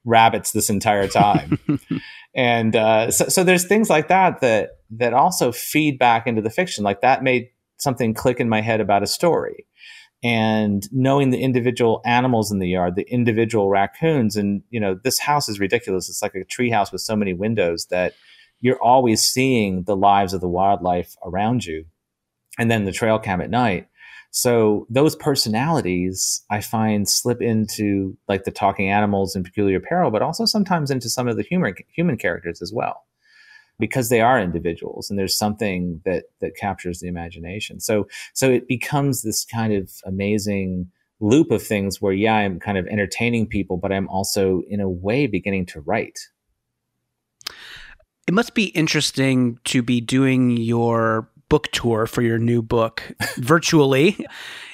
rabbits 0.05 0.51
this 0.51 0.69
entire 0.69 1.07
time. 1.07 1.59
and 2.35 2.75
uh, 2.75 3.11
so, 3.11 3.27
so 3.27 3.43
there's 3.43 3.65
things 3.65 3.89
like 3.89 4.07
that 4.07 4.41
that 4.41 4.69
that 4.91 5.13
also 5.13 5.51
feed 5.51 5.99
back 5.99 6.27
into 6.27 6.41
the 6.41 6.49
fiction. 6.49 6.83
Like 6.83 7.01
that 7.01 7.23
made 7.23 7.49
something 7.77 8.13
click 8.13 8.39
in 8.39 8.49
my 8.49 8.61
head 8.61 8.81
about 8.81 9.03
a 9.03 9.07
story. 9.07 9.65
And 10.23 10.87
knowing 10.91 11.31
the 11.31 11.41
individual 11.41 12.01
animals 12.05 12.51
in 12.51 12.59
the 12.59 12.69
yard, 12.69 12.95
the 12.95 13.11
individual 13.11 13.69
raccoons, 13.69 14.35
and 14.35 14.61
you 14.69 14.79
know, 14.79 14.95
this 15.03 15.19
house 15.19 15.49
is 15.49 15.59
ridiculous. 15.59 16.09
It's 16.09 16.21
like 16.21 16.35
a 16.35 16.45
tree 16.45 16.69
house 16.69 16.91
with 16.91 17.01
so 17.01 17.15
many 17.15 17.33
windows 17.33 17.87
that 17.89 18.13
you're 18.59 18.81
always 18.81 19.23
seeing 19.23 19.83
the 19.83 19.95
lives 19.95 20.33
of 20.33 20.41
the 20.41 20.47
wildlife 20.47 21.15
around 21.25 21.65
you. 21.65 21.85
And 22.59 22.69
then 22.69 22.85
the 22.85 22.91
trail 22.91 23.17
cam 23.17 23.41
at 23.41 23.49
night. 23.49 23.87
So 24.31 24.87
those 24.89 25.15
personalities 25.17 26.43
I 26.49 26.61
find 26.61 27.07
slip 27.07 27.41
into 27.41 28.17
like 28.29 28.45
the 28.45 28.51
talking 28.51 28.89
animals 28.89 29.35
and 29.35 29.43
peculiar 29.43 29.81
peril, 29.81 30.09
but 30.09 30.21
also 30.21 30.45
sometimes 30.45 30.89
into 30.89 31.09
some 31.09 31.27
of 31.27 31.35
the 31.35 31.43
human 31.43 31.75
human 31.93 32.17
characters 32.17 32.61
as 32.61 32.71
well, 32.73 33.03
because 33.77 34.07
they 34.07 34.21
are 34.21 34.39
individuals 34.39 35.09
and 35.09 35.19
there's 35.19 35.37
something 35.37 36.01
that 36.05 36.25
that 36.39 36.55
captures 36.55 36.99
the 36.99 37.09
imagination. 37.09 37.81
So 37.81 38.07
so 38.33 38.49
it 38.49 38.69
becomes 38.69 39.21
this 39.21 39.43
kind 39.43 39.73
of 39.73 39.91
amazing 40.05 40.89
loop 41.19 41.51
of 41.51 41.61
things 41.61 42.01
where 42.01 42.13
yeah, 42.13 42.35
I'm 42.35 42.57
kind 42.59 42.77
of 42.77 42.87
entertaining 42.87 43.47
people, 43.47 43.75
but 43.75 43.91
I'm 43.91 44.07
also 44.07 44.63
in 44.69 44.79
a 44.79 44.89
way 44.89 45.27
beginning 45.27 45.65
to 45.67 45.81
write. 45.81 46.19
It 48.27 48.33
must 48.33 48.53
be 48.53 48.65
interesting 48.67 49.59
to 49.65 49.81
be 49.81 49.99
doing 49.99 50.55
your 50.55 51.29
book 51.51 51.67
tour 51.73 52.07
for 52.07 52.21
your 52.21 52.37
new 52.37 52.61
book 52.61 53.03
virtually 53.35 54.25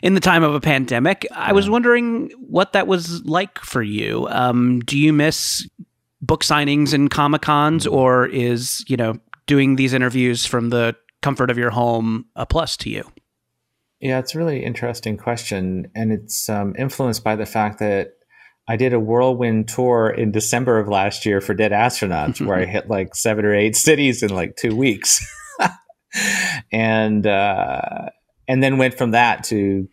in 0.04 0.14
the 0.14 0.20
time 0.20 0.44
of 0.44 0.54
a 0.54 0.60
pandemic. 0.60 1.26
I 1.32 1.52
was 1.52 1.68
wondering 1.68 2.30
what 2.38 2.74
that 2.74 2.86
was 2.86 3.26
like 3.26 3.58
for 3.58 3.82
you. 3.82 4.28
Um, 4.30 4.82
do 4.82 4.96
you 4.96 5.12
miss 5.12 5.68
book 6.22 6.44
signings 6.44 6.94
and 6.94 7.10
comic 7.10 7.42
cons, 7.42 7.88
or 7.88 8.28
is 8.28 8.86
you 8.88 8.96
know 8.96 9.16
doing 9.48 9.76
these 9.76 9.92
interviews 9.92 10.46
from 10.46 10.70
the 10.70 10.96
comfort 11.24 11.50
of 11.50 11.58
your 11.58 11.72
home 11.72 12.26
a 12.36 12.46
plus 12.46 12.78
to 12.78 12.92
you? 12.92 13.12
Yeah, 14.00 14.20
it's 14.20 14.36
a 14.36 14.38
really 14.38 14.64
interesting 14.64 15.18
question, 15.18 15.90
and 15.96 16.12
it's 16.12 16.48
um, 16.48 16.76
influenced 16.78 17.24
by 17.24 17.36
the 17.36 17.48
fact 17.48 17.80
that 17.80 18.10
I 18.68 18.76
did 18.76 18.94
a 18.94 19.00
whirlwind 19.00 19.68
tour 19.68 20.12
in 20.12 20.32
December 20.32 20.78
of 20.78 20.88
last 20.88 21.26
year 21.26 21.42
for 21.42 21.56
Dead 21.56 21.72
Astronauts, 21.72 22.40
where 22.40 22.60
I 22.60 22.66
hit 22.72 22.88
like 22.88 23.16
seven 23.16 23.46
or 23.46 23.56
eight 23.56 23.76
cities 23.76 24.22
in 24.22 24.30
like 24.30 24.58
two 24.58 24.76
weeks. 24.76 25.26
and 26.72 27.26
uh, 27.26 28.10
and 28.48 28.64
then 28.64 28.78
went 28.78 28.98
from 28.98 29.12
that 29.12 29.44
to 29.46 29.88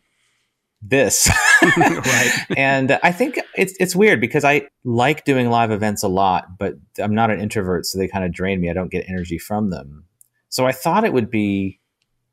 this. 0.82 1.30
right. 1.76 2.46
And 2.56 2.98
I 3.02 3.10
think 3.10 3.38
it's 3.56 3.74
it's 3.80 3.96
weird 3.96 4.20
because 4.20 4.44
I 4.44 4.68
like 4.84 5.24
doing 5.24 5.48
live 5.48 5.70
events 5.70 6.02
a 6.02 6.08
lot, 6.08 6.58
but 6.58 6.74
I'm 6.98 7.14
not 7.14 7.30
an 7.30 7.40
introvert, 7.40 7.86
so 7.86 7.98
they 7.98 8.08
kind 8.08 8.24
of 8.24 8.32
drain 8.32 8.60
me. 8.60 8.70
I 8.70 8.74
don't 8.74 8.90
get 8.90 9.08
energy 9.08 9.38
from 9.38 9.70
them. 9.70 10.04
So 10.48 10.66
I 10.66 10.72
thought 10.72 11.04
it 11.04 11.12
would 11.12 11.30
be 11.30 11.80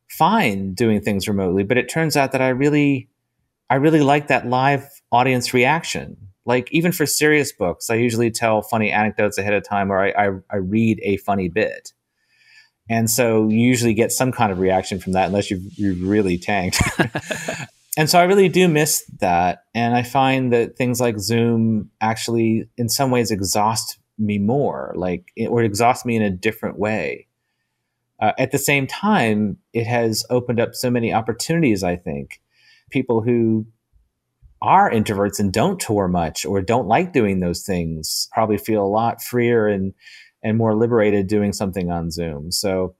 fine 0.10 0.74
doing 0.74 1.02
things 1.02 1.28
remotely, 1.28 1.64
but 1.64 1.78
it 1.78 1.90
turns 1.90 2.18
out 2.18 2.34
that 2.34 2.42
I 2.42 2.50
really 2.50 3.10
I 3.70 3.76
really 3.76 4.02
like 4.02 4.28
that 4.28 4.48
live 4.48 4.88
audience 5.12 5.54
reaction. 5.54 6.18
Like 6.46 6.72
even 6.72 6.92
for 6.92 7.06
serious 7.06 7.54
books, 7.54 7.90
I 7.90 7.96
usually 7.96 8.32
tell 8.32 8.62
funny 8.62 8.92
anecdotes 8.92 9.38
ahead 9.38 9.54
of 9.54 9.64
time 9.64 9.92
or 9.92 10.00
I, 10.00 10.10
I, 10.10 10.30
I 10.50 10.58
read 10.58 11.00
a 11.04 11.18
funny 11.18 11.48
bit. 11.48 11.94
And 12.90 13.10
so 13.10 13.48
you 13.48 13.60
usually 13.60 13.94
get 13.94 14.12
some 14.12 14.32
kind 14.32 14.52
of 14.52 14.60
reaction 14.60 15.00
from 15.00 15.14
that 15.14 15.28
unless 15.28 15.50
you've, 15.50 15.64
you've 15.76 16.08
really 16.08 16.38
tanked. 16.38 16.82
and 17.98 18.10
so 18.10 18.20
I 18.20 18.24
really 18.24 18.50
do 18.50 18.68
miss 18.68 19.04
that. 19.20 19.64
And 19.74 19.96
I 19.96 20.04
find 20.04 20.52
that 20.54 20.76
things 20.78 21.00
like 21.00 21.20
Zoom 21.20 21.90
actually, 22.02 22.68
in 22.78 22.90
some 22.90 23.12
ways, 23.12 23.32
exhaust 23.32 23.98
me 24.18 24.38
more, 24.38 24.94
like, 24.96 25.32
or 25.48 25.64
exhaust 25.64 26.06
me 26.06 26.16
in 26.16 26.22
a 26.22 26.30
different 26.30 26.78
way. 26.78 27.28
Uh, 28.20 28.34
at 28.38 28.52
the 28.52 28.60
same 28.60 28.86
time, 28.86 29.58
it 29.74 29.86
has 29.86 30.24
opened 30.30 30.60
up 30.60 30.76
so 30.76 30.92
many 30.92 31.12
opportunities, 31.12 31.84
I 31.84 31.96
think. 31.96 32.42
People 32.92 33.22
who 33.22 33.66
are 34.62 34.92
introverts 34.92 35.40
and 35.40 35.52
don't 35.52 35.80
tour 35.80 36.08
much 36.08 36.46
or 36.46 36.62
don't 36.62 36.88
like 36.88 37.14
doing 37.14 37.40
those 37.40 37.64
things 37.64 38.28
probably 38.32 38.58
feel 38.58 38.84
a 38.84 38.86
lot 38.86 39.24
freer 39.24 39.68
and 39.68 39.94
and 40.44 40.58
more 40.58 40.76
liberated 40.76 41.28
doing 41.28 41.54
something 41.54 41.92
on 41.92 42.12
Zoom. 42.12 42.52
So 42.52 42.96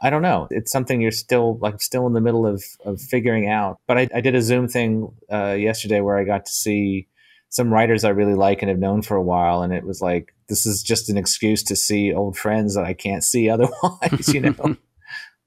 I 0.00 0.10
don't 0.10 0.22
know. 0.22 0.46
It's 0.50 0.70
something 0.70 1.00
you're 1.00 1.10
still 1.10 1.58
like 1.58 1.80
still 1.80 2.06
in 2.06 2.12
the 2.12 2.20
middle 2.20 2.46
of 2.46 2.62
of 2.84 3.00
figuring 3.00 3.48
out. 3.48 3.78
But 3.86 3.98
I, 3.98 4.08
I 4.14 4.20
did 4.20 4.34
a 4.34 4.42
Zoom 4.42 4.68
thing 4.68 5.12
uh, 5.32 5.56
yesterday 5.58 6.00
where 6.00 6.16
I 6.16 6.24
got 6.24 6.46
to 6.46 6.52
see 6.52 7.08
some 7.48 7.72
writers 7.72 8.04
I 8.04 8.10
really 8.10 8.34
like 8.34 8.62
and 8.62 8.68
have 8.68 8.78
known 8.78 9.02
for 9.02 9.16
a 9.16 9.22
while, 9.22 9.62
and 9.62 9.72
it 9.72 9.84
was 9.84 10.00
like 10.00 10.34
this 10.48 10.66
is 10.66 10.82
just 10.82 11.08
an 11.10 11.16
excuse 11.16 11.62
to 11.64 11.76
see 11.76 12.12
old 12.12 12.36
friends 12.36 12.74
that 12.74 12.84
I 12.84 12.94
can't 12.94 13.24
see 13.24 13.48
otherwise. 13.50 14.32
You 14.32 14.40
know. 14.40 14.76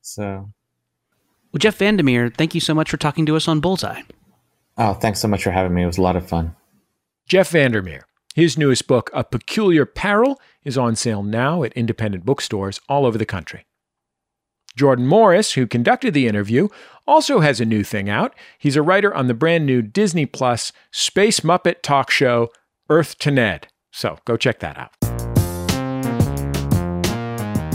So, 0.03 0.23
well, 0.23 1.59
Jeff 1.59 1.77
VanderMeer, 1.77 2.35
thank 2.35 2.55
you 2.55 2.59
so 2.59 2.73
much 2.73 2.89
for 2.89 2.97
talking 2.97 3.25
to 3.27 3.35
us 3.35 3.47
on 3.47 3.59
Bullseye. 3.59 4.01
Oh, 4.77 4.93
thanks 4.95 5.19
so 5.19 5.27
much 5.27 5.43
for 5.43 5.51
having 5.51 5.75
me. 5.75 5.83
It 5.83 5.85
was 5.85 5.99
a 5.99 6.01
lot 6.01 6.15
of 6.15 6.27
fun. 6.27 6.55
Jeff 7.27 7.51
VanderMeer. 7.51 8.01
His 8.33 8.57
newest 8.57 8.87
book, 8.87 9.09
A 9.13 9.25
Peculiar 9.25 9.85
Peril, 9.85 10.39
is 10.63 10.77
on 10.77 10.95
sale 10.95 11.21
now 11.21 11.63
at 11.63 11.73
independent 11.73 12.25
bookstores 12.25 12.79
all 12.87 13.05
over 13.05 13.17
the 13.17 13.25
country. 13.25 13.65
Jordan 14.77 15.05
Morris, 15.05 15.53
who 15.53 15.67
conducted 15.67 16.13
the 16.13 16.27
interview, 16.27 16.69
also 17.05 17.41
has 17.41 17.59
a 17.59 17.65
new 17.65 17.83
thing 17.83 18.09
out. 18.09 18.33
He's 18.57 18.77
a 18.77 18.81
writer 18.81 19.13
on 19.13 19.27
the 19.27 19.33
brand 19.33 19.65
new 19.65 19.81
Disney 19.81 20.25
Plus 20.25 20.71
Space 20.91 21.41
Muppet 21.41 21.81
talk 21.81 22.09
show, 22.09 22.49
Earth 22.89 23.17
to 23.19 23.31
Ned. 23.31 23.67
So 23.91 24.17
go 24.23 24.37
check 24.37 24.59
that 24.59 24.77
out. 24.77 24.93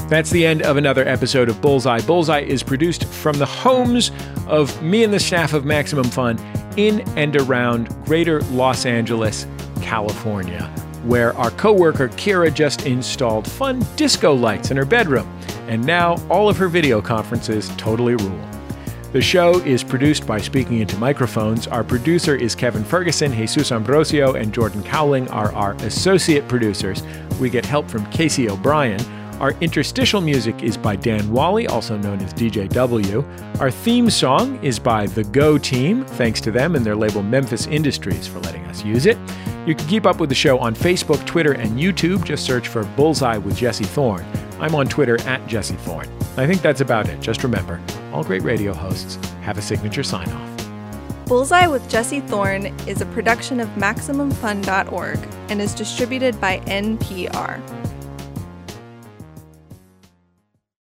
That's 0.09 0.31
the 0.31 0.47
end 0.47 0.63
of 0.63 0.79
another 0.79 1.07
episode 1.07 1.51
of 1.51 1.61
Bullseye. 1.61 2.01
Bullseye 2.01 2.41
is 2.41 2.63
produced 2.63 3.05
from 3.05 3.37
the 3.39 3.45
homes 3.45 4.11
of 4.47 4.83
me 4.83 5.05
and 5.05 5.13
the 5.13 5.21
staff 5.21 5.53
of 5.53 5.67
Maximum 5.67 6.05
Fun 6.05 6.39
in 6.77 7.01
and 7.17 7.37
around 7.37 7.89
greater 8.05 8.41
Los 8.43 8.87
Angeles, 8.87 9.47
California, 9.83 10.65
where 11.05 11.37
our 11.37 11.51
coworker 11.53 12.09
Kira 12.09 12.53
just 12.53 12.87
installed 12.87 13.51
fun 13.51 13.85
disco 13.97 14.33
lights 14.33 14.71
in 14.71 14.77
her 14.77 14.85
bedroom, 14.85 15.27
and 15.69 15.85
now 15.85 16.17
all 16.29 16.49
of 16.49 16.57
her 16.57 16.69
video 16.69 17.01
conferences 17.01 17.71
totally 17.77 18.17
rule. 18.17 18.49
The 19.13 19.23
show 19.23 19.61
is 19.61 19.83
produced 19.83 20.27
by 20.27 20.39
Speaking 20.41 20.81
Into 20.81 20.99
Microphones. 20.99 21.67
Our 21.67 21.83
producer 21.83 22.35
is 22.35 22.55
Kevin 22.55 22.85
Ferguson, 22.85 23.33
Jesus 23.33 23.73
Ambrosio, 23.73 24.35
and 24.35 24.53
Jordan 24.53 24.83
Kauwling 24.83 25.31
are 25.31 25.53
our 25.55 25.73
associate 25.77 26.47
producers. 26.49 27.03
We 27.41 27.49
get 27.49 27.65
help 27.65 27.89
from 27.89 28.05
Casey 28.11 28.51
O'Brien. 28.51 29.01
Our 29.41 29.51
interstitial 29.61 30.23
music 30.23 30.63
is 30.63 30.79
by 30.79 30.97
Dan 30.97 31.31
Wally, 31.31 31.67
also 31.67 31.99
known 31.99 32.21
as 32.23 32.33
DJW. 32.33 33.61
Our 33.61 33.71
theme 33.71 34.09
song 34.09 34.59
is 34.65 34.79
by 34.79 35.07
The 35.07 35.25
Go 35.25 35.59
Team. 35.59 36.07
Thanks 36.07 36.41
to 36.41 36.51
them 36.51 36.75
and 36.75 36.87
their 36.87 36.97
label 36.97 37.23
Memphis 37.23 37.67
Industries 37.67 38.27
for 38.27 38.41
letting 38.41 38.65
us 38.65 38.83
use 38.83 39.05
it. 39.05 39.19
You 39.67 39.75
can 39.75 39.87
keep 39.89 40.07
up 40.07 40.21
with 40.21 40.31
the 40.31 40.35
show 40.35 40.59
on 40.59 40.75
Facebook, 40.75 41.27
Twitter, 41.27 41.53
and 41.53 41.79
YouTube. 41.79 42.25
Just 42.25 42.47
search 42.47 42.69
for 42.69 42.85
Bullseye 42.97 43.37
with 43.37 43.57
Jesse 43.57 43.85
Thorn. 43.85 44.25
I'm 44.59 44.75
on 44.75 44.87
Twitter 44.87 45.21
at 45.23 45.47
Jesse 45.47 45.77
Thorn. 45.77 46.09
I 46.39 46.47
think 46.47 46.63
that's 46.63 46.81
about 46.81 47.07
it. 47.07 47.21
Just 47.21 47.43
remember, 47.43 47.79
all 48.15 48.25
great 48.25 48.43
radio 48.43 48.73
hosts 48.73 49.17
have 49.43 49.59
a 49.59 49.63
signature 49.63 50.03
sign 50.03 50.31
off. 50.31 51.27
Bullseye 51.27 51.67
with 51.67 51.87
Jesse 51.91 52.21
Thorn 52.21 52.67
is 52.87 53.03
a 53.03 53.07
production 53.07 53.61
of 53.61 53.69
MaximumFun.org 53.71 55.19
and 55.51 55.61
is 55.61 55.75
distributed 55.75 56.41
by 56.41 56.61
NPR. 56.61 57.86